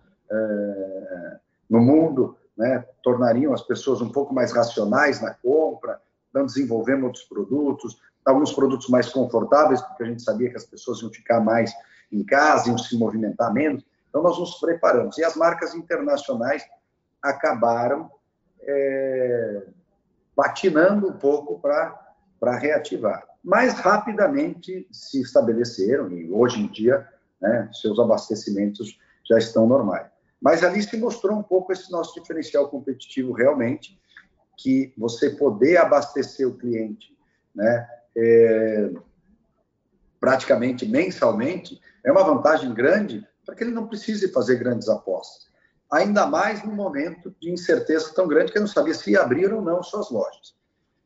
no 1.68 1.78
mundo, 1.78 2.38
né, 2.56 2.84
tornariam 3.02 3.52
as 3.52 3.60
pessoas 3.60 4.00
um 4.00 4.10
pouco 4.10 4.32
mais 4.32 4.50
racionais 4.50 5.20
na 5.20 5.34
compra, 5.34 6.00
não 6.32 6.46
desenvolvemos 6.46 7.04
outros 7.04 7.24
produtos, 7.24 8.00
alguns 8.24 8.52
produtos 8.52 8.88
mais 8.88 9.10
confortáveis, 9.10 9.82
porque 9.82 10.04
a 10.04 10.06
gente 10.06 10.22
sabia 10.22 10.48
que 10.48 10.56
as 10.56 10.64
pessoas 10.64 11.02
iam 11.02 11.10
ficar 11.10 11.40
mais 11.40 11.70
em 12.10 12.24
casa, 12.24 12.68
iam 12.68 12.78
se 12.78 12.96
movimentar 12.96 13.52
menos. 13.52 13.84
Então, 14.08 14.22
nós 14.22 14.38
nos 14.38 14.54
preparamos. 14.54 15.18
E 15.18 15.24
as 15.24 15.36
marcas 15.36 15.74
internacionais 15.74 16.62
acabaram 17.20 18.10
é, 18.60 19.62
patinando 20.36 21.08
um 21.08 21.12
pouco 21.12 21.58
para 21.60 22.56
reativar. 22.58 23.26
Mas 23.42 23.74
rapidamente 23.74 24.86
se 24.90 25.20
estabeleceram, 25.20 26.10
e 26.10 26.30
hoje 26.30 26.60
em 26.60 26.68
dia, 26.68 27.08
né, 27.42 27.68
seus 27.72 27.98
abastecimentos 27.98 28.98
já 29.28 29.36
estão 29.36 29.66
normais. 29.66 30.06
Mas 30.40 30.64
ali 30.64 30.82
se 30.82 30.96
mostrou 30.96 31.36
um 31.36 31.42
pouco 31.42 31.72
esse 31.72 31.90
nosso 31.90 32.18
diferencial 32.18 32.68
competitivo 32.68 33.32
realmente, 33.32 34.00
que 34.56 34.94
você 34.96 35.30
poder 35.30 35.76
abastecer 35.76 36.48
o 36.48 36.56
cliente 36.56 37.16
né, 37.54 37.88
é, 38.16 38.90
praticamente 40.20 40.86
mensalmente 40.86 41.80
é 42.04 42.12
uma 42.12 42.22
vantagem 42.22 42.72
grande 42.72 43.26
para 43.44 43.54
que 43.54 43.64
ele 43.64 43.72
não 43.72 43.88
precise 43.88 44.32
fazer 44.32 44.56
grandes 44.56 44.88
apostas. 44.88 45.50
Ainda 45.90 46.26
mais 46.26 46.64
no 46.64 46.72
momento 46.72 47.34
de 47.40 47.50
incerteza 47.50 48.14
tão 48.14 48.26
grande 48.26 48.52
que 48.52 48.58
eu 48.58 48.62
não 48.62 48.68
sabia 48.68 48.94
se 48.94 49.10
ia 49.10 49.20
abrir 49.20 49.52
ou 49.52 49.60
não 49.60 49.82
suas 49.82 50.10
lojas. 50.10 50.54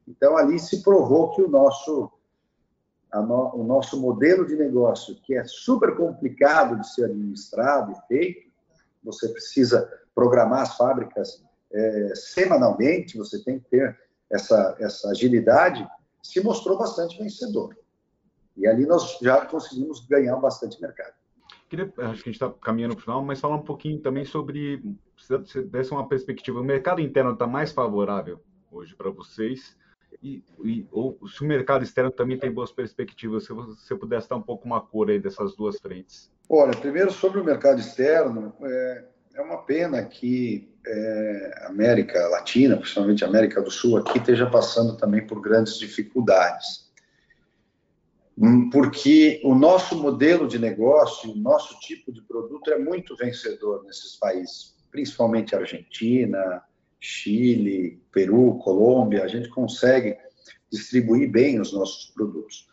Então, 0.06 0.36
ali 0.36 0.58
se 0.58 0.82
provou 0.82 1.30
que 1.34 1.42
o 1.42 1.48
nosso, 1.48 2.10
no, 3.14 3.54
o 3.54 3.64
nosso 3.64 4.00
modelo 4.00 4.46
de 4.46 4.56
negócio, 4.56 5.14
que 5.22 5.34
é 5.34 5.44
super 5.44 5.96
complicado 5.96 6.78
de 6.80 6.92
ser 6.94 7.04
administrado 7.04 7.92
e 7.92 8.08
feito, 8.08 8.46
você 9.02 9.28
precisa 9.28 9.88
programar 10.14 10.62
as 10.62 10.76
fábricas 10.76 11.44
é, 11.72 12.12
semanalmente, 12.14 13.18
você 13.18 13.42
tem 13.42 13.58
que 13.58 13.68
ter 13.68 13.98
essa, 14.30 14.76
essa 14.80 15.10
agilidade, 15.10 15.86
se 16.22 16.42
mostrou 16.42 16.78
bastante 16.78 17.18
vencedor. 17.18 17.76
E 18.56 18.66
ali 18.66 18.86
nós 18.86 19.18
já 19.20 19.44
conseguimos 19.46 20.04
ganhar 20.06 20.36
bastante 20.36 20.80
mercado. 20.80 21.14
Queria, 21.68 21.84
acho 21.84 22.22
que 22.22 22.30
a 22.30 22.32
gente 22.32 22.42
está 22.42 22.50
caminhando 22.62 22.94
para 22.94 23.00
o 23.00 23.04
final, 23.04 23.24
mas 23.24 23.40
falar 23.40 23.56
um 23.56 23.64
pouquinho 23.64 24.00
também 24.00 24.24
sobre, 24.24 24.82
se 25.16 25.62
desse 25.62 25.90
uma 25.90 26.08
perspectiva, 26.08 26.60
o 26.60 26.64
mercado 26.64 27.00
interno 27.00 27.32
está 27.32 27.46
mais 27.46 27.72
favorável 27.72 28.40
hoje 28.70 28.94
para 28.94 29.10
vocês, 29.10 29.76
e, 30.22 30.42
e, 30.64 30.86
ou 30.90 31.18
se 31.28 31.42
o 31.42 31.46
mercado 31.46 31.84
externo 31.84 32.10
também 32.10 32.38
tem 32.38 32.50
boas 32.50 32.72
perspectivas, 32.72 33.44
se 33.44 33.52
você 33.52 33.94
pudesse 33.94 34.28
dar 34.28 34.36
um 34.36 34.42
pouco 34.42 34.66
uma 34.66 34.80
cor 34.80 35.10
aí 35.10 35.18
dessas 35.18 35.54
duas 35.54 35.78
frentes. 35.78 36.30
Olha, 36.48 36.76
primeiro 36.76 37.12
sobre 37.12 37.40
o 37.40 37.44
mercado 37.44 37.80
externo, 37.80 38.52
é, 38.62 39.04
é 39.34 39.40
uma 39.40 39.58
pena 39.58 40.02
que 40.04 40.72
é, 40.86 41.64
América 41.66 42.26
Latina, 42.28 42.76
principalmente 42.76 43.24
América 43.24 43.60
do 43.60 43.70
Sul, 43.70 43.96
aqui 43.98 44.18
esteja 44.18 44.48
passando 44.48 44.96
também 44.96 45.26
por 45.26 45.40
grandes 45.40 45.78
dificuldades. 45.78 46.86
Hum, 48.38 48.68
porque 48.70 49.40
o 49.44 49.54
nosso 49.54 49.96
modelo 49.96 50.46
de 50.46 50.58
negócio, 50.58 51.32
o 51.32 51.36
nosso 51.36 51.78
tipo 51.80 52.12
de 52.12 52.20
produto 52.22 52.70
é 52.70 52.78
muito 52.78 53.16
vencedor 53.16 53.82
nesses 53.84 54.16
países, 54.16 54.76
principalmente 54.90 55.56
Argentina, 55.56 56.62
Chile, 57.00 58.02
Peru, 58.12 58.58
Colômbia, 58.58 59.24
a 59.24 59.28
gente 59.28 59.48
consegue 59.48 60.16
distribuir 60.70 61.30
bem 61.30 61.60
os 61.60 61.72
nossos 61.72 62.10
produtos. 62.10 62.68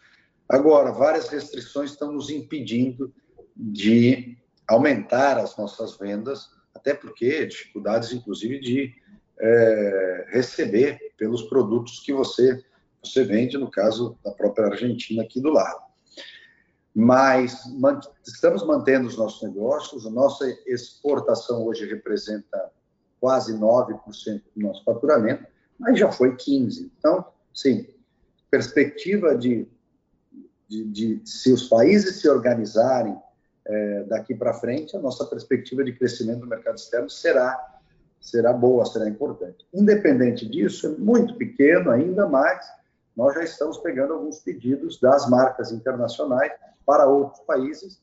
Agora, 0.48 0.92
várias 0.92 1.30
restrições 1.30 1.92
estão 1.92 2.12
nos 2.12 2.30
impedindo 2.30 3.14
de 3.56 4.38
aumentar 4.68 5.38
as 5.38 5.56
nossas 5.58 5.98
vendas, 5.98 6.50
até 6.74 6.94
porque 6.94 7.46
dificuldades, 7.46 8.12
inclusive, 8.12 8.60
de 8.60 8.94
é, 9.40 10.28
receber 10.30 11.00
pelos 11.18 11.44
produtos 11.44 12.00
que 12.00 12.14
você, 12.14 12.64
você 13.04 13.24
vende, 13.24 13.58
no 13.58 13.70
caso 13.70 14.18
da 14.24 14.32
própria 14.32 14.68
Argentina, 14.68 15.24
aqui 15.24 15.40
do 15.42 15.50
lado. 15.50 15.82
Mas 16.96 17.66
man, 17.80 18.00
estamos 18.26 18.66
mantendo 18.66 19.08
os 19.08 19.18
nossos 19.18 19.42
negócios, 19.42 20.06
a 20.06 20.12
nossa 20.12 20.46
exportação 20.68 21.66
hoje 21.66 21.86
representa 21.88 22.72
quase 23.24 23.58
9% 23.58 24.42
do 24.54 24.62
nosso 24.62 24.84
faturamento, 24.84 25.46
mas 25.80 25.98
já 25.98 26.12
foi 26.12 26.36
15%. 26.36 26.92
Então, 27.00 27.26
sim, 27.54 27.88
perspectiva 28.52 29.34
de, 29.34 29.66
de, 30.68 30.84
de 30.84 31.22
se 31.24 31.54
os 31.54 31.70
países 31.70 32.20
se 32.20 32.28
organizarem 32.28 33.18
é, 33.66 34.04
daqui 34.10 34.36
para 34.36 34.54
frente, 34.54 34.98
a 34.98 35.00
nossa 35.00 35.24
perspectiva 35.26 35.86
de 35.86 35.94
crescimento 35.94 36.42
do 36.42 36.48
mercado 36.48 36.76
externo 36.76 37.10
será 37.10 37.80
será 38.20 38.52
boa, 38.52 38.86
será 38.86 39.08
importante. 39.08 39.66
Independente 39.74 40.46
disso, 40.46 40.88
é 40.88 40.90
muito 40.90 41.36
pequeno 41.36 41.92
ainda, 41.92 42.28
mas 42.28 42.66
nós 43.16 43.34
já 43.36 43.44
estamos 43.44 43.78
pegando 43.78 44.16
alguns 44.16 44.40
pedidos 44.40 45.00
das 45.00 45.30
marcas 45.30 45.72
internacionais 45.72 46.52
para 46.86 47.08
outros 47.08 47.40
países. 47.46 48.02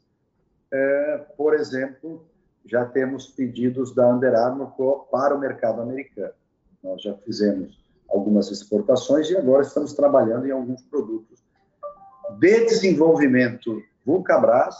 É, 0.72 1.26
por 1.36 1.54
exemplo, 1.54 2.24
já 2.64 2.84
temos 2.84 3.26
pedidos 3.28 3.94
da 3.94 4.08
Under 4.08 4.34
Armour 4.34 5.06
para 5.10 5.34
o 5.34 5.38
mercado 5.38 5.80
americano. 5.80 6.34
Nós 6.82 7.02
já 7.02 7.14
fizemos 7.14 7.78
algumas 8.08 8.50
exportações 8.50 9.30
e 9.30 9.36
agora 9.36 9.62
estamos 9.62 9.92
trabalhando 9.92 10.46
em 10.46 10.50
alguns 10.50 10.82
produtos 10.82 11.42
de 12.38 12.64
desenvolvimento 12.64 13.82
Vulcabras 14.04 14.76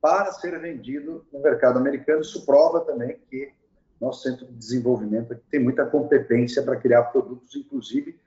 para 0.00 0.30
ser 0.32 0.58
vendido 0.60 1.26
no 1.32 1.40
mercado 1.40 1.78
americano. 1.78 2.20
Isso 2.20 2.46
prova 2.46 2.80
também 2.80 3.18
que 3.28 3.52
nosso 4.00 4.22
centro 4.22 4.46
de 4.46 4.52
desenvolvimento 4.52 5.34
tem 5.50 5.60
muita 5.60 5.86
competência 5.86 6.62
para 6.62 6.76
criar 6.76 7.04
produtos, 7.04 7.54
inclusive, 7.56 8.18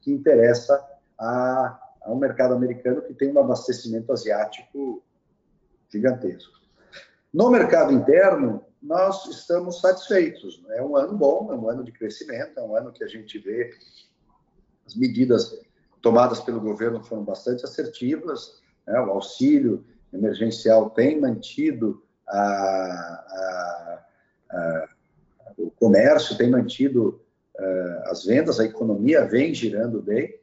que 0.00 0.12
interessa 0.12 0.84
a, 1.18 1.80
ao 2.02 2.16
mercado 2.16 2.54
americano, 2.54 3.02
que 3.02 3.14
tem 3.14 3.32
um 3.32 3.38
abastecimento 3.38 4.12
asiático 4.12 5.02
gigantesco. 5.88 6.61
No 7.32 7.50
mercado 7.50 7.92
interno, 7.92 8.64
nós 8.82 9.26
estamos 9.26 9.80
satisfeitos. 9.80 10.62
É 10.70 10.82
um 10.82 10.96
ano 10.96 11.16
bom, 11.16 11.52
é 11.52 11.56
um 11.56 11.68
ano 11.68 11.82
de 11.82 11.92
crescimento, 11.92 12.58
é 12.58 12.62
um 12.62 12.76
ano 12.76 12.92
que 12.92 13.02
a 13.02 13.08
gente 13.08 13.38
vê 13.38 13.74
as 14.86 14.94
medidas 14.94 15.58
tomadas 16.02 16.40
pelo 16.40 16.60
governo 16.60 17.02
foram 17.02 17.22
bastante 17.24 17.64
assertivas, 17.64 18.60
né? 18.86 19.00
o 19.00 19.10
auxílio 19.12 19.84
emergencial 20.12 20.90
tem 20.90 21.20
mantido 21.20 22.02
a, 22.28 22.38
a, 22.38 24.04
a, 24.50 24.88
o 25.56 25.70
comércio, 25.70 26.36
tem 26.36 26.50
mantido 26.50 27.20
uh, 27.58 28.10
as 28.10 28.24
vendas, 28.24 28.58
a 28.58 28.64
economia 28.64 29.24
vem 29.24 29.54
girando 29.54 30.02
bem. 30.02 30.38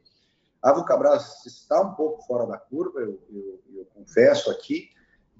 A 0.62 0.72
Vulcabras 0.72 1.44
está 1.46 1.80
um 1.80 1.94
pouco 1.94 2.22
fora 2.26 2.46
da 2.46 2.58
curva, 2.58 3.00
eu, 3.00 3.20
eu, 3.30 3.60
eu 3.74 3.84
confesso 3.94 4.50
aqui, 4.50 4.90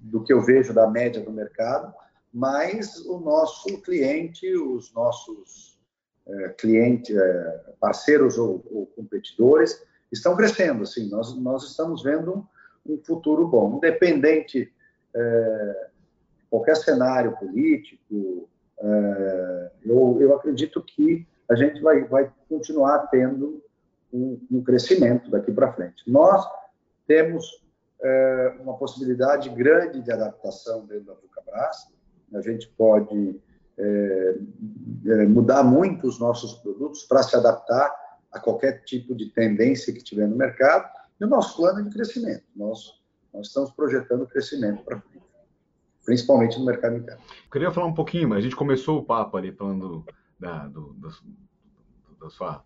do 0.00 0.24
que 0.24 0.32
eu 0.32 0.40
vejo 0.40 0.72
da 0.72 0.88
média 0.88 1.22
do 1.22 1.30
mercado, 1.30 1.92
mas 2.32 2.96
o 3.06 3.18
nosso 3.18 3.80
cliente, 3.82 4.52
os 4.54 4.92
nossos 4.94 5.78
é, 6.26 6.48
clientes, 6.50 7.14
é, 7.14 7.64
parceiros 7.80 8.38
ou, 8.38 8.64
ou, 8.70 8.86
competidores 8.86 9.84
estão 10.12 10.36
crescendo. 10.36 10.84
Assim, 10.84 11.08
nós, 11.08 11.34
nós 11.36 11.64
estamos 11.64 12.02
vendo 12.02 12.46
um, 12.86 12.98
futuro 13.04 13.46
bom, 13.46 13.76
independente 13.76 14.72
é, 15.14 15.88
qualquer 16.48 16.76
cenário 16.76 17.36
político. 17.36 18.48
É, 18.78 19.70
eu, 19.84 20.18
eu 20.20 20.34
acredito 20.34 20.80
que 20.82 21.26
a 21.50 21.54
gente 21.56 21.80
vai, 21.80 22.04
vai 22.04 22.32
continuar 22.48 23.08
tendo 23.08 23.62
um, 24.12 24.40
um 24.50 24.62
crescimento 24.62 25.30
daqui 25.30 25.52
para 25.52 25.72
frente. 25.72 26.02
Nós 26.06 26.46
temos 27.06 27.60
é, 28.02 28.56
uma 28.60 28.76
possibilidade 28.76 29.48
grande 29.50 30.00
de 30.00 30.10
adaptação 30.10 30.86
dentro 30.86 31.06
da 31.06 31.14
Vulcabras. 31.14 31.92
A 32.34 32.40
gente 32.40 32.68
pode 32.76 33.40
é, 33.78 34.38
é, 35.06 35.26
mudar 35.26 35.62
muito 35.62 36.06
os 36.06 36.18
nossos 36.18 36.54
produtos 36.54 37.04
para 37.04 37.22
se 37.22 37.34
adaptar 37.36 37.92
a 38.30 38.38
qualquer 38.38 38.84
tipo 38.84 39.14
de 39.14 39.26
tendência 39.30 39.92
que 39.92 40.02
tiver 40.02 40.28
no 40.28 40.36
mercado. 40.36 40.88
E 41.20 41.24
o 41.24 41.28
nosso 41.28 41.56
plano 41.56 41.80
é 41.80 41.82
de 41.82 41.90
crescimento. 41.90 42.44
Nós, 42.54 43.00
nós 43.34 43.48
estamos 43.48 43.70
projetando 43.72 44.26
crescimento 44.26 44.84
para 44.84 45.00
frente, 45.00 45.24
principalmente 46.04 46.58
no 46.58 46.64
mercado 46.64 46.96
interno. 46.96 47.20
Eu 47.44 47.50
queria 47.50 47.70
falar 47.70 47.86
um 47.86 47.94
pouquinho, 47.94 48.28
mas 48.28 48.38
a 48.38 48.42
gente 48.42 48.56
começou 48.56 48.98
o 48.98 49.04
papo 49.04 49.36
ali 49.36 49.52
falando 49.52 50.04
da, 50.38 50.68
do, 50.68 50.94
da, 50.94 51.08
da 52.20 52.30
sua 52.30 52.64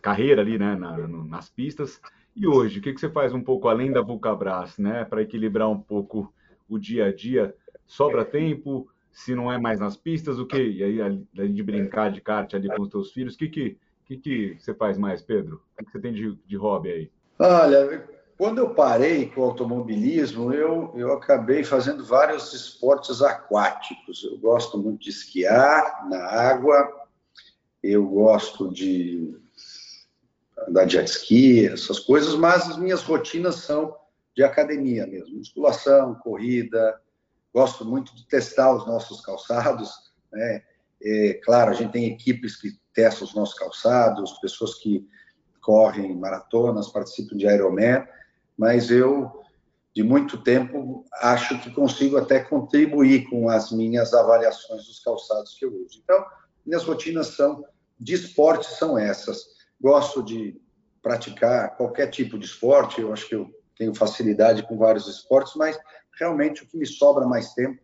carreira 0.00 0.40
ali, 0.40 0.58
né, 0.58 0.74
na, 0.76 0.96
nas 0.96 1.50
pistas. 1.50 2.00
E 2.36 2.48
hoje, 2.48 2.80
o 2.80 2.82
que, 2.82 2.92
que 2.92 3.00
você 3.00 3.08
faz 3.08 3.32
um 3.32 3.42
pouco 3.42 3.68
além 3.68 3.92
da 3.92 4.00
Vulcabras, 4.00 4.76
né, 4.76 5.04
para 5.04 5.22
equilibrar 5.22 5.70
um 5.70 5.78
pouco 5.78 6.32
o 6.68 6.78
dia 6.78 7.06
a 7.06 7.14
dia? 7.14 7.54
Sobra 7.86 8.24
tempo? 8.24 8.88
Se 9.12 9.34
não 9.34 9.52
é 9.52 9.58
mais 9.58 9.78
nas 9.78 9.96
pistas, 9.96 10.40
o 10.40 10.46
que? 10.46 10.60
E 10.60 10.82
aí, 10.82 11.00
além 11.00 11.52
de 11.52 11.62
brincar 11.62 12.10
de 12.10 12.20
kart 12.20 12.52
ali 12.52 12.68
com 12.68 12.82
os 12.82 12.88
teus 12.88 13.12
filhos, 13.12 13.34
o 13.36 13.38
que, 13.38 13.48
que, 13.48 13.78
que, 14.04 14.16
que 14.16 14.56
você 14.58 14.74
faz 14.74 14.98
mais, 14.98 15.22
Pedro? 15.22 15.62
O 15.74 15.78
que, 15.78 15.84
que 15.84 15.92
você 15.92 16.00
tem 16.00 16.12
de, 16.12 16.34
de 16.44 16.56
hobby 16.56 16.90
aí? 16.90 17.10
Olha, 17.38 18.08
Quando 18.36 18.58
eu 18.58 18.70
parei 18.70 19.26
com 19.26 19.40
o 19.40 19.44
automobilismo, 19.44 20.52
eu, 20.52 20.92
eu 20.96 21.12
acabei 21.12 21.62
fazendo 21.62 22.04
vários 22.04 22.52
esportes 22.52 23.22
aquáticos. 23.22 24.24
Eu 24.24 24.36
gosto 24.38 24.76
muito 24.76 25.02
de 25.02 25.10
esquiar 25.10 26.08
na 26.08 26.18
água, 26.18 27.06
eu 27.80 28.04
gosto 28.04 28.72
de 28.72 29.36
andar 30.68 30.88
jet 30.88 31.08
ski, 31.08 31.66
essas 31.66 31.98
coisas, 31.98 32.34
mas 32.34 32.68
as 32.68 32.76
minhas 32.76 33.02
rotinas 33.02 33.56
são 33.56 33.96
de 34.36 34.42
academia 34.42 35.06
mesmo, 35.06 35.38
musculação, 35.38 36.14
corrida. 36.16 37.00
Gosto 37.52 37.84
muito 37.84 38.14
de 38.16 38.26
testar 38.26 38.74
os 38.74 38.86
nossos 38.86 39.20
calçados, 39.20 39.90
né? 40.32 40.62
É, 41.02 41.34
claro, 41.44 41.70
a 41.70 41.74
gente 41.74 41.92
tem 41.92 42.06
equipes 42.06 42.56
que 42.56 42.70
testam 42.94 43.26
os 43.26 43.34
nossos 43.34 43.58
calçados, 43.58 44.38
pessoas 44.40 44.74
que 44.76 45.06
correm 45.60 46.16
maratonas, 46.16 46.88
participam 46.88 47.36
de 47.36 47.46
Ironman, 47.46 48.06
mas 48.56 48.90
eu, 48.90 49.42
de 49.94 50.02
muito 50.02 50.38
tempo, 50.42 51.04
acho 51.20 51.60
que 51.60 51.70
consigo 51.70 52.16
até 52.16 52.40
contribuir 52.40 53.28
com 53.28 53.48
as 53.48 53.70
minhas 53.70 54.14
avaliações 54.14 54.86
dos 54.86 55.00
calçados 55.00 55.54
que 55.58 55.64
eu 55.64 55.74
uso. 55.84 56.00
Então, 56.02 56.24
minhas 56.64 56.84
rotinas 56.84 57.28
são 57.28 57.64
de 57.98 58.14
esporte 58.14 58.66
são 58.66 58.98
essas. 58.98 59.53
Gosto 59.84 60.22
de 60.22 60.58
praticar 61.02 61.76
qualquer 61.76 62.06
tipo 62.06 62.38
de 62.38 62.46
esporte, 62.46 63.02
eu 63.02 63.12
acho 63.12 63.28
que 63.28 63.34
eu 63.34 63.50
tenho 63.76 63.94
facilidade 63.94 64.66
com 64.66 64.78
vários 64.78 65.06
esportes, 65.06 65.52
mas 65.56 65.78
realmente 66.18 66.62
o 66.62 66.66
que 66.66 66.78
me 66.78 66.86
sobra 66.86 67.26
mais 67.26 67.52
tempo 67.52 67.78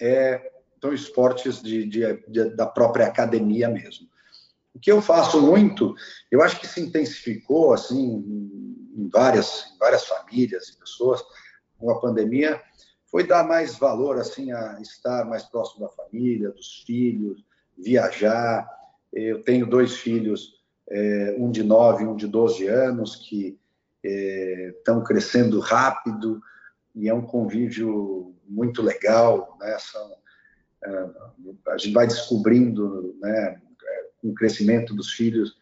é 0.00 0.50
então, 0.76 0.92
esportes 0.92 1.62
de, 1.62 1.86
de, 1.86 2.24
de, 2.26 2.56
da 2.56 2.66
própria 2.66 3.06
academia 3.06 3.68
mesmo. 3.68 4.08
O 4.74 4.80
que 4.80 4.90
eu 4.90 5.00
faço 5.00 5.40
muito, 5.40 5.94
eu 6.28 6.42
acho 6.42 6.58
que 6.58 6.66
se 6.66 6.80
intensificou 6.80 7.72
assim 7.72 8.24
em 8.96 9.08
várias, 9.08 9.72
em 9.72 9.78
várias 9.78 10.06
famílias 10.06 10.70
e 10.70 10.76
pessoas 10.76 11.22
com 11.78 11.88
a 11.88 12.00
pandemia, 12.00 12.60
foi 13.06 13.24
dar 13.24 13.46
mais 13.46 13.78
valor 13.78 14.18
assim 14.18 14.50
a 14.50 14.80
estar 14.80 15.24
mais 15.24 15.44
próximo 15.44 15.86
da 15.86 15.92
família, 15.92 16.50
dos 16.50 16.82
filhos, 16.84 17.44
viajar. 17.76 18.68
Eu 19.12 19.40
tenho 19.44 19.70
dois 19.70 19.98
filhos, 19.98 20.57
é, 20.90 21.36
um 21.38 21.50
de 21.50 21.62
9 21.62 22.04
e 22.04 22.06
um 22.06 22.16
de 22.16 22.26
12 22.26 22.66
anos, 22.66 23.16
que 23.16 23.58
estão 24.02 25.00
é, 25.00 25.04
crescendo 25.04 25.60
rápido 25.60 26.40
e 26.94 27.08
é 27.08 27.14
um 27.14 27.22
convívio 27.22 28.34
muito 28.46 28.82
legal. 28.82 29.56
Né? 29.60 29.76
São, 29.78 30.16
é, 30.84 31.10
a 31.68 31.78
gente 31.78 31.92
vai 31.92 32.06
descobrindo, 32.06 33.16
né, 33.20 33.60
com 34.20 34.30
o 34.30 34.34
crescimento 34.34 34.94
dos 34.94 35.12
filhos, 35.12 35.56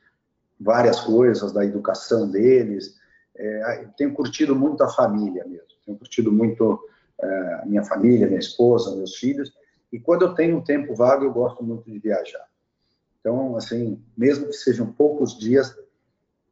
várias 0.58 1.00
coisas 1.00 1.52
da 1.52 1.64
educação 1.64 2.30
deles. 2.30 2.96
É, 3.36 3.86
tenho 3.96 4.14
curtido 4.14 4.56
muito 4.56 4.82
a 4.82 4.88
família 4.88 5.44
mesmo, 5.44 5.66
tenho 5.84 5.98
curtido 5.98 6.32
muito 6.32 6.80
é, 7.20 7.60
a 7.62 7.66
minha 7.66 7.84
família, 7.84 8.26
minha 8.26 8.38
esposa, 8.38 8.96
meus 8.96 9.16
filhos. 9.16 9.52
E 9.92 10.00
quando 10.00 10.22
eu 10.22 10.34
tenho 10.34 10.58
um 10.58 10.62
tempo 10.62 10.94
vago, 10.94 11.24
eu 11.24 11.32
gosto 11.32 11.62
muito 11.62 11.90
de 11.90 11.98
viajar. 11.98 12.46
Então, 13.26 13.56
assim, 13.56 14.00
mesmo 14.16 14.46
que 14.46 14.52
sejam 14.52 14.92
poucos 14.92 15.36
dias, 15.36 15.76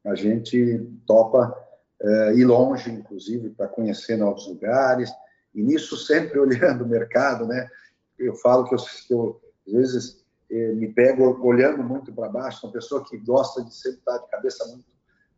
a 0.05 0.17
gente 0.17 0.85
topa 1.07 1.57
é, 2.03 2.35
ir 2.35 2.45
longe, 2.45 2.91
inclusive, 2.91 3.51
para 3.51 3.69
conhecer 3.69 4.17
novos 4.17 4.49
lugares. 4.49 5.09
E 5.55 5.63
nisso 5.63 5.97
sempre 5.97 6.37
olhando 6.41 6.83
o 6.83 6.89
mercado, 6.89 7.47
né? 7.47 7.71
Eu 8.19 8.35
falo 8.35 8.65
que 8.65 8.75
eu, 8.75 8.79
que 9.07 9.15
eu 9.15 9.41
às 9.65 9.73
vezes 9.73 10.25
eh, 10.51 10.73
me 10.73 10.93
pego 10.93 11.41
olhando 11.47 11.83
muito 11.83 12.13
para 12.13 12.29
baixo, 12.29 12.67
uma 12.67 12.73
pessoa 12.73 13.05
que 13.05 13.17
gosta 13.19 13.65
de 13.65 13.73
sempre 13.73 13.99
estar 13.99 14.19
de 14.19 14.29
cabeça 14.29 14.67
muito, 14.67 14.85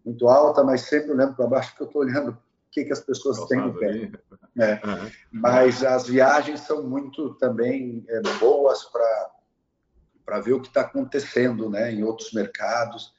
muito 0.04 0.28
alta, 0.28 0.64
mas 0.64 0.82
sempre 0.82 1.12
olhando 1.12 1.36
para 1.36 1.46
baixo, 1.46 1.70
porque 1.70 1.82
eu 1.82 1.86
estou 1.86 2.02
olhando 2.02 2.30
o 2.30 2.38
que, 2.70 2.84
que 2.84 2.92
as 2.92 3.00
pessoas 3.00 3.46
têm 3.46 3.60
no 3.60 3.78
pé. 3.78 4.10
É. 4.58 4.72
Uhum. 4.74 5.10
Mas 5.32 5.84
as 5.84 6.06
viagens 6.06 6.60
são 6.60 6.82
muito 6.82 7.34
também 7.34 8.04
é, 8.08 8.20
boas 8.40 8.84
para 8.84 9.35
ver 10.40 10.52
o 10.52 10.60
que 10.60 10.68
está 10.68 10.82
acontecendo 10.82 11.70
né, 11.70 11.92
em 11.92 12.02
outros 12.02 12.32
mercados. 12.32 13.14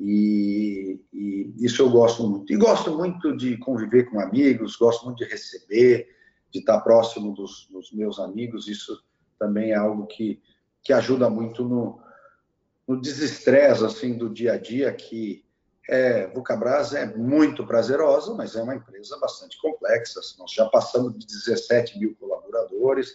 E, 0.00 1.00
e, 1.12 1.54
isso 1.58 1.82
eu 1.82 1.90
gosto 1.90 2.26
muito. 2.26 2.52
E 2.52 2.56
gosto 2.56 2.96
muito 2.96 3.36
de 3.36 3.56
conviver 3.58 4.04
com 4.10 4.20
amigos, 4.20 4.76
gosto 4.76 5.04
muito 5.04 5.18
de 5.18 5.24
receber, 5.24 6.08
de 6.50 6.60
estar 6.60 6.80
próximo 6.80 7.34
dos, 7.34 7.68
dos 7.70 7.92
meus 7.92 8.18
amigos. 8.18 8.68
Isso 8.68 9.02
também 9.38 9.72
é 9.72 9.76
algo 9.76 10.06
que 10.06 10.40
que 10.82 10.92
ajuda 10.92 11.30
muito 11.30 11.64
no, 11.64 12.00
no 12.86 13.00
desestresse 13.00 13.84
assim, 13.84 14.18
do 14.18 14.28
dia 14.28 14.54
a 14.54 14.58
dia, 14.58 14.92
que 14.92 15.44
é, 15.88 16.26
Vulcabras 16.28 16.92
é 16.92 17.06
muito 17.16 17.66
prazerosa, 17.66 18.34
mas 18.34 18.56
é 18.56 18.62
uma 18.62 18.74
empresa 18.74 19.18
bastante 19.18 19.60
complexa. 19.60 20.20
Nós 20.38 20.52
já 20.52 20.66
passamos 20.66 21.18
de 21.18 21.26
17 21.26 21.98
mil 21.98 22.16
colaboradores, 22.16 23.14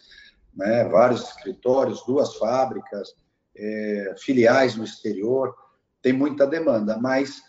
né, 0.53 0.85
vários 0.85 1.21
escritórios, 1.23 2.03
duas 2.05 2.35
fábricas, 2.35 3.15
é, 3.57 4.15
filiais 4.17 4.75
no 4.75 4.83
exterior, 4.83 5.55
tem 6.01 6.13
muita 6.13 6.45
demanda, 6.45 6.97
mas 6.97 7.41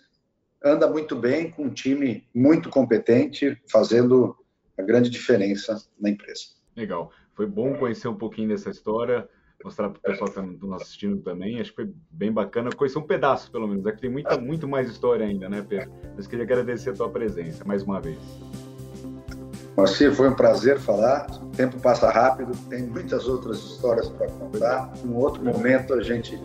anda 0.65 0.89
muito 0.89 1.15
bem, 1.15 1.51
com 1.51 1.65
um 1.65 1.71
time 1.71 2.27
muito 2.35 2.69
competente, 2.69 3.61
fazendo 3.71 4.37
a 4.77 4.83
grande 4.83 5.11
diferença 5.11 5.81
na 6.01 6.11
empresa. 6.11 6.43
Legal. 6.77 7.13
Foi 7.35 7.47
bom 7.47 7.75
conhecer 7.75 8.09
um 8.09 8.17
pouquinho 8.17 8.49
dessa 8.49 8.71
história 8.71 9.29
mostrar 9.65 9.91
para 9.91 9.99
o 9.99 10.03
pessoal 10.03 10.31
que 10.31 10.39
está 10.39 10.43
nos 10.43 10.83
assistindo 10.83 11.21
também. 11.23 11.61
Acho 11.61 11.71
que 11.71 11.77
foi 11.77 11.93
bem 12.11 12.33
bacana 12.33 12.71
conhecer 12.71 12.99
um 12.99 13.07
pedaço, 13.07 13.51
pelo 13.51 13.67
menos. 13.67 13.85
É 13.87 13.93
que 13.93 14.01
tem 14.01 14.11
muita, 14.11 14.39
muito 14.39 14.69
mais 14.69 14.89
história 14.91 15.27
ainda, 15.27 15.49
né, 15.49 15.65
Pedro? 15.69 15.91
Mas 16.17 16.27
queria 16.27 16.45
agradecer 16.45 16.91
a 16.91 16.95
tua 16.95 17.11
presença 17.11 17.65
mais 17.65 17.83
uma 17.83 18.01
vez. 18.01 18.19
Marcia, 19.79 20.13
foi 20.13 20.29
um 20.29 20.35
prazer 20.35 20.79
falar. 20.81 21.29
O 21.41 21.51
tempo 21.51 21.79
passa 21.79 22.11
rápido, 22.11 22.51
tem 22.69 22.83
muitas 22.83 23.29
outras 23.29 23.59
histórias 23.59 24.09
para 24.09 24.27
contar. 24.27 24.93
Em 25.05 25.15
outro 25.15 25.45
momento 25.45 25.95
a 25.95 26.03
gente, 26.03 26.37